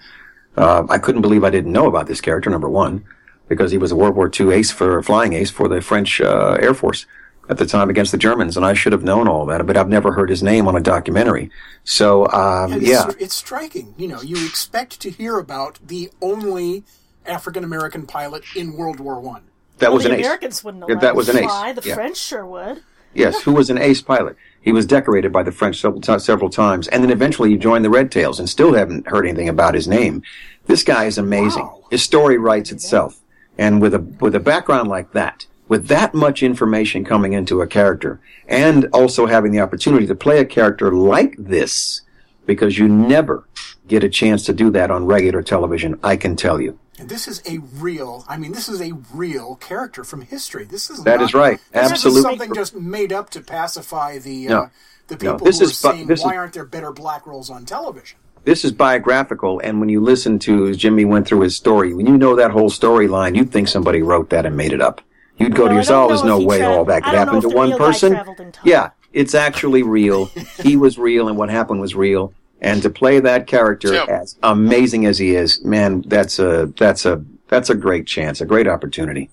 Uh, 0.56 0.86
I 0.88 0.98
couldn't 0.98 1.22
believe 1.22 1.44
I 1.44 1.50
didn't 1.50 1.72
know 1.72 1.86
about 1.86 2.06
this 2.06 2.20
character, 2.20 2.48
number 2.50 2.68
one, 2.68 3.04
because 3.48 3.70
he 3.72 3.78
was 3.78 3.90
a 3.92 3.96
World 3.96 4.14
War 4.16 4.30
II 4.38 4.52
ace 4.52 4.70
for 4.70 5.02
flying 5.02 5.32
ace 5.32 5.50
for 5.50 5.68
the 5.68 5.80
French 5.80 6.20
uh, 6.20 6.56
Air 6.60 6.74
Force 6.74 7.06
at 7.48 7.58
the 7.58 7.66
time 7.66 7.90
against 7.90 8.10
the 8.12 8.16
Germans, 8.18 8.56
and 8.56 8.64
I 8.64 8.72
should 8.72 8.92
have 8.92 9.02
known 9.02 9.28
all 9.28 9.44
that, 9.46 9.66
but 9.66 9.76
I've 9.76 9.88
never 9.88 10.12
heard 10.12 10.30
his 10.30 10.42
name 10.42 10.66
on 10.66 10.76
a 10.76 10.80
documentary. 10.80 11.50
So, 11.84 12.26
um, 12.32 12.72
And 12.72 12.82
yeah, 12.82 13.06
it's, 13.08 13.16
it's 13.22 13.34
striking. 13.34 13.94
You 13.98 14.08
know, 14.08 14.22
you 14.22 14.46
expect 14.46 15.00
to 15.00 15.10
hear 15.10 15.38
about 15.38 15.78
the 15.86 16.10
only 16.22 16.84
African 17.26 17.62
American 17.62 18.06
pilot 18.06 18.44
in 18.56 18.74
World 18.76 18.98
War 19.00 19.20
One. 19.20 19.42
that 19.78 19.88
Well, 19.88 19.96
was 19.96 20.04
the 20.04 20.10
an 20.12 20.20
ace. 20.20 20.24
Americans 20.24 20.64
wouldn't 20.64 20.84
Yeah, 20.88 20.94
allow 20.94 21.00
that 21.02 21.16
was 21.16 21.26
to 21.26 21.32
an 21.32 21.38
ace. 21.38 21.44
fly. 21.44 21.72
The 21.72 21.82
Yeah. 21.88 21.94
French 21.96 22.16
sure 22.16 22.46
would. 22.46 22.82
Yes, 23.14 23.42
who 23.42 23.52
was 23.52 23.70
an 23.70 23.78
ace 23.78 24.02
pilot. 24.02 24.36
He 24.60 24.72
was 24.72 24.86
decorated 24.86 25.32
by 25.32 25.42
the 25.42 25.52
French 25.52 25.80
several, 25.80 26.00
ti- 26.00 26.18
several 26.18 26.50
times, 26.50 26.88
and 26.88 27.02
then 27.02 27.10
eventually 27.10 27.50
he 27.50 27.56
joined 27.56 27.84
the 27.84 27.90
Red 27.90 28.10
Tails, 28.10 28.40
and 28.40 28.48
still 28.48 28.74
haven't 28.74 29.06
heard 29.06 29.26
anything 29.26 29.48
about 29.48 29.74
his 29.74 29.86
name. 29.86 30.22
This 30.66 30.82
guy 30.82 31.04
is 31.04 31.18
amazing. 31.18 31.64
Wow. 31.64 31.84
His 31.90 32.02
story 32.02 32.38
writes 32.38 32.72
itself, 32.72 33.20
and 33.58 33.80
with 33.80 33.94
a 33.94 34.00
with 34.00 34.34
a 34.34 34.40
background 34.40 34.88
like 34.88 35.12
that, 35.12 35.46
with 35.68 35.88
that 35.88 36.14
much 36.14 36.42
information 36.42 37.04
coming 37.04 37.34
into 37.34 37.60
a 37.60 37.66
character, 37.66 38.20
and 38.48 38.88
also 38.92 39.26
having 39.26 39.52
the 39.52 39.60
opportunity 39.60 40.06
to 40.06 40.14
play 40.14 40.38
a 40.40 40.44
character 40.44 40.92
like 40.92 41.36
this, 41.38 42.00
because 42.46 42.78
you 42.78 42.88
never 42.88 43.46
get 43.88 44.04
a 44.04 44.08
chance 44.08 44.44
to 44.46 44.52
do 44.52 44.70
that 44.70 44.90
on 44.90 45.06
regular 45.06 45.42
television. 45.42 45.98
I 46.02 46.16
can 46.16 46.36
tell 46.36 46.60
you. 46.60 46.78
And 46.98 47.08
this 47.08 47.26
is 47.26 47.42
a 47.48 47.58
real, 47.58 48.24
I 48.28 48.36
mean, 48.36 48.52
this 48.52 48.68
is 48.68 48.80
a 48.80 48.92
real 49.12 49.56
character 49.56 50.04
from 50.04 50.22
history. 50.22 50.64
This 50.64 50.90
is 50.90 51.02
That 51.04 51.18
not, 51.18 51.24
is 51.24 51.34
right. 51.34 51.58
This 51.72 51.90
Absolutely. 51.90 52.18
isn't 52.20 52.30
something 52.30 52.54
just 52.54 52.74
made 52.76 53.12
up 53.12 53.30
to 53.30 53.40
pacify 53.40 54.18
the 54.18 54.46
No. 54.46 54.58
uh, 54.62 54.68
the 55.08 55.14
No, 55.16 55.32
people 55.32 55.46
this 55.46 55.58
who 55.58 55.64
are 55.66 55.68
is 55.68 55.76
saying, 55.76 56.06
this 56.06 56.20
is- 56.20 56.24
why 56.24 56.36
aren't 56.36 56.52
there 56.54 56.64
better 56.64 56.92
black 56.92 57.26
roles 57.26 57.50
on 57.50 57.64
television? 57.64 58.18
this 58.44 58.62
is 58.62 58.72
biographical, 58.72 59.58
and 59.64 59.80
when 59.80 59.88
you 59.88 60.00
listen 60.02 60.38
to 60.38 60.66
as 60.68 60.76
Jimmy 60.76 61.06
went 61.06 61.26
through 61.26 61.40
his 61.40 61.56
story, 61.56 61.94
when 61.94 62.06
you 62.06 62.18
know 62.18 62.36
that 62.36 62.50
whole 62.50 62.68
storyline, 62.70 63.34
you'd 63.34 63.50
think 63.50 63.68
somebody 63.68 64.02
wrote 64.02 64.28
that 64.30 64.44
and 64.44 64.54
made 64.54 64.72
it 64.74 64.82
up. 64.82 65.00
You'd 65.38 65.54
go 65.56 65.62
Well, 65.62 65.70
to 65.70 65.74
yourself, 65.76 66.08
"There's 66.10 66.24
no 66.24 66.38
way 66.38 66.58
tra- 66.58 66.68
all 66.68 66.84
that 66.84 67.02
could 67.04 67.14
happen 67.14 67.40
to 67.40 67.48
one 67.48 67.76
person." 67.78 68.12
traveled 68.12 68.38
in 68.40 68.52
time. 68.52 68.62
Yeah, 68.66 68.90
it's 69.14 69.34
actually 69.34 69.82
real. 69.82 70.26
he 70.62 70.76
was 70.76 70.98
real, 70.98 71.26
and 71.28 71.38
what 71.38 71.48
happened 71.48 71.80
was 71.80 71.94
real. 71.94 72.34
And 72.64 72.82
to 72.82 72.88
play 72.90 73.20
that 73.20 73.46
character 73.46 73.94
as 74.10 74.36
amazing 74.42 75.04
as 75.04 75.18
he 75.18 75.34
is, 75.36 75.62
man, 75.64 76.02
that's 76.06 76.38
a 76.38 76.72
that's 76.78 77.04
a 77.04 77.22
that's 77.48 77.68
a 77.68 77.74
great 77.74 78.06
chance, 78.06 78.40
a 78.40 78.46
great 78.46 78.66
opportunity. 78.66 79.28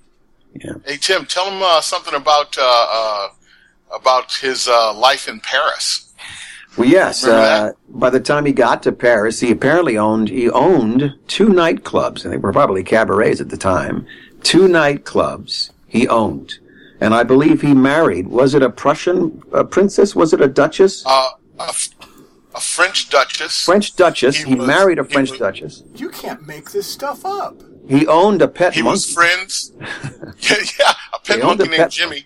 Yeah. 0.54 0.74
Hey 0.86 0.98
Tim, 0.98 1.26
tell 1.26 1.50
him 1.50 1.64
uh, 1.64 1.80
something 1.80 2.14
about 2.14 2.58
uh, 2.58 2.62
uh, 2.92 3.30
about 3.96 4.34
his 4.34 4.68
uh, 4.68 4.94
life 4.94 5.30
in 5.30 5.40
Paris. 5.40 6.14
Well, 6.78 6.90
yes. 6.90 7.26
Uh, 7.26 7.72
by 7.90 8.10
the 8.10 8.20
time 8.20 8.46
he 8.46 8.52
got 8.54 8.84
to 8.84 8.92
Paris, 8.92 9.40
he 9.40 9.52
apparently 9.52 9.98
owned 9.98 10.28
he 10.30 10.50
owned 10.50 11.16
two 11.28 11.48
nightclubs, 11.48 12.24
and 12.24 12.34
they 12.34 12.38
were 12.38 12.52
probably 12.52 12.84
cabarets 12.84 13.40
at 13.40 13.50
the 13.50 13.58
time. 13.58 14.06
Two 14.44 14.68
nightclubs 14.68 15.72
he 15.88 16.08
owned, 16.08 16.56
and 17.00 17.14
I 17.14 17.24
believe 17.24 17.62
he 17.62 17.74
married. 17.74 18.28
Was 18.28 18.56
it 18.56 18.62
a 18.62 18.70
Prussian 18.70 19.42
uh 19.54 19.64
princess? 19.64 20.16
Was 20.16 20.34
it 20.34 20.42
a 20.42 20.48
duchess? 20.48 21.04
Uh, 21.06 21.30
a, 21.60 21.64
f- 21.64 21.90
a 22.54 22.60
French 22.62 23.10
Duchess. 23.10 23.64
French 23.66 23.96
duchess. 23.96 24.36
he 24.38 24.50
He, 24.50 24.56
was- 24.56 24.68
married 24.68 25.00
a 25.00 25.04
French 25.04 25.32
was- 25.32 25.40
duchess. 25.40 25.84
You 25.96 26.10
can't 26.10 26.46
make 26.48 26.72
this 26.72 26.88
stuff 26.88 27.26
up. 27.26 27.56
He 27.88 28.06
owned 28.08 28.42
a 28.42 28.48
pet 28.48 28.74
He 28.74 28.82
monkey. 28.82 28.92
was 28.94 29.14
friends. 29.14 29.72
yeah, 29.80 30.56
yeah, 30.80 30.94
a 31.14 31.20
pet 31.20 31.38
They 31.38 31.42
owned 31.42 31.60
monkey 31.60 31.64
a 31.64 31.68
named 31.68 31.78
pet- 31.78 31.92
Jimmy. 31.92 32.26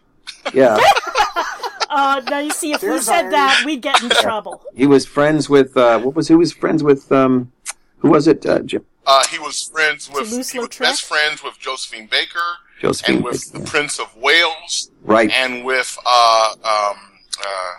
yeah, 0.53 0.77
Uh, 1.89 2.21
now 2.29 2.39
you 2.39 2.51
see, 2.51 2.73
if 2.73 2.81
we 2.81 2.99
said 2.99 3.15
irony. 3.25 3.31
that, 3.31 3.63
we'd 3.65 3.81
get 3.81 4.01
in 4.03 4.09
trouble. 4.21 4.61
he 4.75 4.85
was 4.85 5.05
friends 5.05 5.49
with 5.49 5.77
uh, 5.77 5.97
what 5.99 6.13
was 6.15 6.27
he 6.27 6.35
was 6.35 6.51
friends 6.51 6.83
with? 6.83 7.09
Um, 7.11 7.51
who 7.99 8.09
was 8.09 8.27
it? 8.27 8.45
Uh, 8.45 8.59
Jim, 8.59 8.83
Uh, 9.05 9.23
he 9.27 9.39
was 9.39 9.63
friends 9.63 10.09
with 10.11 10.29
he 10.29 10.59
was 10.59 10.77
best 10.77 11.05
friends 11.05 11.41
with 11.43 11.57
Josephine 11.59 12.07
Baker 12.07 12.39
Josephine 12.81 13.17
and 13.17 13.23
with 13.23 13.51
Baker, 13.53 13.63
the 13.63 13.69
Prince 13.71 13.99
of 13.99 14.13
Wales 14.17 14.91
right. 15.03 15.31
and 15.31 15.63
with 15.63 15.97
uh, 16.05 16.55
um, 16.63 16.97
uh, 17.39 17.71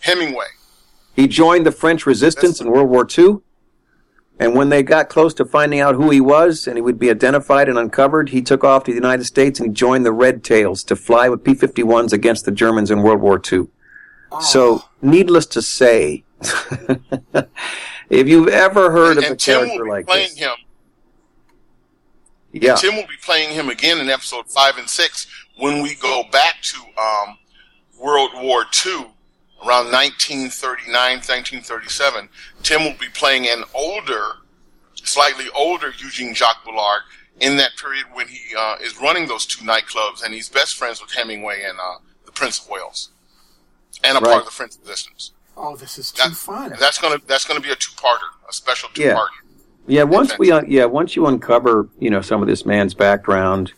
Hemingway. 0.00 0.46
He 1.18 1.26
joined 1.26 1.66
the 1.66 1.72
French 1.72 2.06
resistance 2.06 2.60
in 2.60 2.70
World 2.70 2.88
War 2.90 3.04
II. 3.18 3.38
And 4.38 4.54
when 4.54 4.68
they 4.68 4.84
got 4.84 5.08
close 5.08 5.34
to 5.34 5.44
finding 5.44 5.80
out 5.80 5.96
who 5.96 6.10
he 6.10 6.20
was 6.20 6.68
and 6.68 6.76
he 6.76 6.80
would 6.80 6.96
be 6.96 7.10
identified 7.10 7.68
and 7.68 7.76
uncovered, 7.76 8.28
he 8.28 8.40
took 8.40 8.62
off 8.62 8.84
to 8.84 8.92
the 8.92 8.94
United 8.94 9.24
States 9.24 9.58
and 9.58 9.68
he 9.68 9.74
joined 9.74 10.06
the 10.06 10.12
Red 10.12 10.44
Tails 10.44 10.84
to 10.84 10.94
fly 10.94 11.28
with 11.28 11.42
P-51s 11.42 12.12
against 12.12 12.44
the 12.44 12.52
Germans 12.52 12.92
in 12.92 13.02
World 13.02 13.20
War 13.20 13.42
II. 13.52 13.66
So, 14.40 14.84
needless 15.02 15.46
to 15.46 15.60
say, 15.60 16.22
if 18.10 18.28
you've 18.28 18.46
ever 18.46 18.92
heard 18.92 19.16
and 19.16 19.18
of 19.18 19.24
a 19.24 19.30
and 19.30 19.40
Tim 19.40 19.58
will 19.58 19.66
character 19.66 19.88
like 19.88 20.06
playing 20.06 20.28
this, 20.28 20.38
him. 20.38 20.52
yeah, 22.52 22.76
Tim 22.76 22.94
will 22.94 23.08
be 23.08 23.16
playing 23.24 23.52
him 23.54 23.68
again 23.70 23.98
in 23.98 24.08
episode 24.08 24.48
five 24.48 24.78
and 24.78 24.88
six 24.88 25.26
when 25.56 25.82
we 25.82 25.96
go 25.96 26.22
back 26.30 26.62
to 26.62 26.78
um, 26.96 27.38
World 27.98 28.30
War 28.36 28.66
II 28.86 29.06
around 29.64 29.90
1939, 29.90 30.92
1937. 30.94 32.28
Tim 32.62 32.84
will 32.84 32.94
be 32.98 33.08
playing 33.14 33.46
an 33.48 33.64
older, 33.74 34.22
slightly 34.94 35.46
older 35.54 35.92
Eugene 35.98 36.34
Jacques 36.34 36.64
Bullard 36.64 37.02
in 37.40 37.56
that 37.56 37.70
period 37.76 38.04
when 38.12 38.28
he 38.28 38.40
uh, 38.58 38.76
is 38.80 39.00
running 39.00 39.26
those 39.26 39.46
two 39.46 39.64
nightclubs 39.64 40.24
and 40.24 40.34
he's 40.34 40.48
best 40.48 40.76
friends 40.76 41.00
with 41.00 41.12
Hemingway 41.12 41.62
and 41.68 41.78
uh, 41.78 41.98
the 42.26 42.32
Prince 42.32 42.60
of 42.64 42.68
Wales 42.70 43.10
and 44.04 44.16
a 44.16 44.20
Right. 44.20 44.26
part 44.30 44.40
of 44.40 44.44
the 44.46 44.52
French 44.52 44.74
resistance. 44.80 45.32
Oh, 45.56 45.76
this 45.76 45.98
is 45.98 46.12
too 46.12 46.28
That- 46.28 46.36
fun. 46.36 46.74
That's 46.78 46.98
gonna 46.98 47.18
that's 47.26 47.44
gonna 47.44 47.60
be 47.60 47.70
a 47.70 47.76
two-parter, 47.76 48.28
a 48.48 48.52
special 48.52 48.88
two-parter. 48.94 49.26
Yeah, 49.86 49.98
yeah, 49.98 50.02
once 50.04 50.38
we, 50.38 50.52
un- 50.52 50.66
yeah, 50.70 50.84
once 50.84 51.16
you 51.16 51.26
uncover, 51.26 51.88
you 51.98 52.10
know, 52.10 52.20
some 52.20 52.42
of 52.42 52.46
this 52.48 52.64
man's 52.66 52.94
background, 52.94 53.72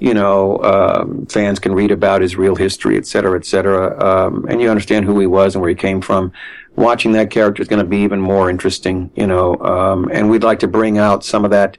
you 0.00 0.14
know, 0.14 0.58
um, 0.64 1.26
fans 1.26 1.58
can 1.58 1.74
read 1.74 1.90
about 1.90 2.22
his 2.22 2.36
real 2.36 2.56
history, 2.56 2.96
et 2.96 3.06
cetera, 3.06 3.38
et 3.38 3.44
cetera, 3.44 4.02
um, 4.04 4.46
and 4.48 4.60
you 4.60 4.68
understand 4.70 5.04
who 5.04 5.20
he 5.20 5.26
was 5.26 5.54
and 5.54 5.60
where 5.60 5.68
he 5.68 5.74
came 5.74 6.00
from. 6.00 6.32
Watching 6.76 7.12
that 7.12 7.30
character 7.30 7.62
is 7.62 7.68
going 7.68 7.84
to 7.84 7.88
be 7.88 7.98
even 7.98 8.20
more 8.20 8.48
interesting, 8.48 9.10
you 9.14 9.26
know, 9.26 9.56
um, 9.58 10.08
and 10.12 10.30
we'd 10.30 10.42
like 10.42 10.60
to 10.60 10.68
bring 10.68 10.98
out 10.98 11.24
some 11.24 11.44
of 11.44 11.50
that 11.50 11.76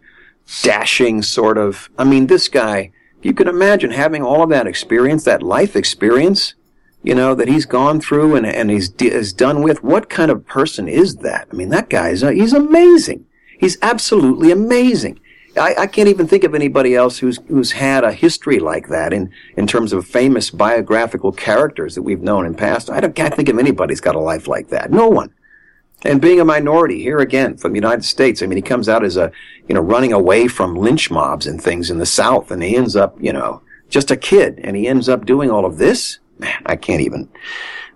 dashing 0.61 1.23
sort 1.23 1.57
of. 1.57 1.89
I 1.97 2.03
mean, 2.03 2.27
this 2.27 2.47
guy, 2.47 2.91
you 3.23 3.33
can 3.33 3.47
imagine 3.47 3.91
having 3.91 4.21
all 4.21 4.43
of 4.43 4.49
that 4.49 4.67
experience, 4.67 5.23
that 5.23 5.41
life 5.41 5.75
experience, 5.75 6.55
you 7.03 7.15
know, 7.15 7.33
that 7.33 7.47
he's 7.47 7.65
gone 7.65 8.01
through 8.01 8.35
and, 8.35 8.45
and 8.45 8.69
he's, 8.69 8.91
is 8.99 9.33
done 9.33 9.63
with. 9.63 9.81
What 9.83 10.09
kind 10.09 10.29
of 10.29 10.45
person 10.45 10.87
is 10.87 11.15
that? 11.17 11.47
I 11.51 11.55
mean, 11.55 11.69
that 11.69 11.89
guy 11.89 12.09
is, 12.09 12.21
he's 12.21 12.53
amazing. 12.53 13.25
He's 13.59 13.77
absolutely 13.81 14.51
amazing. 14.51 15.19
I, 15.57 15.75
I, 15.79 15.87
can't 15.87 16.07
even 16.07 16.27
think 16.27 16.43
of 16.43 16.55
anybody 16.55 16.95
else 16.95 17.17
who's 17.17 17.39
who's 17.47 17.71
had 17.71 18.03
a 18.03 18.11
history 18.11 18.59
like 18.59 18.87
that 18.87 19.11
in 19.11 19.31
in 19.57 19.67
terms 19.67 19.91
of 19.91 20.07
famous 20.07 20.49
biographical 20.49 21.31
characters 21.31 21.95
that 21.95 22.03
we've 22.03 22.21
known 22.21 22.45
in 22.45 22.55
past. 22.55 22.89
I 22.89 22.99
don't, 22.99 23.15
can't 23.15 23.35
think 23.35 23.49
of 23.49 23.59
anybody 23.59 23.91
who's 23.91 24.01
got 24.01 24.15
a 24.15 24.19
life 24.19 24.47
like 24.47 24.69
that. 24.69 24.91
No 24.91 25.07
one. 25.09 25.33
And 26.03 26.21
being 26.21 26.39
a 26.39 26.45
minority 26.45 27.01
here 27.01 27.19
again 27.19 27.57
from 27.57 27.73
the 27.73 27.77
United 27.77 28.03
States, 28.05 28.41
I 28.41 28.47
mean, 28.47 28.55
he 28.55 28.61
comes 28.61 28.89
out 28.89 29.03
as 29.03 29.17
a 29.17 29.31
you 29.67 29.75
know 29.75 29.81
running 29.81 30.13
away 30.13 30.47
from 30.47 30.75
lynch 30.75 31.11
mobs 31.11 31.45
and 31.47 31.61
things 31.61 31.91
in 31.91 31.97
the 31.97 32.05
South, 32.05 32.49
and 32.51 32.63
he 32.63 32.75
ends 32.75 32.95
up 32.95 33.21
you 33.21 33.33
know 33.33 33.61
just 33.89 34.09
a 34.09 34.17
kid, 34.17 34.59
and 34.63 34.75
he 34.75 34.87
ends 34.87 35.09
up 35.09 35.25
doing 35.25 35.51
all 35.51 35.65
of 35.65 35.77
this. 35.77 36.19
Man, 36.39 36.61
I 36.65 36.75
can't 36.75 37.01
even. 37.01 37.29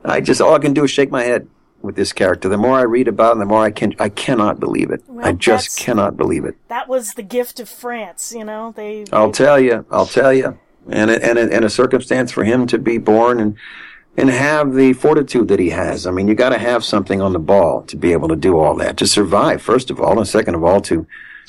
I 0.03 0.21
just 0.21 0.41
all 0.41 0.53
I 0.53 0.59
can 0.59 0.73
do 0.73 0.83
is 0.83 0.91
shake 0.91 1.09
my 1.09 1.23
head 1.23 1.47
with 1.85 1.95
this 1.95 2.11
character. 2.11 2.49
The 2.49 2.57
more 2.57 2.77
I 2.77 2.83
read 2.83 3.07
about 3.07 3.33
him, 3.33 3.39
the 3.39 3.45
more 3.45 3.63
I 3.63 3.71
can 3.71 3.95
I 3.99 4.09
cannot 4.09 4.59
believe 4.59 4.91
it. 4.91 5.03
Well, 5.07 5.25
I 5.25 5.31
just 5.31 5.77
cannot 5.77 6.17
believe 6.17 6.45
it. 6.45 6.55
That 6.67 6.87
was 6.87 7.13
the 7.13 7.23
gift 7.23 7.59
of 7.59 7.69
France, 7.69 8.33
you 8.35 8.43
know. 8.43 8.73
They. 8.75 9.05
I'll 9.11 9.31
tell 9.31 9.59
you. 9.59 9.85
I'll 9.91 10.05
tell 10.05 10.33
you. 10.33 10.57
And 10.89 11.09
a, 11.09 11.25
and 11.25 11.39
a, 11.39 11.53
and 11.53 11.65
a 11.65 11.69
circumstance 11.69 12.31
for 12.31 12.43
him 12.43 12.67
to 12.67 12.77
be 12.77 12.97
born 12.97 13.39
and 13.39 13.57
and 14.17 14.29
have 14.29 14.73
the 14.73 14.93
fortitude 14.93 15.47
that 15.49 15.59
he 15.59 15.69
has. 15.69 16.07
I 16.07 16.11
mean, 16.11 16.27
you 16.27 16.35
got 16.35 16.49
to 16.49 16.57
have 16.57 16.85
something 16.85 17.21
on 17.21 17.33
the 17.33 17.39
ball 17.39 17.83
to 17.83 17.97
be 17.97 18.13
able 18.13 18.29
to 18.29 18.35
do 18.35 18.57
all 18.57 18.75
that 18.77 18.97
to 18.97 19.07
survive. 19.07 19.61
First 19.61 19.91
of 19.91 19.99
all, 19.99 20.17
and 20.17 20.27
second 20.27 20.55
of 20.55 20.63
all, 20.63 20.81
to 20.81 21.05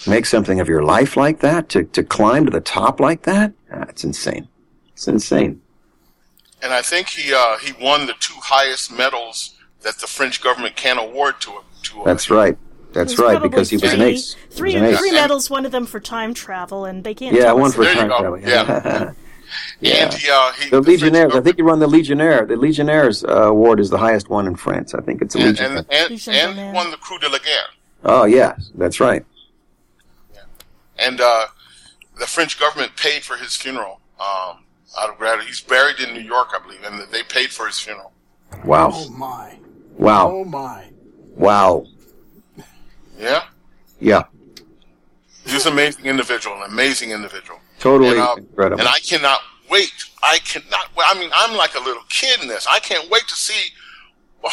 make 0.07 0.26
something 0.26 0.61
of 0.61 0.68
your 0.68 0.82
life 0.82 1.16
like 1.16 1.41
that, 1.41 1.68
to 1.70 1.84
to 1.84 2.03
climb 2.03 2.45
to 2.45 2.51
the 2.51 2.61
top 2.61 3.01
like 3.01 3.22
that. 3.22 3.53
That's 3.70 4.05
ah, 4.05 4.09
insane. 4.09 4.49
It's 4.93 5.07
insane. 5.07 5.61
And 6.62 6.72
I 6.72 6.82
think 6.82 7.09
he 7.09 7.32
uh, 7.32 7.59
he 7.59 7.72
won 7.80 8.07
the 8.07 8.14
two 8.18 8.34
highest 8.43 8.91
medals 8.91 9.55
that 9.87 9.99
the 9.99 10.07
French 10.07 10.41
government 10.41 10.74
can't 10.74 10.99
award 10.99 11.41
to 11.41 11.51
him. 11.53 11.62
To, 11.84 12.03
That's 12.05 12.28
right. 12.28 12.59
That's 12.93 13.18
right, 13.18 13.41
because 13.41 13.70
he 13.70 13.76
was 13.76 13.93
an 13.93 14.01
ace. 14.01 14.34
Three, 14.51 14.74
an 14.74 14.84
ace. 14.84 14.99
three 14.99 15.12
medals, 15.12 15.49
one 15.49 15.64
of 15.64 15.70
them 15.72 15.87
for 15.87 16.01
time 16.01 16.34
travel, 16.34 16.84
and 16.87 17.05
they 17.05 17.14
can't. 17.14 17.37
Yeah, 17.37 17.53
one 17.53 17.70
for 17.70 17.84
there 17.84 17.95
time 17.95 18.09
travel. 18.09 18.39
Yeah. 18.39 18.47
yeah. 18.49 19.12
And 19.82 20.12
he, 20.12 20.28
uh, 20.28 20.53
he, 20.53 20.70
the, 20.70 20.80
the 20.80 20.91
Legionnaires. 20.91 21.34
I 21.34 21.41
think 21.41 21.57
he 21.57 21.62
won 21.62 21.78
the 21.78 21.87
Legionnaire. 21.87 22.47
The 22.47 22.57
Legionnaires 22.57 23.24
uh, 23.24 23.49
award 23.49 23.78
is 23.78 23.91
the 23.91 23.97
highest 23.97 24.28
one 24.28 24.47
in 24.49 24.57
France. 24.57 24.93
I 24.93 25.01
think 25.01 25.22
it's 25.22 25.37
a 25.37 25.39
and, 25.39 25.47
Legion. 25.49 25.76
And, 25.76 25.87
and, 25.91 26.28
and, 26.28 26.59
he 26.59 26.74
won 26.74 26.91
the 26.91 26.97
Croix 26.97 27.18
de 27.18 27.28
la 27.28 27.39
Guerre. 27.39 27.68
Oh 28.05 28.24
yes, 28.24 28.70
that's 28.74 28.99
right. 28.99 29.24
Yeah. 30.34 30.41
And 30.99 31.20
uh, 31.20 31.47
the 32.18 32.26
French 32.26 32.59
government 32.59 32.97
paid 32.97 33.22
for 33.22 33.37
his 33.37 33.55
funeral. 33.55 34.01
Um, 34.18 34.64
out 34.99 35.11
of 35.11 35.16
gratitude, 35.16 35.49
he's 35.49 35.61
buried 35.61 36.01
in 36.01 36.12
New 36.12 36.20
York, 36.20 36.49
I 36.53 36.59
believe, 36.59 36.82
and 36.82 37.01
they 37.12 37.22
paid 37.22 37.51
for 37.51 37.66
his 37.66 37.78
funeral. 37.78 38.12
Wow. 38.64 38.91
Oh 38.93 39.11
my. 39.11 39.59
Wow. 39.97 40.30
Oh 40.30 40.44
my. 40.44 40.84
Wow. 41.34 41.86
Yeah. 43.18 43.44
Yeah. 44.01 44.24
He's 45.44 45.66
an 45.66 45.72
amazing 45.72 46.07
individual, 46.07 46.57
an 46.57 46.70
amazing 46.70 47.11
individual. 47.11 47.61
Totally 47.78 48.11
and, 48.11 48.20
uh, 48.20 48.34
incredible. 48.38 48.80
And 48.80 48.88
I 48.88 48.99
cannot 48.99 49.40
wait. 49.70 49.92
I 50.22 50.38
cannot. 50.38 50.90
I 50.97 51.18
mean, 51.18 51.30
I'm 51.34 51.57
like 51.57 51.74
a 51.74 51.80
little 51.80 52.03
kid 52.09 52.42
in 52.42 52.49
this. 52.49 52.66
I 52.68 52.80
can't 52.80 53.09
wait 53.11 53.22
to 53.28 53.34
see 53.34 53.70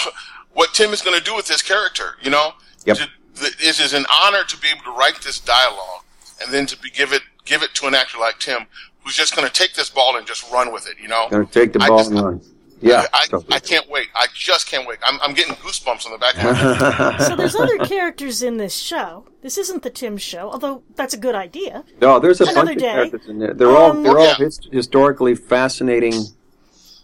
what 0.54 0.74
Tim 0.74 0.92
is 0.92 1.02
going 1.02 1.18
to 1.18 1.24
do 1.24 1.36
with 1.36 1.48
this 1.48 1.62
character. 1.62 2.16
You 2.22 2.32
know, 2.32 2.54
yep. 2.86 2.98
It 3.36 3.80
is 3.80 3.94
an 3.94 4.06
honor 4.12 4.44
to 4.44 4.58
be 4.58 4.68
able 4.68 4.84
to 4.84 4.92
write 4.92 5.20
this 5.22 5.40
dialogue 5.40 6.04
and 6.42 6.54
then 6.54 6.66
to 6.68 6.78
be 6.78 6.90
give 6.90 7.14
it 7.14 7.24
give 7.46 7.64
it 7.64 7.74
to 7.76 7.88
an 7.88 7.96
actor 7.96 8.20
like 8.20 8.40
Tim, 8.40 8.66
who's 9.04 9.16
just 9.16 9.36
going 9.36 9.48
to 9.48 9.54
take 9.54 9.74
this 9.74 9.90
ball 9.90 10.18
and 10.18 10.28
just 10.28 10.50
run 10.52 10.72
with 10.72 10.88
it. 10.88 10.98
You 11.02 11.08
know, 11.08 11.28
going 11.30 11.48
to 11.48 11.52
take 11.52 11.74
the 11.74 11.80
ball 11.80 11.98
just, 12.00 12.12
and 12.12 12.22
run. 12.22 12.42
Yeah, 12.84 13.06
I, 13.14 13.28
I, 13.50 13.60
can't 13.60 13.90
wait. 13.90 14.10
I 14.14 14.28
just 14.34 14.68
can't 14.68 14.86
wait. 14.86 15.00
I'm, 15.04 15.18
I'm 15.22 15.34
getting 15.34 15.56
goosebumps 15.56 16.06
on 16.06 16.12
the 16.12 16.18
back. 16.18 16.36
Of 16.36 16.44
my 16.44 16.54
head. 16.54 17.22
so 17.28 17.36
there's 17.38 17.56
other 17.56 17.78
characters 17.78 18.44
in 18.44 18.58
this 18.58 18.76
show. 18.76 19.26
This 19.42 19.58
isn't 19.58 19.84
the 19.84 19.90
Tim 19.90 20.18
show, 20.18 20.52
although 20.52 20.84
that's 20.96 21.14
a 21.14 21.18
good 21.18 21.34
idea. 21.34 21.86
No, 22.02 22.20
there's 22.20 22.42
a 22.42 22.44
Another 22.44 22.66
bunch 22.66 22.80
day. 22.80 22.88
of 22.88 22.94
characters 22.94 23.30
in 23.30 23.40
there. 23.40 23.54
They're 23.54 23.70
um, 23.70 23.76
all 23.76 24.04
they're 24.04 24.20
all 24.20 24.36
his, 24.36 24.60
historically 24.70 25.34
fascinating, 25.34 26.26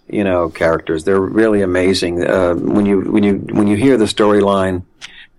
you 0.09 0.25
know, 0.25 0.49
characters. 0.49 1.05
They're 1.05 1.21
really 1.21 1.61
amazing. 1.61 2.25
Uh, 2.25 2.55
when 2.55 2.85
you 2.85 2.99
when 2.99 3.23
you 3.23 3.35
when 3.35 3.67
you 3.67 3.77
hear 3.77 3.95
the 3.95 4.05
storyline, 4.05 4.83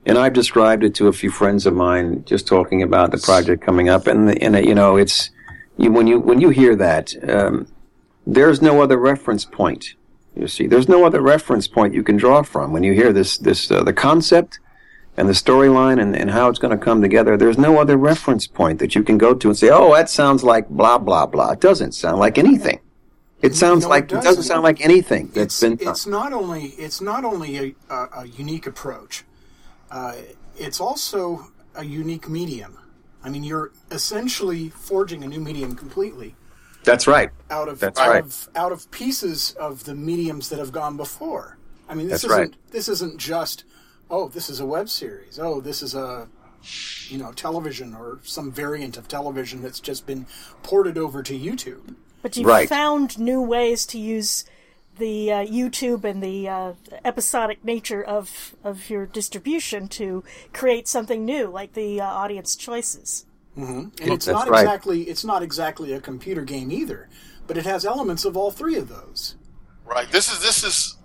and 0.06 0.16
I've 0.16 0.32
described 0.32 0.84
it 0.84 0.94
to 0.96 1.08
a 1.08 1.12
few 1.12 1.30
friends 1.30 1.66
of 1.66 1.74
mine, 1.74 2.24
just 2.24 2.46
talking 2.46 2.82
about 2.82 3.10
the 3.10 3.18
project 3.18 3.62
coming 3.62 3.90
up, 3.90 4.06
and 4.06 4.42
and 4.42 4.64
you 4.64 4.74
know, 4.74 4.96
it's 4.96 5.28
you, 5.76 5.92
when 5.92 6.06
you 6.06 6.18
when 6.18 6.40
you 6.40 6.48
hear 6.48 6.74
that. 6.76 7.12
Um, 7.28 7.66
there's 8.26 8.60
no 8.60 8.82
other 8.82 8.98
reference 8.98 9.46
point 9.46 9.94
you 10.40 10.48
see, 10.48 10.66
there's 10.66 10.88
no 10.88 11.04
other 11.04 11.20
reference 11.20 11.68
point 11.68 11.94
you 11.94 12.02
can 12.02 12.16
draw 12.16 12.42
from 12.42 12.72
when 12.72 12.82
you 12.82 12.92
hear 12.92 13.12
this, 13.12 13.38
this 13.38 13.70
uh, 13.70 13.82
the 13.82 13.92
concept 13.92 14.58
and 15.16 15.28
the 15.28 15.32
storyline 15.32 16.00
and, 16.00 16.16
and 16.16 16.30
how 16.30 16.48
it's 16.48 16.58
going 16.58 16.76
to 16.76 16.82
come 16.82 17.02
together. 17.02 17.36
There's 17.36 17.58
no 17.58 17.78
other 17.78 17.96
reference 17.96 18.46
point 18.46 18.78
that 18.78 18.94
you 18.94 19.02
can 19.02 19.18
go 19.18 19.34
to 19.34 19.48
and 19.48 19.58
say, 19.58 19.68
"Oh, 19.70 19.94
that 19.94 20.08
sounds 20.08 20.42
like 20.42 20.68
blah 20.68 20.98
blah 20.98 21.26
blah." 21.26 21.52
It 21.52 21.60
doesn't 21.60 21.92
sound 21.92 22.18
like 22.18 22.38
anything. 22.38 22.80
It 23.42 23.54
sounds 23.54 23.84
no, 23.84 23.90
like 23.90 24.04
it, 24.04 24.08
doesn't. 24.08 24.22
it, 24.22 24.28
doesn't. 24.28 24.42
sound 24.44 24.62
like 24.62 24.80
anything 24.80 25.28
that's 25.28 25.62
it's, 25.62 25.78
been. 25.78 25.88
It's 25.88 26.06
not 26.06 26.32
only 26.32 26.66
it's 26.78 27.00
not 27.00 27.24
only 27.24 27.58
a, 27.58 27.94
a, 27.94 28.08
a 28.20 28.26
unique 28.28 28.66
approach. 28.66 29.24
Uh, 29.90 30.14
it's 30.56 30.80
also 30.80 31.48
a 31.74 31.84
unique 31.84 32.28
medium. 32.28 32.78
I 33.22 33.28
mean, 33.28 33.44
you're 33.44 33.72
essentially 33.90 34.70
forging 34.70 35.24
a 35.24 35.28
new 35.28 35.40
medium 35.40 35.76
completely. 35.76 36.36
That's 36.84 37.06
right. 37.06 37.30
Out 37.50 37.68
of 37.68 37.78
That's 37.80 38.00
out 38.00 38.08
right. 38.08 38.24
of 38.24 38.48
out 38.54 38.72
of 38.72 38.90
pieces 38.90 39.54
of 39.58 39.84
the 39.84 39.94
mediums 39.94 40.48
that 40.48 40.58
have 40.58 40.72
gone 40.72 40.96
before. 40.96 41.58
I 41.88 41.94
mean, 41.94 42.08
this 42.08 42.22
That's 42.22 42.32
isn't 42.32 42.50
right. 42.50 42.56
this 42.72 42.88
isn't 42.88 43.18
just 43.18 43.64
oh, 44.10 44.28
this 44.28 44.48
is 44.50 44.60
a 44.60 44.66
web 44.66 44.88
series. 44.88 45.38
Oh, 45.38 45.60
this 45.60 45.82
is 45.82 45.94
a 45.94 46.28
you 47.08 47.18
know 47.18 47.32
television 47.32 47.94
or 47.94 48.18
some 48.22 48.50
variant 48.52 48.96
of 48.96 49.08
television 49.08 49.62
that's 49.62 49.80
just 49.80 50.06
been 50.06 50.26
ported 50.62 50.96
over 50.98 51.22
to 51.22 51.38
YouTube. 51.38 51.94
But 52.22 52.36
you've 52.36 52.46
Right. 52.46 52.68
found 52.68 53.18
new 53.18 53.40
ways 53.40 53.86
to 53.86 53.98
use 53.98 54.44
the 54.98 55.32
uh, 55.32 55.46
YouTube 55.46 56.04
and 56.04 56.22
the 56.22 56.46
uh, 56.48 56.72
episodic 57.04 57.64
nature 57.64 58.02
of 58.02 58.54
of 58.64 58.90
your 58.90 59.06
distribution 59.06 59.88
to 59.88 60.22
create 60.52 60.86
something 60.88 61.24
new, 61.24 61.46
like 61.48 61.72
the 61.74 62.00
uh, 62.00 62.04
audience 62.06 62.56
choices. 62.56 63.24
And 63.56 63.92
it's 63.98 64.26
That's 64.26 64.38
not 64.38 64.48
right. 64.48 64.62
exactly 64.62 65.02
it's 65.02 65.24
not 65.24 65.42
exactly 65.42 65.92
a 65.92 66.00
computer 66.00 66.42
game 66.42 66.70
either, 66.70 67.08
but 67.46 67.56
it 67.58 67.66
has 67.66 67.84
elements 67.84 68.24
of 68.24 68.36
all 68.36 68.50
three 68.50 68.76
of 68.76 68.88
those. 68.88 69.34
Right. 69.84 70.10
This 70.10 70.32
is 70.32 70.40
this 70.40 70.64
is. 70.64 70.96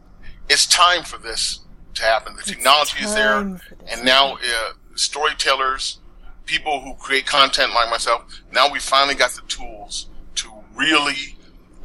It's 0.48 0.68
time 0.68 1.04
for 1.04 1.18
this 1.18 1.62
to 1.96 2.04
happen. 2.04 2.36
The 2.36 2.44
technology 2.44 3.04
is 3.04 3.16
there, 3.16 3.34
time 3.34 3.58
for 3.58 3.76
this. 3.76 3.96
and 3.96 4.06
now 4.06 4.36
uh, 4.36 4.74
storytellers, 4.94 6.00
people 6.46 6.82
who 6.82 6.94
create 6.96 7.26
content 7.26 7.74
like 7.74 7.90
myself, 7.90 8.44
now 8.52 8.72
we 8.72 8.80
finally 8.80 9.16
got 9.16 9.32
the 9.32 9.42
tools 9.48 10.08
to 10.36 10.52
really 10.76 11.36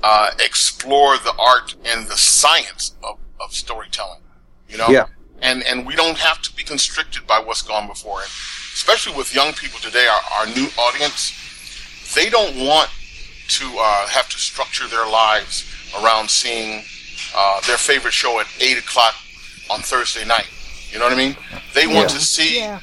uh, 0.03 0.33
explore 0.45 1.17
the 1.17 1.33
art 1.39 1.75
and 1.87 2.07
the 2.07 2.17
science 2.19 2.95
of, 3.03 3.19
of 3.41 3.55
storytelling. 3.55 4.21
You 4.69 4.77
know. 4.79 4.89
Yeah. 4.89 5.07
And 5.43 5.63
and 5.63 5.87
we 5.87 5.97
don't 5.97 6.19
have 6.19 6.43
to 6.43 6.55
be 6.55 6.63
constricted 6.63 7.27
by 7.27 7.41
what's 7.41 7.63
gone 7.63 7.89
before. 7.89 8.21
And 8.21 8.31
especially 8.75 9.15
with 9.17 9.35
young 9.35 9.53
people 9.55 9.79
today, 9.81 10.07
our, 10.07 10.21
our 10.41 10.47
new 10.55 10.69
audience, 10.79 11.33
they 12.15 12.29
don't 12.31 12.57
want 12.57 12.91
to 13.49 13.65
uh, 13.79 14.07
have 14.09 14.29
to 14.29 14.39
structure 14.39 14.87
their 14.89 15.07
lives 15.09 15.65
around 16.03 16.31
seeing 16.31 16.83
uh, 17.37 17.61
their 17.67 17.77
favorite 17.77 18.13
show 18.13 18.41
at 18.41 18.47
eight 18.61 18.79
o'clock 18.79 19.15
on 19.71 19.81
Thursday 19.81 20.25
night. 20.25 20.49
You 20.91 20.99
know 20.99 21.05
what 21.05 21.13
I 21.13 21.17
mean? 21.17 21.37
They 21.75 21.87
want 21.87 22.11
Yeah. 22.11 22.19
to 22.19 22.21
see 22.21 22.59
Yeah. 22.59 22.81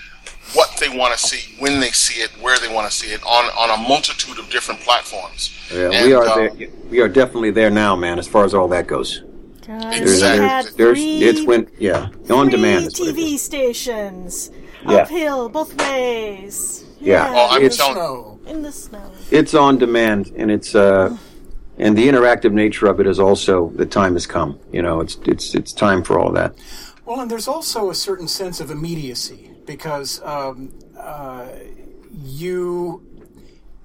what 0.54 0.76
they 0.80 0.90
want 0.90 1.18
to 1.18 1.20
see, 1.20 1.54
when 1.60 1.80
they 1.80 1.92
see 1.92 2.22
it, 2.22 2.32
where 2.42 2.58
they 2.60 2.74
want 2.74 2.90
to 2.90 2.96
see 2.96 3.08
it, 3.12 3.22
on 3.24 3.46
on 3.58 3.70
a 3.70 3.78
multitude 3.88 4.40
of 4.40 4.50
different 4.50 4.80
platforms. 4.82 5.52
Yeah, 5.74 5.90
And, 5.92 6.06
we 6.08 6.14
are 6.14 6.24
uh, 6.26 6.36
there. 6.36 6.52
We 6.90 7.00
are 7.02 7.10
definitely 7.10 7.52
there 7.52 7.70
now, 7.70 7.96
man. 7.98 8.18
As 8.20 8.28
far 8.28 8.46
as 8.46 8.54
all 8.54 8.70
that 8.70 8.88
goes, 8.88 9.24
God, 9.68 9.82
There's- 9.82 10.02
we 10.02 10.20
there's- 10.20 10.74
there's 10.76 10.98
it's 11.00 11.42
when 11.46 11.68
yeah 11.80 12.08
on 12.30 12.46
three 12.50 12.52
demand. 12.52 12.88
Is 12.88 13.00
what 13.00 13.10
it 13.10 13.16
TV 13.16 13.38
stations, 13.38 14.52
Yeah. 14.86 14.98
uphill, 14.98 15.50
both 15.50 15.76
ways. 15.82 16.86
Yeah. 17.00 17.32
Oh, 17.36 17.48
I'm 17.52 17.62
In 17.64 17.70
the 17.70 17.76
telling 17.76 17.94
snow. 17.96 18.40
in 18.48 18.62
the 18.62 18.72
snow. 18.72 19.12
It's 19.32 19.54
on 19.54 19.78
demand, 19.78 20.32
and 20.36 20.50
it's 20.52 20.76
uh, 20.76 21.16
and 21.78 21.98
the 21.98 22.08
interactive 22.08 22.52
nature 22.54 22.88
of 22.88 23.00
it 23.00 23.08
is 23.08 23.20
also 23.20 23.70
the 23.76 23.86
time 23.86 24.14
has 24.14 24.26
come. 24.28 24.60
You 24.72 24.82
know, 24.82 25.00
it's 25.02 25.18
it's 25.26 25.54
it's 25.56 25.74
time 25.74 26.04
for 26.04 26.20
all 26.20 26.32
that. 26.34 26.56
Well, 27.06 27.20
and 27.22 27.32
there's 27.32 27.48
also 27.48 27.90
a 27.90 27.96
certain 27.96 28.28
sense 28.28 28.60
of 28.60 28.70
immediacy 28.72 29.52
because 29.66 30.22
um, 30.24 30.74
uh, 31.00 31.48
you, 32.12 33.06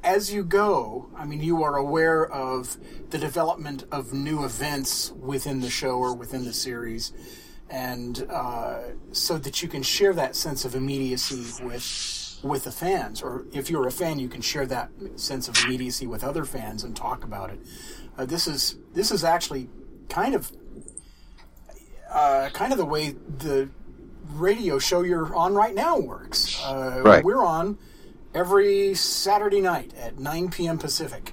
as 0.03 0.33
you 0.33 0.43
go, 0.43 1.09
I 1.17 1.25
mean, 1.25 1.41
you 1.41 1.63
are 1.63 1.77
aware 1.77 2.27
of 2.27 2.77
the 3.11 3.19
development 3.19 3.85
of 3.93 4.13
new 4.13 4.45
events 4.45 5.13
within 5.13 5.61
the 5.61 5.71
show 5.71 5.99
or 5.99 6.15
within 6.15 6.45
the 6.45 6.53
series, 6.53 7.13
and 7.73 8.27
uh, 8.29 8.81
so 9.13 9.39
that 9.39 9.63
you 9.63 9.69
can 9.69 9.83
share 9.83 10.13
that 10.13 10.37
sense 10.37 10.67
of 10.67 10.75
immediacy 10.75 11.65
with 11.65 12.39
with 12.43 12.65
the 12.65 12.73
fans, 12.73 13.23
or 13.23 13.47
if 13.53 13.71
you're 13.71 13.87
a 13.87 13.91
fan, 13.93 14.19
you 14.19 14.29
can 14.29 14.43
share 14.43 14.67
that 14.67 14.91
sense 15.17 15.49
of 15.49 15.57
immediacy 15.65 16.07
with 16.07 16.23
other 16.23 16.45
fans 16.45 16.85
and 16.85 16.95
talk 16.95 17.25
about 17.25 17.49
it. 17.51 17.61
Uh, 18.19 18.27
this 18.27 18.47
is 18.47 18.77
this 18.93 19.11
is 19.11 19.25
actually 19.25 19.71
kind 20.11 20.35
of 20.35 20.53
uh, 22.11 22.51
kind 22.53 22.73
of 22.73 22.79
the 22.79 22.85
way 22.85 23.15
the 23.39 23.71
radio 24.35 24.79
show 24.79 25.01
you're 25.01 25.35
on 25.35 25.55
right 25.55 25.75
now 25.75 25.99
works. 25.99 26.63
Uh, 26.63 27.01
Right. 27.03 27.25
We're 27.25 27.45
on 27.45 27.79
every 28.35 28.95
Saturday 28.95 29.63
night 29.63 29.95
at 29.97 30.19
9 30.19 30.51
p.m. 30.51 30.77
Pacific 30.79 31.33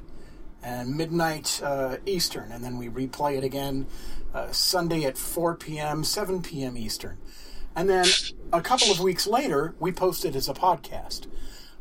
and 0.64 0.96
midnight 0.96 1.60
uh, 1.64 1.98
Eastern, 2.06 2.52
and 2.52 2.64
then 2.64 2.78
we 2.78 2.88
replay 2.88 3.38
it 3.38 3.44
again 3.44 3.88
uh, 4.34 4.52
Sunday 4.52 5.04
at 5.06 5.18
4 5.18 5.56
p.m., 5.56 6.04
7 6.04 6.42
p.m. 6.42 6.78
Eastern. 6.78 7.18
And 7.76 7.90
then 7.90 8.06
a 8.52 8.62
couple 8.62 8.92
of 8.92 9.00
weeks 9.00 9.28
later, 9.28 9.76
we 9.80 9.92
post 9.92 10.26
it 10.26 10.36
as 10.36 10.50
a 10.50 10.54
podcast. 10.54 11.28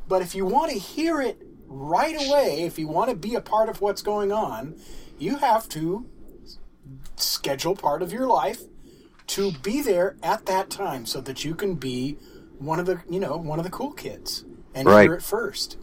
But 0.07 0.23
if 0.23 0.35
you 0.35 0.47
want 0.47 0.73
to 0.73 0.79
hear 0.79 1.21
it 1.21 1.43
right 1.67 2.15
away, 2.15 2.63
if 2.63 2.79
you 2.79 2.89
want 2.89 3.11
to 3.11 3.17
be 3.17 3.35
a 3.35 3.41
part 3.41 3.69
of 3.69 3.81
what's 3.81 4.03
going 4.03 4.33
on, 4.33 4.77
you 5.19 5.37
have 5.37 5.69
to 5.71 6.07
schedule 7.17 7.75
part 7.77 8.03
of 8.03 8.13
your 8.13 8.27
life 8.27 8.63
to 9.27 9.53
be 9.53 9.83
there 9.83 10.17
at 10.23 10.47
that 10.47 10.71
time 10.71 11.05
so 11.05 11.21
that 11.21 11.45
you 11.45 11.55
can 11.55 11.75
be 11.75 12.17
one 12.59 12.81
of 12.81 12.87
the 12.87 13.01
you 13.11 13.21
know 13.21 13.37
one 13.37 13.59
of 13.59 13.65
the 13.65 13.71
cool 13.71 13.93
kids 13.93 14.45
and 14.75 14.89
Right. 14.89 15.03
hear 15.03 15.15
it 15.15 15.23
first 15.23 15.77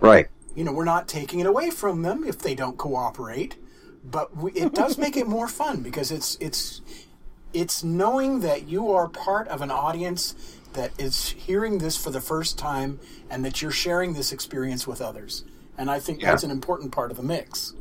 Right. 0.00 0.28
you 0.54 0.62
know 0.64 0.72
we're 0.72 0.84
not 0.84 1.08
taking 1.08 1.40
it 1.40 1.46
away 1.46 1.70
from 1.70 2.02
them 2.02 2.24
if 2.24 2.38
they 2.38 2.54
don't 2.54 2.78
cooperate 2.78 3.56
but 4.04 4.36
we, 4.36 4.52
it 4.52 4.74
does 4.74 4.98
make 4.98 5.16
it 5.16 5.26
more 5.26 5.48
fun 5.48 5.82
because 5.82 6.10
it's 6.10 6.36
it's 6.40 6.82
it's 7.52 7.84
knowing 7.84 8.40
that 8.40 8.68
you 8.68 8.90
are 8.92 9.08
part 9.08 9.48
of 9.48 9.62
an 9.62 9.70
audience 9.70 10.34
that 10.74 10.90
is 10.98 11.28
hearing 11.28 11.78
this 11.78 11.96
for 11.96 12.10
the 12.10 12.20
first 12.20 12.58
time 12.58 12.98
and 13.30 13.44
that 13.44 13.62
you're 13.62 13.70
sharing 13.70 14.12
this 14.14 14.32
experience 14.32 14.86
with 14.86 15.00
others 15.00 15.44
and 15.78 15.90
i 15.90 15.98
think 15.98 16.20
Yeah. 16.20 16.30
that's 16.30 16.42
an 16.44 16.50
important 16.50 16.92
part 16.92 17.10
of 17.10 17.16
the 17.16 17.22
mix 17.22 17.74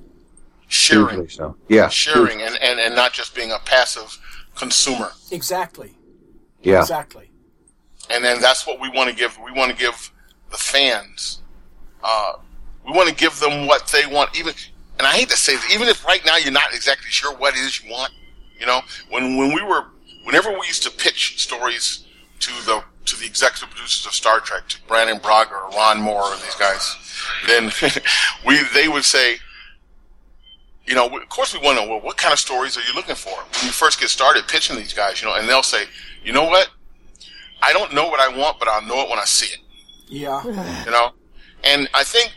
Sharing, 0.67 1.29
so. 1.29 1.55
Yeah. 1.67 1.87
sharing, 1.89 2.41
and, 2.41 2.57
and, 2.59 2.79
and 2.79 2.95
not 2.95 3.13
just 3.13 3.35
being 3.35 3.51
a 3.51 3.59
passive 3.59 4.17
consumer. 4.55 5.11
exactly 5.31 5.97
Yeah. 6.61 6.79
exactly 6.81 7.29
and 8.09 8.23
then 8.23 8.41
that's 8.41 8.65
what 8.67 8.79
we 8.81 8.89
want 8.89 9.09
to 9.09 9.15
give. 9.15 9.37
We 9.43 9.51
want 9.53 9.71
to 9.71 9.77
give 9.77 10.11
the 10.51 10.57
fans. 10.57 11.41
Uh, 12.03 12.33
we 12.85 12.91
want 12.91 13.07
to 13.07 13.15
give 13.15 13.39
them 13.39 13.65
what 13.65 13.87
they 13.87 14.05
want. 14.05 14.37
Even, 14.37 14.53
and 14.97 15.07
I 15.07 15.11
hate 15.11 15.29
to 15.29 15.37
say, 15.37 15.55
this, 15.55 15.73
even 15.73 15.87
if 15.87 16.05
right 16.05 16.23
now 16.25 16.37
you're 16.37 16.51
not 16.51 16.73
exactly 16.73 17.09
sure 17.09 17.35
what 17.35 17.55
it 17.55 17.59
is 17.59 17.83
you 17.83 17.91
want. 17.91 18.13
You 18.59 18.67
know, 18.67 18.81
when 19.09 19.37
when 19.37 19.53
we 19.53 19.61
were, 19.61 19.87
whenever 20.23 20.51
we 20.51 20.67
used 20.67 20.83
to 20.83 20.91
pitch 20.91 21.41
stories 21.41 22.05
to 22.39 22.51
the 22.65 22.83
to 23.05 23.19
the 23.19 23.25
executive 23.25 23.69
producers 23.69 24.05
of 24.05 24.13
Star 24.13 24.39
Trek, 24.39 24.67
to 24.69 24.81
Brannon 24.87 25.19
Braga 25.19 25.55
or 25.55 25.69
Ron 25.69 25.99
Moore 25.99 26.23
or 26.23 26.35
these 26.35 26.55
guys, 26.55 26.95
then 27.47 27.71
we 28.45 28.59
they 28.73 28.87
would 28.87 29.03
say, 29.03 29.37
you 30.85 30.95
know, 30.95 31.07
of 31.07 31.29
course 31.29 31.53
we 31.53 31.59
want 31.59 31.77
to 31.79 31.85
know, 31.85 31.91
well, 31.91 32.01
what 32.01 32.17
kind 32.17 32.31
of 32.31 32.39
stories 32.39 32.77
are 32.77 32.81
you 32.81 32.93
looking 32.93 33.15
for 33.15 33.33
when 33.33 33.65
you 33.65 33.71
first 33.71 33.99
get 33.99 34.09
started 34.09 34.47
pitching 34.47 34.75
these 34.75 34.93
guys, 34.93 35.21
you 35.21 35.27
know, 35.27 35.35
and 35.35 35.47
they'll 35.49 35.63
say, 35.63 35.85
you 36.23 36.31
know 36.31 36.45
what? 36.45 36.69
I 37.61 37.73
don't 37.73 37.93
know 37.93 38.07
what 38.07 38.19
I 38.19 38.35
want, 38.37 38.59
but 38.59 38.67
I'll 38.67 38.81
know 38.85 39.01
it 39.01 39.09
when 39.09 39.19
I 39.19 39.25
see 39.25 39.53
it, 39.53 39.59
yeah 40.07 40.43
you 40.85 40.91
know? 40.91 41.11
And 41.63 41.89
I 41.93 42.03
think 42.03 42.33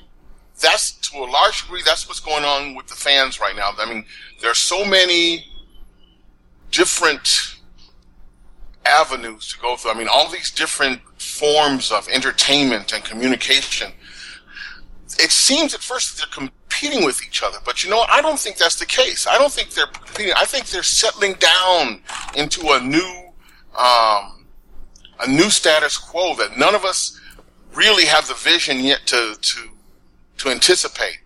that's, 0.61 0.93
to 1.11 1.19
a 1.19 1.27
large 1.27 1.63
degree, 1.63 1.83
that's 1.85 2.09
what's 2.09 2.21
going 2.21 2.45
on 2.45 2.75
with 2.75 2.87
the 2.87 2.95
fans 2.95 3.41
right 3.41 3.55
now. 3.55 3.71
I 3.79 3.89
mean, 3.89 4.05
there 4.41 4.51
are 4.51 4.55
so 4.55 4.85
many 4.85 5.47
different 6.71 7.57
avenues 8.85 9.53
to 9.53 9.59
go 9.59 9.77
through. 9.77 9.91
I 9.91 9.95
mean, 9.95 10.09
all 10.09 10.31
these 10.31 10.51
different 10.51 11.01
forms 11.21 11.91
of 11.91 12.09
entertainment 12.09 12.93
and 12.93 13.05
communication. 13.05 13.93
It 15.19 15.31
seems 15.31 15.75
at 15.75 15.81
first 15.81 16.17
that 16.17 16.27
they're 16.27 16.49
competing 16.49 17.05
with 17.05 17.23
each 17.27 17.43
other, 17.43 17.59
but 17.65 17.85
you 17.85 17.91
know, 17.91 18.05
I 18.09 18.21
don't 18.21 18.39
think 18.39 18.57
that's 18.57 18.77
the 18.77 18.87
case. 18.87 19.27
I 19.27 19.39
don't 19.39 19.53
think 19.53 19.71
they're 19.71 19.87
competing. 19.87 20.35
I 20.37 20.45
think 20.45 20.67
they're 20.67 20.83
settling 20.83 21.35
down 21.35 22.01
into 22.35 22.73
a 22.73 22.81
new, 22.81 23.33
um, 23.77 24.47
a 25.21 25.29
new 25.29 25.51
status 25.51 25.97
quo 25.97 26.35
that 26.37 26.59
none 26.59 26.75
of 26.75 26.85
us 26.85 27.19
really 27.75 28.05
have 28.05 28.27
the 28.29 28.35
vision 28.35 28.81
yet 28.81 29.01
to 29.07 29.37
to 29.41 29.71
to 30.39 30.49
anticipate. 30.51 31.21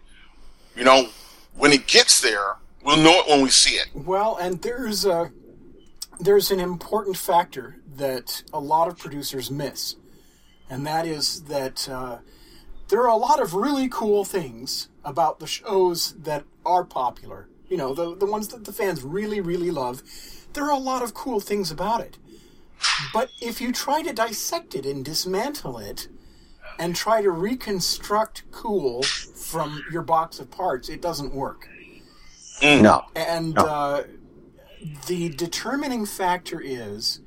You 0.76 0.84
know, 0.84 1.08
when 1.54 1.72
it 1.72 1.86
gets 1.86 2.20
there, 2.20 2.56
we'll 2.82 2.96
know 2.96 3.20
it 3.20 3.28
when 3.28 3.42
we 3.42 3.50
see 3.50 3.76
it. 3.76 3.88
Well, 3.94 4.36
and 4.36 4.62
there's 4.62 5.04
a 5.04 5.32
there's 6.18 6.50
an 6.50 6.60
important 6.60 7.16
factor 7.16 7.76
that 7.96 8.42
a 8.52 8.60
lot 8.60 8.88
of 8.88 8.98
producers 8.98 9.50
miss, 9.50 9.96
and 10.68 10.86
that 10.86 11.06
is 11.06 11.42
that 11.44 11.88
uh, 11.88 12.18
there 12.88 13.00
are 13.00 13.08
a 13.08 13.16
lot 13.16 13.40
of 13.40 13.54
really 13.54 13.88
cool 13.88 14.24
things 14.24 14.88
about 15.04 15.40
the 15.40 15.46
shows 15.46 16.14
that 16.22 16.44
are 16.64 16.84
popular. 16.84 17.48
You 17.68 17.76
know, 17.76 17.94
the 17.94 18.16
the 18.16 18.26
ones 18.26 18.48
that 18.48 18.64
the 18.64 18.72
fans 18.72 19.02
really 19.02 19.40
really 19.40 19.70
love. 19.70 20.02
There 20.52 20.64
are 20.64 20.72
a 20.72 20.78
lot 20.78 21.02
of 21.02 21.14
cool 21.14 21.40
things 21.40 21.70
about 21.70 22.00
it, 22.00 22.18
but 23.12 23.30
if 23.40 23.60
you 23.60 23.72
try 23.72 24.02
to 24.02 24.12
dissect 24.12 24.74
it 24.74 24.84
and 24.84 25.04
dismantle 25.04 25.78
it, 25.78 26.08
and 26.80 26.96
try 26.96 27.20
to 27.22 27.30
reconstruct 27.30 28.42
cool 28.50 29.02
from 29.02 29.84
your 29.92 30.02
box 30.02 30.40
of 30.40 30.50
parts, 30.50 30.88
it 30.88 31.00
doesn't 31.02 31.32
work. 31.34 31.68
No. 32.62 33.04
And 33.14 33.54
No. 33.54 33.64
uh, 33.66 34.02
the 35.06 35.28
determining 35.28 36.06
factor 36.06 36.60
is 36.60 37.20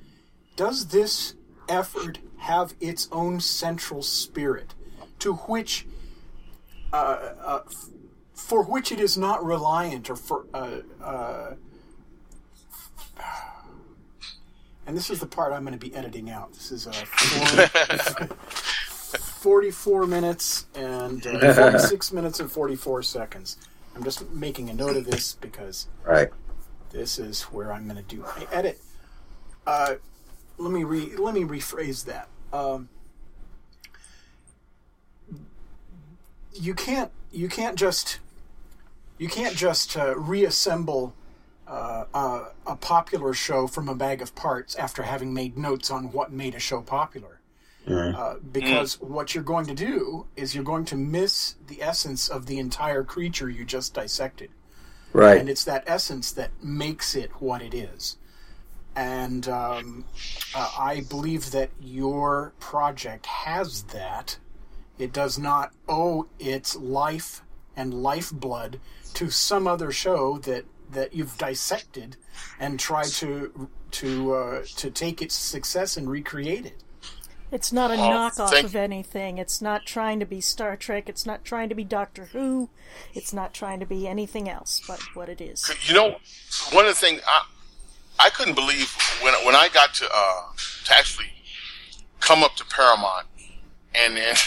does 0.55 0.87
this 0.87 1.35
effort 1.69 2.19
have 2.37 2.73
its 2.79 3.07
own 3.11 3.39
central 3.39 4.01
spirit 4.01 4.73
to 5.19 5.33
which 5.33 5.85
uh, 6.91 6.95
uh, 6.95 7.59
f- 7.65 7.85
for 8.33 8.63
which 8.63 8.91
it 8.91 8.99
is 8.99 9.17
not 9.17 9.43
reliant 9.43 10.09
or 10.09 10.15
for 10.15 10.45
uh, 10.53 10.79
uh, 11.01 11.53
and 14.85 14.95
this 14.97 15.09
is 15.09 15.19
the 15.19 15.25
part 15.25 15.53
I'm 15.53 15.63
going 15.63 15.77
to 15.77 15.79
be 15.79 15.95
editing 15.95 16.29
out. 16.29 16.53
This 16.53 16.71
is 16.71 16.85
uh, 16.87 16.91
40, 16.91 18.33
44 19.43 20.07
minutes 20.07 20.67
and 20.73 21.27
uh, 21.27 21.53
46 21.71 22.13
minutes 22.13 22.39
and 22.39 22.49
44 22.49 23.03
seconds. 23.03 23.57
I'm 23.93 24.01
just 24.01 24.29
making 24.31 24.69
a 24.69 24.73
note 24.73 24.95
of 24.95 25.03
this 25.03 25.33
because 25.33 25.87
Right. 26.05 26.29
this 26.91 27.19
is 27.19 27.41
where 27.43 27.73
I'm 27.73 27.83
going 27.83 27.97
to 27.97 28.03
do 28.15 28.21
my 28.21 28.47
edit. 28.53 28.79
Uh, 29.67 29.95
let 30.57 30.71
me 30.71 30.85
re 30.85 31.13
let 31.17 31.33
me 31.33 31.41
rephrase 31.43 32.05
that. 32.05 32.29
Um, 32.53 32.87
you 36.53 36.73
can't 36.73 37.11
you 37.33 37.49
can't 37.49 37.75
just 37.77 38.19
you 39.17 39.27
can't 39.27 39.55
just 39.57 39.97
uh, 39.97 40.15
reassemble 40.17 41.13
uh, 41.67 42.05
a, 42.13 42.41
a 42.65 42.75
popular 42.77 43.33
show 43.33 43.67
from 43.67 43.89
a 43.89 43.95
bag 43.95 44.21
of 44.21 44.35
parts 44.35 44.73
after 44.75 45.03
having 45.03 45.33
made 45.33 45.57
notes 45.57 45.91
on 45.91 46.11
what 46.13 46.31
made 46.31 46.55
a 46.55 46.59
show 46.59 46.81
popular. 46.81 47.39
Uh, 48.15 48.35
because 48.51 48.99
what 49.01 49.35
you're 49.35 49.43
going 49.43 49.65
to 49.65 49.73
do 49.73 50.25
is 50.35 50.55
you're 50.55 50.63
going 50.63 50.85
to 50.85 50.95
miss 50.95 51.55
the 51.67 51.81
essence 51.81 52.29
of 52.29 52.45
the 52.45 52.57
entire 52.59 53.03
creature 53.03 53.49
you 53.49 53.65
just 53.65 53.93
dissected 53.93 54.49
Right. 55.11 55.37
and 55.39 55.49
it's 55.49 55.65
that 55.65 55.83
essence 55.85 56.31
that 56.31 56.51
makes 56.63 57.13
it 57.15 57.29
what 57.41 57.61
it 57.61 57.73
is. 57.73 58.17
And 58.95 59.47
um, 59.49 60.05
uh, 60.55 60.71
I 60.79 61.01
believe 61.09 61.51
that 61.51 61.71
your 61.81 62.53
project 62.59 63.25
has 63.25 63.83
that. 63.83 64.37
It 64.99 65.11
does 65.11 65.37
not 65.39 65.71
owe 65.89 66.27
its 66.39 66.75
life 66.75 67.41
and 67.75 67.93
lifeblood 67.93 68.79
to 69.15 69.29
some 69.31 69.67
other 69.67 69.91
show 69.91 70.37
that, 70.39 70.65
that 70.91 71.13
you've 71.13 71.37
dissected 71.37 72.17
and 72.59 72.79
tried 72.79 73.07
to 73.07 73.69
to 73.91 74.33
uh, 74.33 74.63
to 74.77 74.89
take 74.91 75.21
its 75.21 75.35
success 75.35 75.97
and 75.97 76.09
recreate 76.09 76.65
it. 76.65 76.83
It's 77.53 77.71
not 77.71 77.91
a 77.91 77.93
Oh, 77.93 77.97
knockoff 77.97 78.63
of 78.63 78.75
anything. 78.75 79.37
It's 79.37 79.61
not 79.61 79.85
trying 79.85 80.19
to 80.19 80.25
be 80.25 80.41
Star 80.41 80.75
Trek. 80.75 81.07
It's 81.07 81.23
not 81.23 81.45
trying 81.45 81.69
to 81.69 81.75
be 81.75 81.83
Doctor 81.83 82.25
Who. 82.25 82.69
It's 83.13 83.31
not 83.31 83.53
trying 83.53 83.79
to 83.79 83.85
be 83.85 84.07
anything 84.07 84.49
else 84.49 84.81
but 84.87 84.99
what 85.15 85.29
it 85.29 85.39
is. 85.39 85.71
You 85.85 85.93
know, 85.93 86.15
one 86.71 86.85
of 86.85 86.91
the 86.91 86.99
things 86.99 87.21
I, 87.27 87.45
I 88.19 88.29
couldn't 88.31 88.55
believe 88.55 88.91
when 89.21 89.33
when 89.45 89.55
I 89.55 89.69
got 89.69 89.93
to 89.95 90.09
uh, 90.11 90.41
to 90.85 90.97
actually 90.97 91.27
come 92.21 92.43
up 92.43 92.55
to 92.55 92.65
Paramount 92.65 93.27
and 93.93 94.17
and 94.17 94.37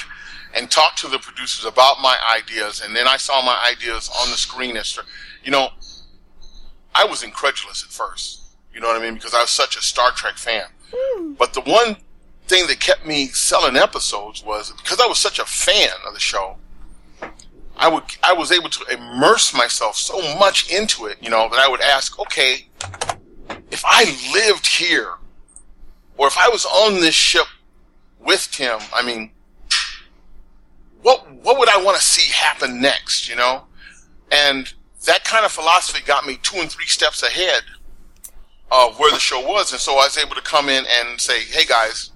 and 0.53 0.69
talk 0.69 0.97
to 0.97 1.07
the 1.09 1.19
producers 1.21 1.65
about 1.65 2.01
my 2.01 2.19
ideas, 2.37 2.81
and 2.85 2.97
then 2.97 3.07
I 3.07 3.19
saw 3.19 3.41
my 3.41 3.63
ideas 3.73 4.11
on 4.21 4.31
the 4.33 4.37
screen. 4.37 4.77
As 4.77 4.99
you 5.45 5.53
know, 5.53 5.69
I 6.93 7.05
was 7.05 7.23
incredulous 7.23 7.85
at 7.85 7.91
first. 7.91 8.43
You 8.75 8.81
know 8.81 8.89
what 8.89 9.01
I 9.01 9.05
mean? 9.05 9.15
Because 9.15 9.33
I 9.33 9.43
was 9.43 9.51
such 9.51 9.77
a 9.77 9.81
Star 9.81 10.11
Trek 10.11 10.39
fan. 10.39 10.65
But 11.39 11.53
the 11.55 11.61
one 11.61 11.97
thing 12.47 12.67
that 12.69 12.81
kept 12.81 13.07
me 13.07 13.29
selling 13.29 13.77
episodes 13.77 14.45
was 14.45 14.73
because 14.73 15.01
I 15.01 15.07
was 15.07 15.19
such 15.19 15.39
a 15.39 15.45
fan 15.45 15.91
of 16.07 16.15
the 16.15 16.21
show. 16.21 16.57
I 17.77 17.89
would 17.89 18.05
I 18.23 18.33
was 18.33 18.53
able 18.53 18.71
to 18.71 18.95
immerse 18.95 19.53
myself 19.53 19.97
so 19.97 20.21
much 20.39 20.73
into 20.73 21.07
it, 21.07 21.19
you 21.21 21.29
know, 21.29 21.49
that 21.51 21.59
I 21.59 21.69
would 21.69 21.83
ask, 21.83 22.19
okay, 22.19 22.69
if 23.71 23.83
I 23.85 24.05
lived 24.33 24.67
here, 24.67 25.15
or 26.17 26.27
if 26.27 26.39
I 26.39 26.49
was 26.49 26.65
on 26.65 26.95
this 26.95 27.15
ship 27.15 27.47
with 28.19 28.49
Tim, 28.51 28.79
I 28.95 29.03
mean, 29.03 29.31
what 31.03 31.31
what 31.33 31.59
would 31.59 31.69
I 31.69 31.83
want 31.83 31.97
to 31.99 32.03
see 32.03 32.33
happen 32.33 32.81
next, 32.81 33.29
you 33.29 33.37
know? 33.37 33.65
And 34.33 34.73
that 35.05 35.25
kind 35.25 35.45
of 35.45 35.53
philosophy 35.53 36.03
got 36.05 36.27
me 36.27 36.39
two 36.43 36.59
and 36.59 36.71
three 36.71 36.87
steps 36.87 37.23
ahead 37.23 37.63
of 38.73 38.99
where 38.99 39.13
the 39.13 39.19
show 39.19 39.41
was, 39.47 39.73
and 39.73 39.81
so 39.81 39.93
I 39.93 40.07
was 40.07 40.19
able 40.19 40.35
to 40.35 40.41
come 40.41 40.69
in 40.69 40.85
and 40.87 41.21
say, 41.21 41.41
"Hey 41.41 41.65
guys, 41.65 42.11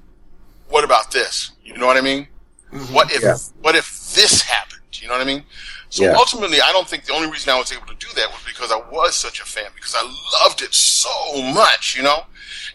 what 0.70 0.84
about 0.84 1.10
this?" 1.10 1.52
You 1.62 1.76
know 1.76 1.86
what 1.86 1.96
I 1.96 2.00
mean? 2.00 2.26
Mm-hmm. 2.72 2.94
What 2.94 3.12
if 3.12 3.22
Yeah. 3.22 3.36
what 3.60 3.74
if 3.76 3.86
this 4.14 4.42
happened? 4.42 4.80
You 4.92 5.08
know 5.08 5.14
what 5.14 5.22
I 5.22 5.24
mean? 5.24 5.44
So 5.88 6.04
Yeah. 6.04 6.12
ultimately, 6.16 6.60
I 6.60 6.72
don't 6.72 6.88
think 6.88 7.04
the 7.04 7.12
only 7.12 7.28
reason 7.30 7.52
I 7.52 7.58
was 7.58 7.72
able 7.72 7.86
to 7.86 7.94
do 7.94 8.06
that 8.14 8.30
was 8.30 8.40
because 8.46 8.70
I 8.70 8.76
was 8.90 9.16
such 9.16 9.40
a 9.40 9.44
fan, 9.44 9.70
because 9.74 9.94
I 9.94 10.02
loved 10.42 10.62
it 10.62 10.72
so 10.72 11.42
much, 11.42 11.96
you 11.96 12.02
know, 12.02 12.24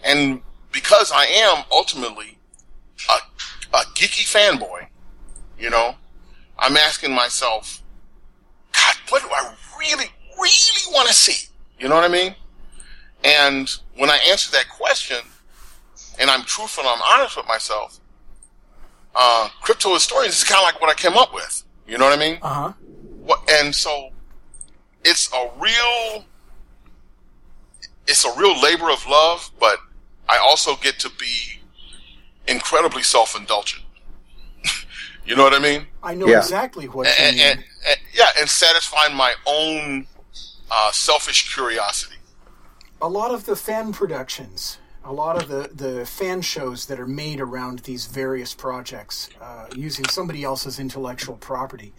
and 0.04 0.42
because 0.72 1.12
I 1.14 1.26
am 1.26 1.64
ultimately 1.72 2.38
a, 3.10 3.78
a 3.78 3.82
geeky 3.96 4.26
fanboy, 4.28 4.88
you 5.58 5.70
know, 5.70 5.96
I'm 6.60 6.76
asking 6.76 7.14
myself, 7.14 7.82
God, 8.74 8.96
what 9.10 9.22
do 9.22 9.30
I 9.30 9.54
really, 9.80 10.08
really 10.38 10.94
want 10.94 11.08
to 11.08 11.14
see? 11.14 11.48
You 11.80 11.88
know 11.88 11.96
what 11.96 12.04
I 12.04 12.10
mean? 12.10 12.36
And 13.24 13.70
when 13.96 14.10
I 14.10 14.18
answer 14.30 14.52
that 14.52 14.68
question, 14.70 15.18
and 16.20 16.30
I'm 16.30 16.44
truthful 16.44 16.84
and 16.84 16.90
I'm 17.02 17.02
honest 17.02 17.38
with 17.38 17.48
myself, 17.48 18.00
uh, 19.16 19.50
crypto 19.62 19.94
historians 19.94 20.36
is 20.38 20.44
kind 20.44 20.60
of 20.60 20.64
like 20.64 20.82
what 20.82 20.90
I 20.90 20.94
came 21.00 21.18
up 21.18 21.34
with. 21.34 21.64
You 21.88 21.98
know 21.98 22.06
what 22.06 22.18
I 22.18 22.20
mean? 22.20 22.40
Uh 22.42 22.54
huh. 22.54 22.74
What, 23.24 23.40
and 23.50 23.74
so 23.74 24.10
it's 25.04 25.32
a 25.34 25.50
real, 25.60 26.26
it's 28.08 28.26
a 28.26 28.40
real 28.40 28.60
labor 28.62 28.90
of 28.92 29.06
love, 29.08 29.52
but 29.60 29.80
I 30.30 30.38
also 30.38 30.76
get 30.78 31.00
to 31.00 31.10
be 31.20 31.62
incredibly 32.48 33.04
self-indulgent. 33.04 33.84
you 35.26 35.36
know 35.36 35.44
what 35.44 35.54
I 35.54 35.60
mean? 35.60 35.88
I 36.04 36.14
know 36.16 36.28
Yeah. 36.28 36.40
exactly 36.40 36.88
what 36.88 37.08
you 37.08 37.26
And, 37.26 37.36
mean. 37.36 37.46
and, 37.46 37.64
and 37.88 37.98
yeah, 38.14 38.28
and 38.40 38.50
satisfying 38.50 39.16
my 39.16 39.34
own 39.46 40.08
uh, 40.72 40.92
selfish 40.92 41.54
curiosity. 41.54 42.16
a 43.02 43.08
lot 43.10 43.32
of 43.32 43.46
the 43.46 43.56
fan 43.56 43.92
productions, 43.94 44.78
a 45.06 45.14
lot 45.14 45.42
of 45.42 45.48
the, 45.48 45.70
the 45.74 46.06
fan 46.06 46.42
shows 46.42 46.88
that 46.88 47.00
are 47.00 47.08
made 47.08 47.40
around 47.40 47.80
these 47.80 48.08
various 48.08 48.54
projects 48.54 49.30
uh, 49.42 49.68
using 49.76 50.06
somebody 50.06 50.44
else's 50.44 50.80
intellectual 50.80 51.38
property, 51.38 51.94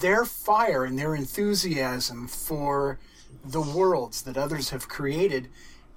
their 0.00 0.24
fire 0.24 0.84
and 0.84 0.98
their 0.98 1.14
enthusiasm 1.14 2.26
for 2.26 2.98
the 3.44 3.60
worlds 3.60 4.22
that 4.22 4.36
others 4.36 4.70
have 4.70 4.88
created 4.88 5.48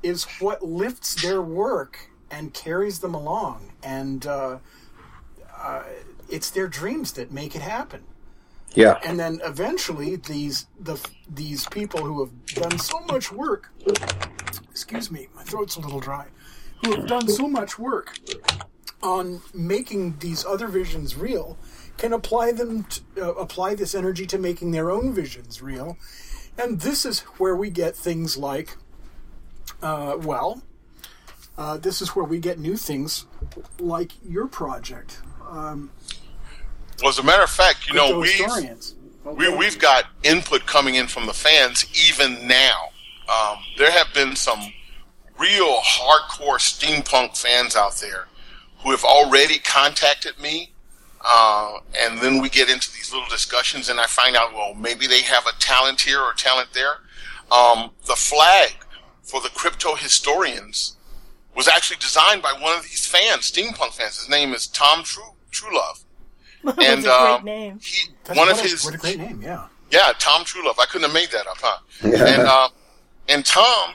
is 0.04 0.26
what 0.40 0.62
lifts 0.64 1.16
their 1.22 1.42
work 1.42 2.10
and 2.30 2.54
carries 2.54 3.00
them 3.00 3.14
along. 3.16 3.72
And 3.82 4.26
uh, 4.28 4.60
uh, 5.58 5.84
it's 6.30 6.50
their 6.52 6.68
dreams 6.68 7.14
that 7.14 7.32
make 7.32 7.56
it 7.56 7.62
happen 7.62 8.04
Yeah. 8.76 9.00
and 9.06 9.20
then 9.20 9.40
eventually 9.46 10.16
these 10.18 10.68
the 10.80 10.98
these 11.30 11.68
people 11.70 12.02
who 12.04 12.20
have 12.24 12.46
done 12.56 12.80
so 12.80 13.00
much 13.02 13.32
work 13.32 13.72
excuse 14.72 15.12
me 15.12 15.28
my 15.36 15.44
throat's 15.44 15.76
a 15.76 15.80
little 15.80 16.00
dry 16.00 16.28
who 16.84 16.96
have 16.96 17.08
done 17.08 17.28
so 17.28 17.48
much 17.48 17.80
work 17.80 18.18
on 19.02 19.42
making 19.54 20.18
these 20.20 20.46
other 20.46 20.68
visions 20.68 21.16
real 21.16 21.58
can 21.98 22.14
apply 22.14 22.52
them 22.52 22.86
to, 22.86 23.02
uh, 23.18 23.34
apply 23.34 23.76
this 23.76 23.94
energy 23.94 24.26
to 24.26 24.38
making 24.38 24.72
their 24.72 24.90
own 24.90 25.14
visions 25.14 25.62
real. 25.62 25.98
And 26.58 26.80
this 26.80 27.06
is 27.06 27.20
where 27.38 27.56
we 27.56 27.70
get 27.70 27.96
things 27.96 28.38
like 28.38 28.78
uh, 29.82 30.18
well 30.20 30.62
uh, 31.58 31.78
this 31.78 32.02
is 32.02 32.16
where 32.16 32.26
we 32.26 32.40
get 32.40 32.60
new 32.60 32.76
things 32.76 33.26
like 33.80 34.12
your 34.28 34.48
project. 34.48 35.22
Well, 37.02 37.10
as 37.10 37.20
a 37.20 37.24
matter 37.24 37.44
of 37.44 37.50
fact, 37.50 37.88
you 37.88 37.94
know, 37.94 38.20
we've, 38.20 38.32
historians 38.32 38.96
we, 39.26 39.56
we've 39.56 39.80
got 39.80 40.06
input 40.24 40.66
coming 40.66 40.96
in 40.96 41.08
from 41.08 41.26
the 41.26 41.34
fans 41.34 41.86
even 42.10 42.48
now. 42.48 42.90
Um, 43.30 43.58
there 43.78 43.92
have 43.92 44.14
been 44.14 44.36
some 44.36 44.74
real 45.40 45.78
hardcore 45.80 46.58
steampunk 46.58 47.38
fans 47.38 47.76
out 47.76 47.96
there 47.98 48.28
who 48.80 48.92
have 48.92 49.04
already 49.04 49.60
contacted 49.60 50.40
me. 50.40 50.72
Uh, 51.26 51.78
and 51.98 52.20
then 52.20 52.42
we 52.42 52.50
get 52.50 52.70
into 52.70 52.92
these 52.92 53.12
little 53.14 53.28
discussions 53.30 53.90
and 53.90 54.00
I 54.00 54.06
find 54.06 54.36
out, 54.36 54.54
well, 54.54 54.74
maybe 54.74 55.08
they 55.08 55.22
have 55.22 55.46
a 55.48 55.58
talent 55.60 56.02
here 56.02 56.20
or 56.20 56.34
talent 56.34 56.70
there. 56.74 56.96
Um, 57.52 57.92
the 58.06 58.16
flag 58.16 58.72
for 59.22 59.40
the 59.42 59.50
crypto 59.50 59.96
historians 59.96 60.98
was 61.56 61.68
actually 61.68 61.98
designed 61.98 62.42
by 62.42 62.52
one 62.60 62.76
of 62.78 62.84
these 62.84 63.06
fans, 63.06 63.52
steampunk 63.52 63.94
fans. 63.94 64.18
His 64.20 64.30
name 64.30 64.54
is 64.54 64.68
Tom 64.68 65.04
True, 65.04 65.24
Truelove. 65.52 66.04
That's 66.64 66.78
And, 66.80 67.00
a 67.02 67.04
great 67.04 67.10
um, 67.12 67.46
name. 67.46 67.80
He, 67.82 68.12
That's 68.26 68.38
one 68.38 68.50
of 68.50 68.60
his, 68.60 68.84
what 68.84 68.96
a 68.96 68.98
great 68.98 69.18
name 69.18 69.42
yeah 69.42 69.68
yeah, 69.94 70.12
Tom 70.18 70.44
Truelove. 70.44 70.80
I 70.80 70.86
couldn't 70.86 71.04
have 71.08 71.14
made 71.14 71.30
that 71.32 71.46
up, 71.46 71.58
huh? 71.62 71.78
And 72.02 72.42
uh, 72.48 72.70
and 73.30 73.46
Tom, 73.46 73.94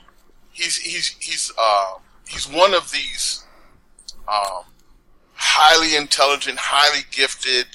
he's 0.58 0.76
he's 0.76 1.08
he's 1.20 1.52
uh, 1.56 1.94
he's 2.28 2.48
one 2.48 2.74
of 2.74 2.90
these 2.90 3.44
um, 4.26 4.64
highly 5.34 5.96
intelligent, 5.96 6.58
highly 6.58 7.04
gifted, 7.10 7.66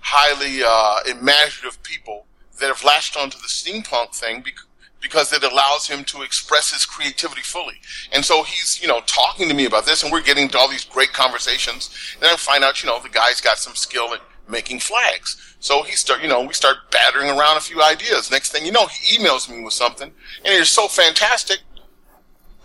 highly 0.00 0.62
uh, 0.66 1.18
imaginative 1.18 1.82
people 1.82 2.26
that 2.58 2.68
have 2.68 2.84
latched 2.84 3.16
onto 3.16 3.38
the 3.38 3.48
steampunk 3.48 4.14
thing 4.14 4.40
bec- 4.40 4.54
because 5.00 5.32
it 5.32 5.42
allows 5.42 5.88
him 5.88 6.04
to 6.04 6.22
express 6.22 6.72
his 6.72 6.86
creativity 6.86 7.42
fully. 7.42 7.74
And 8.12 8.24
so 8.24 8.44
he's, 8.44 8.80
you 8.80 8.88
know, 8.88 9.00
talking 9.06 9.48
to 9.48 9.54
me 9.54 9.66
about 9.66 9.84
this, 9.84 10.02
and 10.02 10.12
we're 10.12 10.22
getting 10.22 10.48
to 10.50 10.58
all 10.58 10.68
these 10.68 10.84
great 10.84 11.12
conversations. 11.12 11.90
And 12.20 12.30
I 12.30 12.36
find 12.36 12.62
out, 12.62 12.82
you 12.82 12.88
know, 12.88 13.00
the 13.00 13.08
guy's 13.08 13.40
got 13.40 13.58
some 13.58 13.74
skill 13.74 14.14
at 14.14 14.20
making 14.48 14.78
flags. 14.78 15.56
So 15.58 15.82
he 15.82 15.96
start, 15.96 16.22
you 16.22 16.28
know, 16.28 16.42
we 16.42 16.54
start 16.54 16.90
battering 16.90 17.30
around 17.30 17.56
a 17.56 17.60
few 17.60 17.82
ideas. 17.82 18.30
Next 18.30 18.52
thing 18.52 18.64
you 18.64 18.72
know, 18.72 18.86
he 18.86 19.18
emails 19.18 19.48
me 19.50 19.62
with 19.62 19.74
something, 19.74 20.12
and 20.44 20.54
it's 20.54 20.70
so 20.70 20.88
fantastic. 20.88 21.58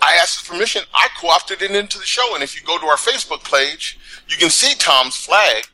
I 0.01 0.15
asked 0.15 0.39
his 0.41 0.47
permission. 0.49 0.83
I 0.93 1.07
co-opted 1.19 1.61
it 1.61 1.71
into 1.71 1.97
the 1.97 2.05
show, 2.05 2.33
and 2.35 2.43
if 2.43 2.55
you 2.59 2.65
go 2.65 2.77
to 2.77 2.85
our 2.85 2.95
Facebook 2.97 3.43
page, 3.49 3.99
you 4.27 4.37
can 4.37 4.49
see 4.49 4.73
Tom's 4.75 5.15
flag 5.15 5.65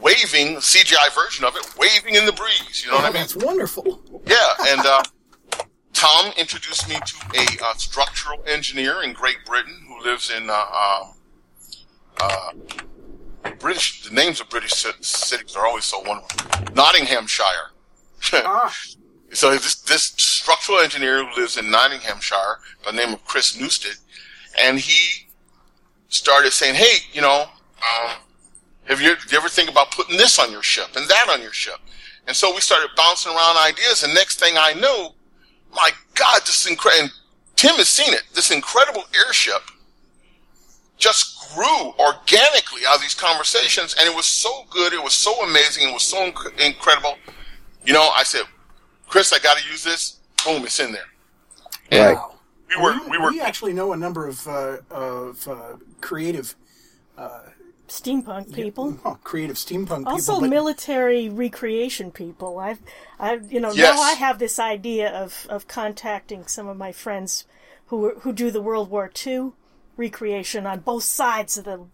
waving, 0.00 0.56
CGI 0.56 1.12
version 1.14 1.44
of 1.44 1.56
it, 1.56 1.66
waving 1.76 2.14
in 2.14 2.24
the 2.24 2.32
breeze. 2.32 2.82
You 2.84 2.90
know 2.92 2.96
what 2.98 3.04
I 3.06 3.08
Oh, 3.08 3.12
mean? 3.12 3.22
that's 3.22 3.36
wonderful 3.36 4.00
Yeah, 4.26 4.54
and 4.68 4.80
uh, 4.86 5.02
Tom 5.92 6.32
introduced 6.36 6.88
me 6.88 6.94
to 6.94 7.16
a 7.34 7.64
uh, 7.64 7.74
structural 7.74 8.38
engineer 8.46 9.02
in 9.02 9.12
Great 9.12 9.38
Britain 9.44 9.74
who 9.88 10.00
lives 10.08 10.30
in 10.30 10.48
uh, 10.48 10.54
um, 10.54 11.14
uh, 12.20 12.52
British. 13.58 14.02
The 14.08 14.14
names 14.14 14.40
of 14.40 14.48
British 14.48 14.72
ci- 14.82 14.90
cities 15.00 15.56
are 15.56 15.66
always 15.66 15.84
so 15.84 16.00
wonderful. 16.00 16.74
Nottinghamshire. 16.74 17.72
ah 18.34 18.74
So 19.32 19.52
this 19.52 19.76
this 19.82 20.04
structural 20.16 20.78
engineer 20.78 21.24
who 21.24 21.40
lives 21.40 21.58
in 21.58 21.70
Nottinghamshire 21.70 22.60
by 22.84 22.92
the 22.92 22.96
name 22.96 23.12
of 23.12 23.24
Chris 23.24 23.58
Newstead, 23.58 23.96
and 24.60 24.78
he 24.78 25.26
started 26.08 26.52
saying, 26.52 26.74
"Hey, 26.74 27.04
you 27.12 27.20
know, 27.20 27.42
um, 27.42 28.12
have 28.84 29.00
you, 29.00 29.10
you 29.30 29.36
ever 29.36 29.48
think 29.48 29.70
about 29.70 29.90
putting 29.90 30.16
this 30.16 30.38
on 30.38 30.50
your 30.50 30.62
ship 30.62 30.96
and 30.96 31.08
that 31.08 31.28
on 31.30 31.42
your 31.42 31.52
ship?" 31.52 31.78
And 32.26 32.36
so 32.36 32.54
we 32.54 32.60
started 32.60 32.90
bouncing 32.96 33.32
around 33.32 33.56
ideas, 33.58 34.02
and 34.02 34.14
next 34.14 34.38
thing 34.38 34.54
I 34.56 34.72
knew, 34.74 35.08
my 35.74 35.90
God, 36.14 36.40
this 36.42 36.66
incredible. 36.66 37.10
Tim 37.56 37.74
has 37.76 37.88
seen 37.88 38.14
it. 38.14 38.22
This 38.34 38.50
incredible 38.50 39.04
airship 39.26 39.62
just 40.96 41.54
grew 41.54 41.92
organically 41.98 42.82
out 42.86 42.96
of 42.96 43.02
these 43.02 43.14
conversations, 43.14 43.94
and 43.98 44.08
it 44.08 44.14
was 44.14 44.26
so 44.26 44.64
good. 44.70 44.92
It 44.92 45.02
was 45.02 45.14
so 45.14 45.42
amazing. 45.42 45.88
It 45.88 45.92
was 45.92 46.02
so 46.02 46.30
inc- 46.30 46.58
incredible. 46.60 47.16
You 47.84 47.92
know, 47.92 48.10
I 48.14 48.22
said, 48.22 48.42
Chris, 49.08 49.32
I 49.32 49.38
got 49.38 49.58
to 49.58 49.68
use 49.68 49.84
this. 49.84 50.20
Boom, 50.44 50.64
it's 50.64 50.80
in 50.80 50.92
there. 50.92 51.02
Right. 51.90 52.14
wow 52.14 52.34
We 52.68 52.82
were, 52.82 52.92
we, 53.04 53.10
we 53.12 53.18
were, 53.18 53.30
we 53.30 53.40
actually 53.40 53.72
know 53.72 53.92
a 53.92 53.96
number 53.96 54.26
of 54.26 54.46
uh, 54.46 54.78
of 54.90 55.48
uh, 55.48 55.76
creative 56.00 56.54
Steampunk 57.88 58.54
people. 58.54 58.98
oh, 59.04 59.18
creative 59.24 59.56
steampunk 59.56 60.06
Also, 60.06 60.32
people 60.34 60.40
but 60.42 60.50
military 60.50 61.28
recreation 61.30 62.10
people. 62.10 62.58
I've, 62.58 62.80
I've, 63.18 63.50
you 63.50 63.60
know, 63.60 63.72
Yes. 63.72 63.96
now 63.96 64.02
I 64.02 64.12
have 64.12 64.38
this 64.38 64.58
idea 64.58 65.10
of, 65.10 65.46
of 65.48 65.66
contacting 65.68 66.46
some 66.46 66.68
of 66.68 66.76
my 66.76 66.92
friends 66.92 67.46
who 67.86 68.18
who 68.20 68.32
do 68.34 68.50
the 68.50 68.60
World 68.60 68.90
War 68.90 69.10
II 69.26 69.52
recreation 69.96 70.66
on 70.66 70.80
both 70.80 71.04
sides 71.04 71.56
of 71.56 71.64
the 71.64 71.86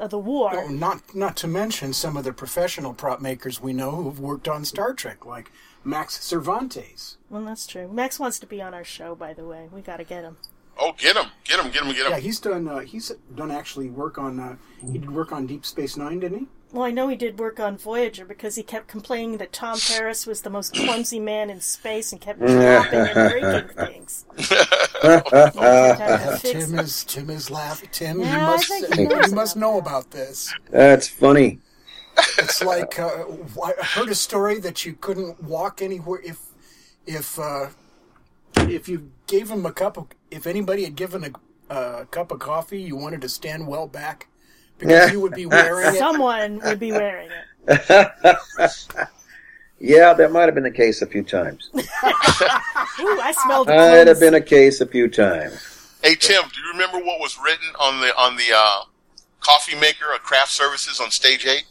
of 0.00 0.08
the 0.10 0.18
war. 0.18 0.52
Oh, 0.54 0.68
not 0.68 1.14
not 1.14 1.36
to 1.38 1.46
mention 1.46 1.92
some 1.92 2.16
of 2.16 2.24
the 2.24 2.32
professional 2.32 2.94
prop 2.94 3.20
makers 3.20 3.60
we 3.60 3.74
know 3.74 3.90
who've 3.90 4.18
worked 4.18 4.48
on 4.48 4.64
Star 4.64 4.94
Trek, 4.94 5.26
like 5.26 5.52
Max 5.84 6.20
Cervantes. 6.24 7.16
Well, 7.30 7.44
that's 7.44 7.66
true. 7.66 7.88
Max 7.88 8.18
wants 8.18 8.38
to 8.40 8.46
be 8.46 8.60
on 8.62 8.74
our 8.74 8.84
show, 8.84 9.14
by 9.14 9.32
the 9.34 9.44
way. 9.44 9.68
We 9.72 9.80
got 9.82 9.98
to 9.98 10.04
get 10.04 10.22
him. 10.24 10.38
oh, 10.78 10.94
get 10.98 11.16
him, 11.16 11.26
get 11.44 11.60
him, 11.60 11.70
get 11.70 11.82
him, 11.82 11.88
get 11.92 12.06
him. 12.06 12.12
Yeah, 12.12 12.18
he's 12.18 12.40
done. 12.40 12.66
Uh, 12.68 12.80
he's 12.80 13.12
done 13.34 13.50
actually 13.50 13.90
work 13.90 14.18
on. 14.18 14.40
Uh, 14.40 14.56
he 14.84 14.98
did 14.98 15.10
work 15.10 15.32
on 15.32 15.46
Deep 15.46 15.64
Space 15.66 15.96
Nine, 15.96 16.20
didn't 16.20 16.38
he? 16.38 16.46
Well, 16.72 16.82
I 16.82 16.90
know 16.90 17.06
he 17.06 17.14
did 17.14 17.38
work 17.38 17.60
on 17.60 17.76
Voyager 17.76 18.24
because 18.24 18.56
he 18.56 18.64
kept 18.64 18.88
complaining 18.88 19.36
that 19.38 19.52
Tom 19.52 19.78
Paris 19.78 20.26
was 20.26 20.40
the 20.40 20.50
most 20.50 20.74
clumsy 20.74 21.20
man 21.20 21.48
in 21.48 21.60
space 21.60 22.10
and 22.10 22.20
kept 22.20 22.40
dropping 22.40 22.98
and 22.98 23.30
breaking 23.30 23.68
things. 23.86 24.24
Uh, 25.04 26.38
Tim 26.38 26.78
is 26.78 27.04
Tim 27.04 27.28
is 27.28 27.50
laughing. 27.50 27.90
Tim, 27.92 28.20
Yeah, 28.20 28.40
you 28.40 28.46
must 28.46 28.68
think 28.68 28.94
he 28.94 29.04
knows 29.04 29.28
you 29.28 29.34
must 29.34 29.54
know 29.54 29.76
about 29.78 30.10
this. 30.12 30.50
That's 30.70 31.06
funny. 31.08 31.58
It's 32.38 32.62
like 32.62 32.98
uh, 32.98 33.24
I 33.62 33.72
heard 33.82 34.08
a 34.08 34.14
story 34.14 34.60
that 34.60 34.84
you 34.84 34.94
couldn't 34.94 35.42
walk 35.42 35.82
anywhere 35.82 36.20
if 36.22 36.40
if 37.06 37.38
uh, 37.38 37.68
if 38.56 38.88
you 38.88 39.10
gave 39.26 39.50
him 39.50 39.66
a 39.66 39.72
cup 39.72 39.96
of 39.96 40.06
if 40.30 40.46
anybody 40.46 40.84
had 40.84 40.96
given 40.96 41.24
a, 41.24 41.74
a 41.74 42.06
cup 42.06 42.30
of 42.30 42.38
coffee, 42.38 42.80
you 42.80 42.96
wanted 42.96 43.20
to 43.22 43.28
stand 43.28 43.66
well 43.66 43.86
back 43.86 44.28
because 44.78 45.10
you 45.12 45.20
would 45.20 45.34
be 45.34 45.46
wearing 45.46 45.94
it. 45.94 45.98
Someone 45.98 46.60
would 46.60 46.80
be 46.80 46.92
wearing 46.92 47.30
it. 47.66 48.36
Yeah, 49.80 50.14
that 50.14 50.32
might 50.32 50.44
have 50.44 50.54
been 50.54 50.64
the 50.64 50.70
case 50.70 51.02
a 51.02 51.06
few 51.06 51.22
times. 51.22 51.68
Ooh, 51.74 51.82
I 51.82 53.34
smelled 53.44 53.68
Might 53.68 54.06
have 54.06 54.18
been 54.18 54.32
a 54.32 54.40
case 54.40 54.80
a 54.80 54.86
few 54.86 55.08
times. 55.08 55.98
Hey 56.02 56.14
Tim, 56.14 56.42
do 56.42 56.60
you 56.60 56.72
remember 56.72 56.98
what 56.98 57.20
was 57.20 57.38
written 57.42 57.68
on 57.78 58.00
the 58.00 58.16
on 58.16 58.36
the 58.36 58.50
uh, 58.54 58.84
coffee 59.40 59.76
maker 59.76 60.14
of 60.14 60.22
craft 60.22 60.52
services 60.52 61.00
on 61.00 61.10
stage 61.10 61.44
eight? 61.46 61.64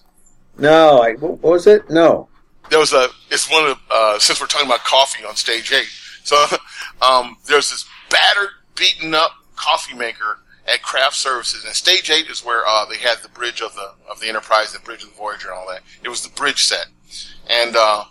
No, 0.57 1.01
I, 1.01 1.13
what 1.13 1.41
was 1.41 1.67
it? 1.67 1.89
No. 1.89 2.29
There 2.69 2.79
was 2.79 2.93
a. 2.93 3.07
It's 3.29 3.49
one 3.51 3.65
of 3.65 3.77
the, 3.77 3.93
uh, 3.93 4.19
since 4.19 4.39
we're 4.39 4.47
talking 4.47 4.67
about 4.67 4.83
coffee 4.83 5.25
on 5.25 5.35
stage 5.35 5.71
eight. 5.71 5.89
So 6.23 6.45
um, 7.01 7.37
there's 7.45 7.69
this 7.71 7.85
battered, 8.09 8.49
beaten 8.75 9.13
up 9.13 9.31
coffee 9.55 9.95
maker 9.95 10.39
at 10.67 10.81
craft 10.81 11.15
services, 11.15 11.65
and 11.65 11.73
stage 11.73 12.09
eight 12.09 12.27
is 12.29 12.45
where 12.45 12.65
uh, 12.65 12.85
they 12.85 12.97
had 12.97 13.17
the 13.21 13.29
bridge 13.29 13.61
of 13.61 13.73
the 13.75 13.93
of 14.09 14.19
the 14.19 14.27
Enterprise, 14.27 14.71
the 14.71 14.79
bridge 14.79 15.03
of 15.03 15.09
the 15.09 15.15
Voyager, 15.15 15.49
and 15.49 15.57
all 15.57 15.67
that. 15.69 15.81
It 16.03 16.09
was 16.09 16.23
the 16.23 16.33
bridge 16.35 16.65
set, 16.65 16.87
and 17.49 17.75
uh, 17.75 18.05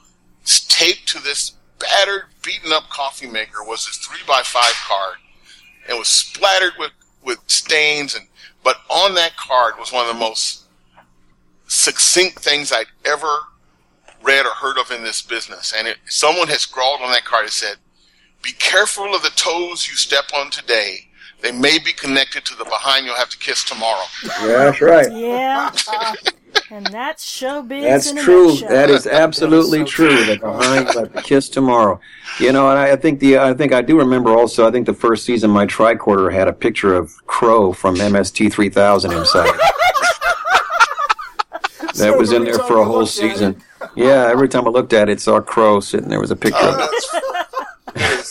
taped 0.68 1.08
to 1.08 1.22
this 1.22 1.52
battered, 1.78 2.24
beaten 2.44 2.72
up 2.72 2.88
coffee 2.88 3.26
maker 3.26 3.62
was 3.62 3.86
this 3.86 3.96
three 3.96 4.20
by 4.26 4.42
five 4.42 4.74
card. 4.86 5.16
It 5.88 5.98
was 5.98 6.08
splattered 6.08 6.74
with, 6.78 6.92
with 7.24 7.38
stains 7.46 8.14
and, 8.14 8.26
but 8.62 8.76
on 8.88 9.14
that 9.14 9.36
card 9.36 9.74
was 9.78 9.92
one 9.92 10.06
of 10.06 10.12
the 10.12 10.18
most 10.18 10.61
succinct 11.72 12.38
things 12.38 12.70
I'd 12.70 12.86
ever 13.06 13.34
read 14.22 14.44
or 14.44 14.52
heard 14.52 14.78
of 14.78 14.90
in 14.90 15.02
this 15.02 15.22
business. 15.22 15.72
And 15.76 15.88
it, 15.88 15.96
someone 16.06 16.48
had 16.48 16.58
scrawled 16.58 17.00
on 17.00 17.10
that 17.12 17.24
card 17.24 17.44
and 17.44 17.52
said, 17.52 17.76
be 18.42 18.52
careful 18.52 19.14
of 19.14 19.22
the 19.22 19.30
toes 19.30 19.88
you 19.88 19.94
step 19.96 20.24
on 20.36 20.50
today. 20.50 21.08
They 21.40 21.50
may 21.50 21.78
be 21.78 21.92
connected 21.92 22.44
to 22.44 22.54
the 22.56 22.64
behind 22.64 23.06
you'll 23.06 23.16
have 23.16 23.30
to 23.30 23.38
kiss 23.38 23.64
tomorrow. 23.64 24.04
Yeah, 24.42 24.46
that's 24.46 24.80
right. 24.80 25.10
Yeah. 25.12 25.72
and 26.70 26.86
that's 26.86 27.24
showbiz 27.40 27.82
That's 27.82 28.10
in 28.10 28.18
true. 28.18 28.48
nutshell. 28.50 28.68
That 28.68 28.90
is 28.90 29.06
absolutely 29.06 29.78
That 29.78 29.84
is 29.88 29.90
so 29.90 29.96
true. 29.96 30.16
true. 30.16 30.24
That 30.26 30.40
behind 30.40 30.94
like 30.94 31.24
kiss 31.24 31.48
tomorrow. 31.48 31.98
You 32.38 32.52
know, 32.52 32.68
and 32.70 32.78
I, 32.78 32.92
I 32.92 32.96
think 32.96 33.18
the 33.18 33.38
I 33.38 33.54
think 33.54 33.72
I 33.72 33.80
do 33.82 33.98
remember 33.98 34.30
also. 34.30 34.68
I 34.68 34.70
think 34.70 34.86
the 34.86 34.94
first 34.94 35.24
season 35.24 35.50
my 35.50 35.66
tricorder 35.66 36.32
had 36.32 36.46
a 36.48 36.52
picture 36.52 36.94
of 36.94 37.12
Crow 37.26 37.72
from 37.72 37.96
MST 37.96 38.52
three 38.52 38.68
thousand 38.68 39.12
inside. 39.12 39.50
that 41.94 42.12
So 42.12 42.18
was 42.18 42.32
in 42.32 42.44
there 42.44 42.58
for 42.58 42.78
a 42.78 42.84
whole 42.84 43.06
season. 43.06 43.60
Yeah, 43.94 44.28
every 44.30 44.48
time 44.48 44.66
I 44.66 44.70
looked 44.70 44.92
at 44.92 45.08
it, 45.08 45.20
saw 45.20 45.36
a 45.36 45.42
Crow 45.42 45.80
sitting 45.80 46.08
there 46.08 46.20
was 46.20 46.30
a 46.30 46.36
picture 46.36 46.58
of 46.58 46.78
it. 46.80 47.04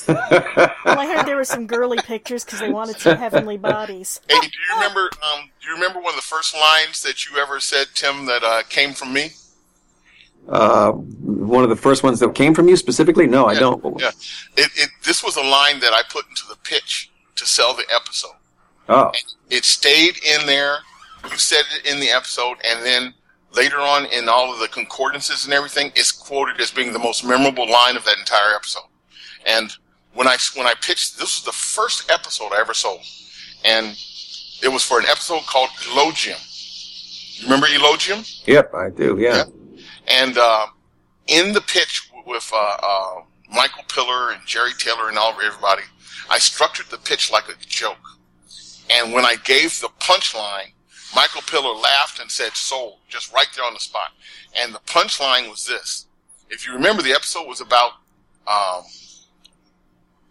Well, 0.07 0.72
I 0.86 1.05
heard 1.05 1.26
there 1.28 1.36
were 1.36 1.43
some 1.43 1.68
girly 1.68 1.97
pictures 1.99 2.43
because 2.43 2.59
they 2.59 2.72
wanted 2.72 2.99
some 2.99 3.18
heavenly 3.18 3.57
bodies. 3.57 4.20
Hey, 4.28 4.39
do 4.39 4.47
you 4.47 4.76
remember? 4.76 5.01
Um, 5.01 5.49
do 5.62 5.68
you 5.70 5.76
remember 5.76 5.99
one 5.99 6.09
of 6.09 6.16
the 6.16 6.22
first 6.24 6.55
lines 6.55 7.01
that 7.03 7.26
you 7.30 7.38
ever 7.38 7.59
said, 7.59 7.88
Tim, 7.93 8.26
that 8.26 8.43
uh, 8.43 8.64
came 8.70 8.93
from 8.93 9.14
me? 9.14 9.30
Uh, 10.49 10.91
one 10.91 11.64
of 11.64 11.70
the 11.70 11.76
first 11.76 12.03
ones 12.03 12.20
that 12.20 12.34
came 12.34 12.55
from 12.55 12.68
you 12.68 12.76
specifically? 12.76 13.28
No, 13.28 13.45
I 13.45 13.53
don't. 13.59 13.84
Yeah, 13.99 14.09
it, 14.57 14.72
it. 14.76 14.89
This 15.05 15.24
was 15.24 15.38
a 15.38 15.41
line 15.43 15.80
that 15.82 15.93
I 15.93 16.01
put 16.09 16.28
into 16.28 16.43
the 16.49 16.57
pitch 16.64 17.12
to 17.36 17.45
sell 17.45 17.74
the 17.76 17.86
episode. 17.93 18.36
Oh, 18.89 19.12
It 19.49 19.64
stayed 19.64 20.16
in 20.26 20.47
there. 20.47 20.78
You 21.30 21.38
said 21.38 21.64
it 21.78 21.86
in 21.86 21.99
the 21.99 22.09
episode, 22.09 22.57
and 22.66 22.84
then 22.84 23.14
later 23.55 23.79
on 23.79 24.05
in 24.05 24.29
all 24.29 24.53
of 24.53 24.59
the 24.59 24.67
concordances 24.67 25.45
and 25.45 25.53
everything, 25.53 25.91
it's 25.95 26.11
quoted 26.11 26.59
as 26.59 26.71
being 26.71 26.93
the 26.93 26.99
most 26.99 27.23
memorable 27.23 27.69
line 27.69 27.95
of 27.95 28.05
that 28.05 28.17
entire 28.17 28.55
episode. 28.55 28.83
And 29.45 29.71
when 30.13 30.27
I 30.27 30.37
when 30.55 30.67
I 30.67 30.73
pitched, 30.81 31.17
this 31.17 31.37
was 31.37 31.43
the 31.43 31.51
first 31.51 32.11
episode 32.11 32.51
I 32.53 32.59
ever 32.59 32.73
sold, 32.73 33.01
and 33.65 33.97
it 34.61 34.67
was 34.71 34.83
for 34.83 34.99
an 34.99 35.05
episode 35.07 35.41
called 35.43 35.69
Elogium. 35.89 36.39
You 37.39 37.45
remember 37.45 37.67
Elogium? 37.67 38.47
yep, 38.47 38.73
I 38.73 38.89
do. 38.89 39.17
Yeah. 39.19 39.45
And 40.07 40.37
uh, 40.37 40.67
in 41.27 41.53
the 41.53 41.61
pitch 41.61 42.11
with 42.25 42.51
uh, 42.53 42.77
uh, 42.83 43.21
Michael 43.51 43.83
Piller 43.87 44.31
and 44.31 44.41
Jeri 44.41 44.77
Taylor 44.77 45.09
and 45.09 45.17
all 45.17 45.33
everybody, 45.43 45.83
I 46.29 46.37
structured 46.39 46.87
the 46.87 46.97
pitch 46.97 47.31
like 47.31 47.49
a 47.49 47.53
joke. 47.65 47.97
And 48.89 49.13
when 49.13 49.25
I 49.25 49.35
gave 49.43 49.79
the 49.79 49.89
punchline, 49.99 50.73
Michael 51.16 51.41
Piller 51.41 51.74
laughed 51.74 52.20
and 52.20 52.30
said 52.30 52.55
"sold," 52.55 52.97
just 53.07 53.34
right 53.34 53.47
there 53.55 53.66
on 53.66 53.74
the 53.74 53.80
spot. 53.80 54.12
And 54.55 54.74
the 54.74 54.80
punchline 54.80 55.49
was 55.49 55.66
this: 55.66 56.05
If 56.49 56.68
you 56.68 56.74
remember, 56.74 57.01
the 57.01 57.12
episode 57.12 57.47
was 57.47 57.62
about 57.62 57.91
um, 58.47 58.84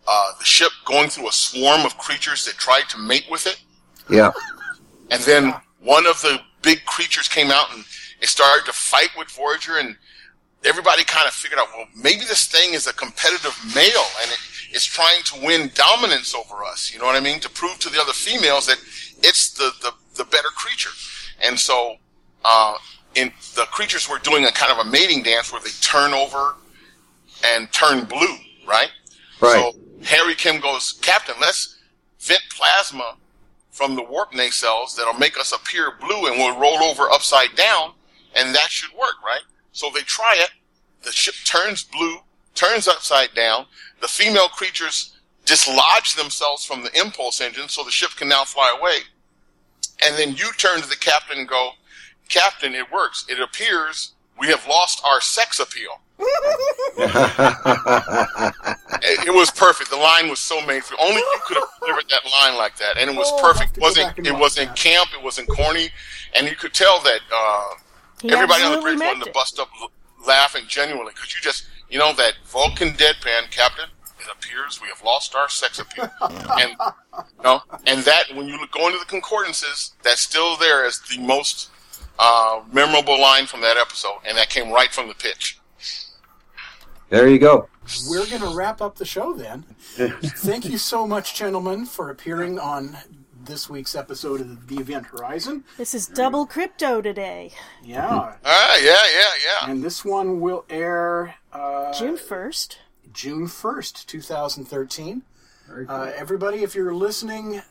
uh, 0.06 0.32
the 0.38 0.44
ship 0.44 0.72
going 0.84 1.08
through 1.08 1.28
a 1.28 1.32
swarm 1.32 1.86
of 1.86 1.96
creatures 1.98 2.44
that 2.46 2.54
tried 2.54 2.88
to 2.88 2.98
mate 2.98 3.26
with 3.30 3.46
it. 3.46 3.62
Yeah. 4.08 4.32
And 5.10 5.22
then 5.22 5.54
one 5.80 6.06
of 6.06 6.20
the 6.22 6.40
big 6.62 6.84
creatures 6.84 7.28
came 7.28 7.50
out 7.50 7.72
and 7.72 7.84
it 8.20 8.28
started 8.28 8.66
to 8.66 8.72
fight 8.72 9.10
with 9.16 9.30
Voyager 9.30 9.78
and 9.78 9.96
everybody 10.64 11.04
kind 11.04 11.26
of 11.26 11.32
figured 11.32 11.58
out, 11.60 11.68
well, 11.76 11.86
maybe 11.96 12.20
this 12.20 12.46
thing 12.46 12.74
is 12.74 12.86
a 12.86 12.92
competitive 12.92 13.56
male 13.74 14.06
and 14.20 14.30
it, 14.30 14.38
it's 14.72 14.84
trying 14.84 15.22
to 15.24 15.46
win 15.46 15.70
dominance 15.74 16.34
over 16.34 16.64
us. 16.64 16.92
You 16.92 16.98
know 17.00 17.06
what 17.06 17.16
I 17.16 17.20
mean? 17.20 17.40
To 17.40 17.50
prove 17.50 17.78
to 17.80 17.88
the 17.88 18.00
other 18.00 18.12
females 18.12 18.66
that 18.66 18.78
it's 19.22 19.52
the, 19.52 19.70
the, 19.80 19.92
the 20.20 20.26
better 20.26 20.48
creature. 20.54 20.90
And 21.42 21.58
so, 21.58 21.96
uh, 22.44 22.74
in 23.14 23.32
the 23.56 23.64
creatures 23.70 24.08
were 24.08 24.18
doing 24.18 24.44
a 24.44 24.52
kind 24.52 24.70
of 24.70 24.86
a 24.86 24.90
mating 24.90 25.22
dance 25.22 25.50
where 25.50 25.62
they 25.62 25.70
turn 25.80 26.12
over 26.12 26.54
and 27.44 27.72
turn 27.72 28.04
blue, 28.04 28.36
right? 28.68 28.90
Right. 29.40 29.72
So 29.72 29.72
Harry 30.04 30.34
Kim 30.34 30.60
goes, 30.60 30.98
Captain, 31.00 31.34
let's 31.40 31.78
vent 32.20 32.42
plasma 32.54 33.16
from 33.70 33.96
the 33.96 34.02
warp 34.02 34.32
nacelles 34.32 34.94
that'll 34.94 35.18
make 35.18 35.38
us 35.38 35.52
appear 35.52 35.94
blue 36.00 36.26
and 36.26 36.36
we'll 36.36 36.58
roll 36.58 36.82
over 36.82 37.10
upside 37.10 37.56
down 37.56 37.92
and 38.36 38.54
that 38.54 38.70
should 38.70 38.92
work, 38.92 39.22
right? 39.24 39.42
So 39.72 39.90
they 39.92 40.02
try 40.02 40.36
it. 40.38 40.50
The 41.02 41.12
ship 41.12 41.34
turns 41.44 41.82
blue, 41.82 42.18
turns 42.54 42.86
upside 42.86 43.34
down. 43.34 43.64
The 44.02 44.08
female 44.08 44.48
creatures 44.48 45.16
dislodge 45.46 46.14
themselves 46.14 46.64
from 46.64 46.82
the 46.84 47.00
impulse 47.00 47.40
engine 47.40 47.68
so 47.68 47.82
the 47.82 47.90
ship 47.90 48.10
can 48.16 48.28
now 48.28 48.44
fly 48.44 48.76
away. 48.78 48.98
And 50.04 50.16
then 50.16 50.30
you 50.36 50.50
turn 50.56 50.80
to 50.80 50.88
the 50.88 50.96
captain 50.96 51.38
and 51.38 51.48
go, 51.48 51.70
Captain, 52.28 52.74
it 52.74 52.90
works. 52.92 53.24
It 53.28 53.40
appears 53.40 54.12
we 54.38 54.46
have 54.48 54.66
lost 54.66 55.02
our 55.04 55.20
sex 55.20 55.60
appeal. 55.60 56.00
It, 57.02 57.02
it 59.26 59.34
was 59.34 59.50
perfect. 59.50 59.90
The 59.90 59.96
line 59.96 60.28
was 60.28 60.38
so 60.38 60.64
made 60.66 60.84
for 60.84 60.94
only 61.00 61.16
you 61.16 61.40
could 61.44 61.56
have 61.56 61.68
delivered 61.80 62.04
that 62.10 62.22
line 62.30 62.56
like 62.56 62.76
that, 62.76 62.96
and 62.98 63.10
it 63.10 63.16
was 63.16 63.28
Oh, 63.32 63.42
perfect. 63.42 63.74
to 63.74 63.80
wasn't 63.80 64.18
It 64.18 64.32
wasn't 64.32 64.68
that. 64.68 64.76
camp. 64.76 65.10
It 65.14 65.22
wasn't 65.22 65.48
corny, 65.48 65.88
and 66.34 66.46
you 66.48 66.56
could 66.56 66.74
tell 66.74 67.00
that 67.02 67.20
uh, 67.34 67.64
everybody 68.32 68.62
on 68.64 68.72
the 68.76 68.80
bridge 68.80 68.98
meant 68.98 69.18
wanted 69.18 69.24
to 69.26 69.32
bust 69.32 69.58
up 69.58 69.68
l- 69.80 69.90
laughing 70.26 70.64
genuinely 70.68 71.12
because 71.14 71.34
you 71.34 71.40
just 71.40 71.66
you 71.88 71.98
know 71.98 72.12
that 72.14 72.34
Vulcan 72.46 72.90
deadpan 72.90 73.50
captain. 73.50 73.88
It 74.20 74.28
appears 74.32 74.80
we 74.80 74.88
have 74.88 75.02
lost 75.02 75.34
our 75.34 75.48
sex 75.48 75.78
appeal, 75.78 76.10
and 76.20 76.70
you 76.70 77.24
know, 77.44 77.62
and 77.86 78.00
that 78.04 78.24
when 78.34 78.46
you 78.46 78.58
look- 78.60 78.70
go 78.72 78.86
into 78.86 78.98
the 78.98 79.04
concordances, 79.06 79.94
that's 80.02 80.20
still 80.20 80.56
there 80.56 80.84
as 80.84 81.00
the 81.00 81.18
most 81.18 81.70
uh, 82.18 82.60
memorable 82.72 83.18
line 83.20 83.46
from 83.46 83.60
that 83.62 83.76
episode, 83.76 84.18
and 84.26 84.36
that 84.36 84.50
came 84.50 84.70
right 84.70 84.92
from 84.92 85.08
the 85.08 85.14
pitch. 85.14 85.58
There 87.08 87.28
you 87.28 87.38
go. 87.38 87.68
We're 88.08 88.26
going 88.26 88.42
to 88.42 88.54
wrap 88.54 88.80
up 88.80 88.96
the 88.96 89.04
show 89.04 89.32
then. 89.32 89.62
Thank 89.96 90.66
you 90.66 90.78
so 90.78 91.06
much, 91.06 91.34
gentlemen, 91.34 91.86
for 91.86 92.08
appearing 92.10 92.58
on 92.58 92.96
this 93.42 93.68
week's 93.68 93.96
episode 93.96 94.40
of 94.40 94.68
the 94.68 94.76
Event 94.76 95.06
Horizon. 95.06 95.64
This 95.76 95.92
is 95.94 96.06
double 96.06 96.46
crypto 96.46 97.00
today. 97.00 97.52
Yeah. 97.82 98.34
Ah, 98.44 98.76
yeah, 98.76 99.02
yeah, 99.12 99.30
yeah. 99.64 99.70
And 99.72 99.82
this 99.82 100.04
one 100.04 100.40
will 100.40 100.64
air 100.70 101.34
uh, 101.52 101.92
June 101.94 102.16
1st. 102.16 102.76
June 103.12 103.46
1st, 103.46 104.06
2013. 104.06 105.22
Uh, 105.88 106.10
everybody, 106.16 106.62
if 106.62 106.74
you're 106.74 106.94
listening 106.94 107.62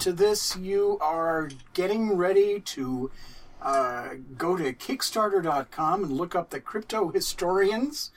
to 0.00 0.12
this, 0.12 0.56
you 0.56 0.98
are 1.00 1.50
getting 1.72 2.16
ready 2.16 2.60
to 2.60 3.10
uh, 3.62 4.10
go 4.36 4.56
to 4.56 4.72
Kickstarter.com 4.72 6.04
and 6.04 6.12
look 6.12 6.34
up 6.34 6.50
the 6.50 6.60
Crypto 6.60 7.08
Historians 7.10 8.10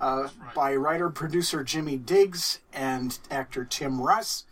uh, 0.00 0.28
by 0.54 0.74
writer 0.74 1.10
producer 1.10 1.62
Jimmy 1.62 1.96
Diggs 1.96 2.58
and 2.72 3.18
actor 3.30 3.64
Tim 3.64 4.00
Russ. 4.00 4.44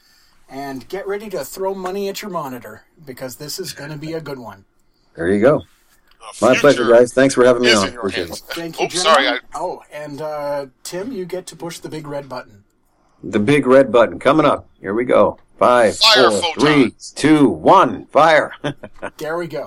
And 0.49 0.89
get 0.89 1.07
ready 1.07 1.29
to 1.31 1.45
throw 1.45 1.75
money 1.75 2.09
at 2.09 2.23
your 2.23 2.31
monitor 2.31 2.85
because 3.05 3.37
this 3.37 3.61
is 3.61 3.73
going 3.73 3.91
to 3.91 3.97
be 3.97 4.15
a 4.15 4.21
good 4.21 4.39
one. 4.39 4.65
There 5.15 5.29
you 5.29 5.41
go. 5.41 5.63
The 6.41 6.47
My 6.47 6.57
pleasure, 6.57 6.89
guys. 6.89 7.13
Thanks 7.13 7.35
for 7.35 7.45
having 7.45 7.63
me 7.63 7.73
on. 7.73 7.89
in 7.89 7.93
your 7.95 8.01
Appreciate 8.03 8.27
hands. 8.29 8.41
it. 8.41 8.55
Thank 8.55 8.79
you, 8.81 8.87
Oops, 8.87 9.03
sorry. 9.03 9.29
I, 9.29 9.39
Oh, 9.55 9.83
and 9.93 10.21
uh, 10.23 10.67
Tim, 10.83 11.13
you 11.13 11.25
get 11.25 11.47
to 11.47 11.57
push 11.57 11.79
the 11.79 11.89
big 11.89 12.07
red 12.07 12.29
button. 12.29 12.65
The 13.23 13.39
big 13.39 13.67
red 13.67 13.91
button 13.93 14.19
coming 14.19 14.47
up. 14.47 14.69
Here 14.81 14.95
we 14.95 15.05
go. 15.05 15.39
Five, 15.59 15.97
Fire, 15.99 16.31
four, 16.31 16.41
photon. 16.41 16.61
three, 16.61 16.95
two, 17.17 17.49
one. 17.49 18.07
Fire. 18.07 18.53
There 19.19 19.37
we 19.37 19.47
go. 19.49 19.67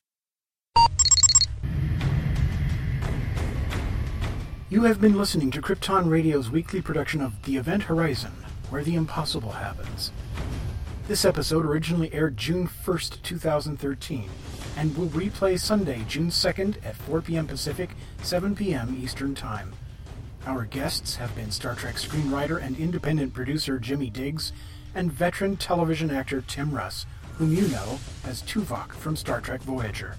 You 4.70 4.84
have 4.84 5.00
been 5.00 5.16
listening 5.18 5.52
to 5.52 5.62
Krypton 5.62 6.10
Radio's 6.10 6.50
weekly 6.50 6.82
production 6.82 7.22
of 7.22 7.44
The 7.44 7.58
Event 7.58 7.84
Horizon, 7.84 8.32
where 8.72 8.84
the 8.84 8.96
impossible 8.96 9.52
happens. 9.52 10.12
This 11.06 11.26
episode 11.26 11.66
originally 11.66 12.14
aired 12.14 12.38
June 12.38 12.66
1st, 12.66 13.22
2013, 13.24 14.30
and 14.78 14.98
will 14.98 15.08
replay 15.08 15.60
Sunday, 15.60 16.06
June 16.08 16.30
2nd 16.30 16.78
at 16.86 16.96
4 16.96 17.22
p.m. 17.22 17.46
Pacific, 17.46 17.90
7 18.22 18.56
p.m. 18.56 18.98
Eastern 19.04 19.36
Time. 19.36 19.74
Our 20.48 20.64
guests 20.64 21.18
have 21.18 21.36
been 21.36 21.52
Star 21.52 21.76
Trek 21.76 21.96
screenwriter 21.96 22.64
and 22.64 22.78
independent 22.78 23.34
producer 23.34 23.80
Jimmy 23.80 24.10
Diggs 24.10 24.54
and 24.96 25.12
veteran 25.12 25.58
television 25.58 26.10
actor 26.10 26.42
Tim 26.48 26.72
Russ, 26.72 27.06
whom 27.34 27.52
you 27.52 27.68
know 27.68 28.00
as 28.26 28.42
Tuvok 28.44 28.94
from 28.94 29.18
Star 29.18 29.42
Trek 29.42 29.62
Voyager. 29.64 30.16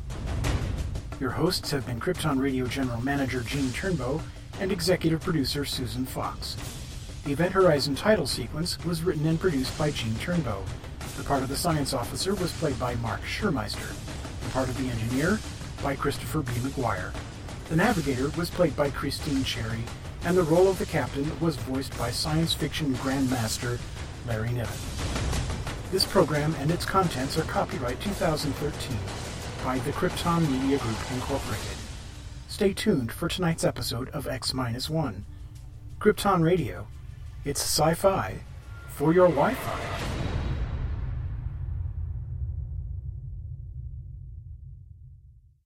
Your 1.18 1.30
hosts 1.30 1.70
have 1.70 1.86
been 1.86 1.98
Krypton 1.98 2.38
Radio 2.38 2.66
General 2.66 3.00
Manager 3.00 3.40
Gene 3.40 3.70
Turnbow 3.70 4.20
and 4.60 4.70
executive 4.70 5.22
producer 5.22 5.64
Susan 5.64 6.04
Fox. 6.04 6.83
The 7.24 7.32
Event 7.32 7.52
Horizon 7.52 7.94
title 7.94 8.26
sequence 8.26 8.78
was 8.84 9.02
written 9.02 9.26
and 9.26 9.40
produced 9.40 9.78
by 9.78 9.90
Gene 9.90 10.12
Turnbow. 10.16 10.62
The 11.16 11.24
part 11.24 11.42
of 11.42 11.48
the 11.48 11.56
science 11.56 11.94
officer 11.94 12.34
was 12.34 12.52
played 12.52 12.78
by 12.78 12.96
Mark 12.96 13.22
Schurmeister. 13.22 13.94
The 14.44 14.50
part 14.50 14.68
of 14.68 14.76
the 14.76 14.90
engineer 14.90 15.40
by 15.82 15.96
Christopher 15.96 16.42
B. 16.42 16.52
McGuire. 16.52 17.14
The 17.70 17.76
navigator 17.76 18.28
was 18.36 18.50
played 18.50 18.76
by 18.76 18.90
Christine 18.90 19.42
Cherry, 19.42 19.84
and 20.24 20.36
the 20.36 20.42
role 20.42 20.68
of 20.68 20.78
the 20.78 20.84
captain 20.84 21.32
was 21.40 21.56
voiced 21.56 21.96
by 21.96 22.10
science 22.10 22.52
fiction 22.52 22.92
grandmaster 22.96 23.78
Larry 24.28 24.50
Niven. 24.50 24.76
This 25.92 26.04
program 26.04 26.54
and 26.60 26.70
its 26.70 26.84
contents 26.84 27.38
are 27.38 27.44
copyright 27.44 28.02
2013 28.02 28.98
by 29.64 29.78
the 29.78 29.92
Krypton 29.92 30.42
Media 30.50 30.76
Group 30.76 30.98
Incorporated. 31.10 31.78
Stay 32.48 32.74
tuned 32.74 33.12
for 33.12 33.30
tonight's 33.30 33.64
episode 33.64 34.10
of 34.10 34.28
X 34.28 34.52
1. 34.52 35.24
Krypton 35.98 36.42
Radio. 36.42 36.86
It's 37.44 37.60
sci 37.60 37.92
fi 37.92 38.38
for 38.88 39.12
your 39.12 39.28
Wi 39.28 39.52
Fi. 39.52 40.43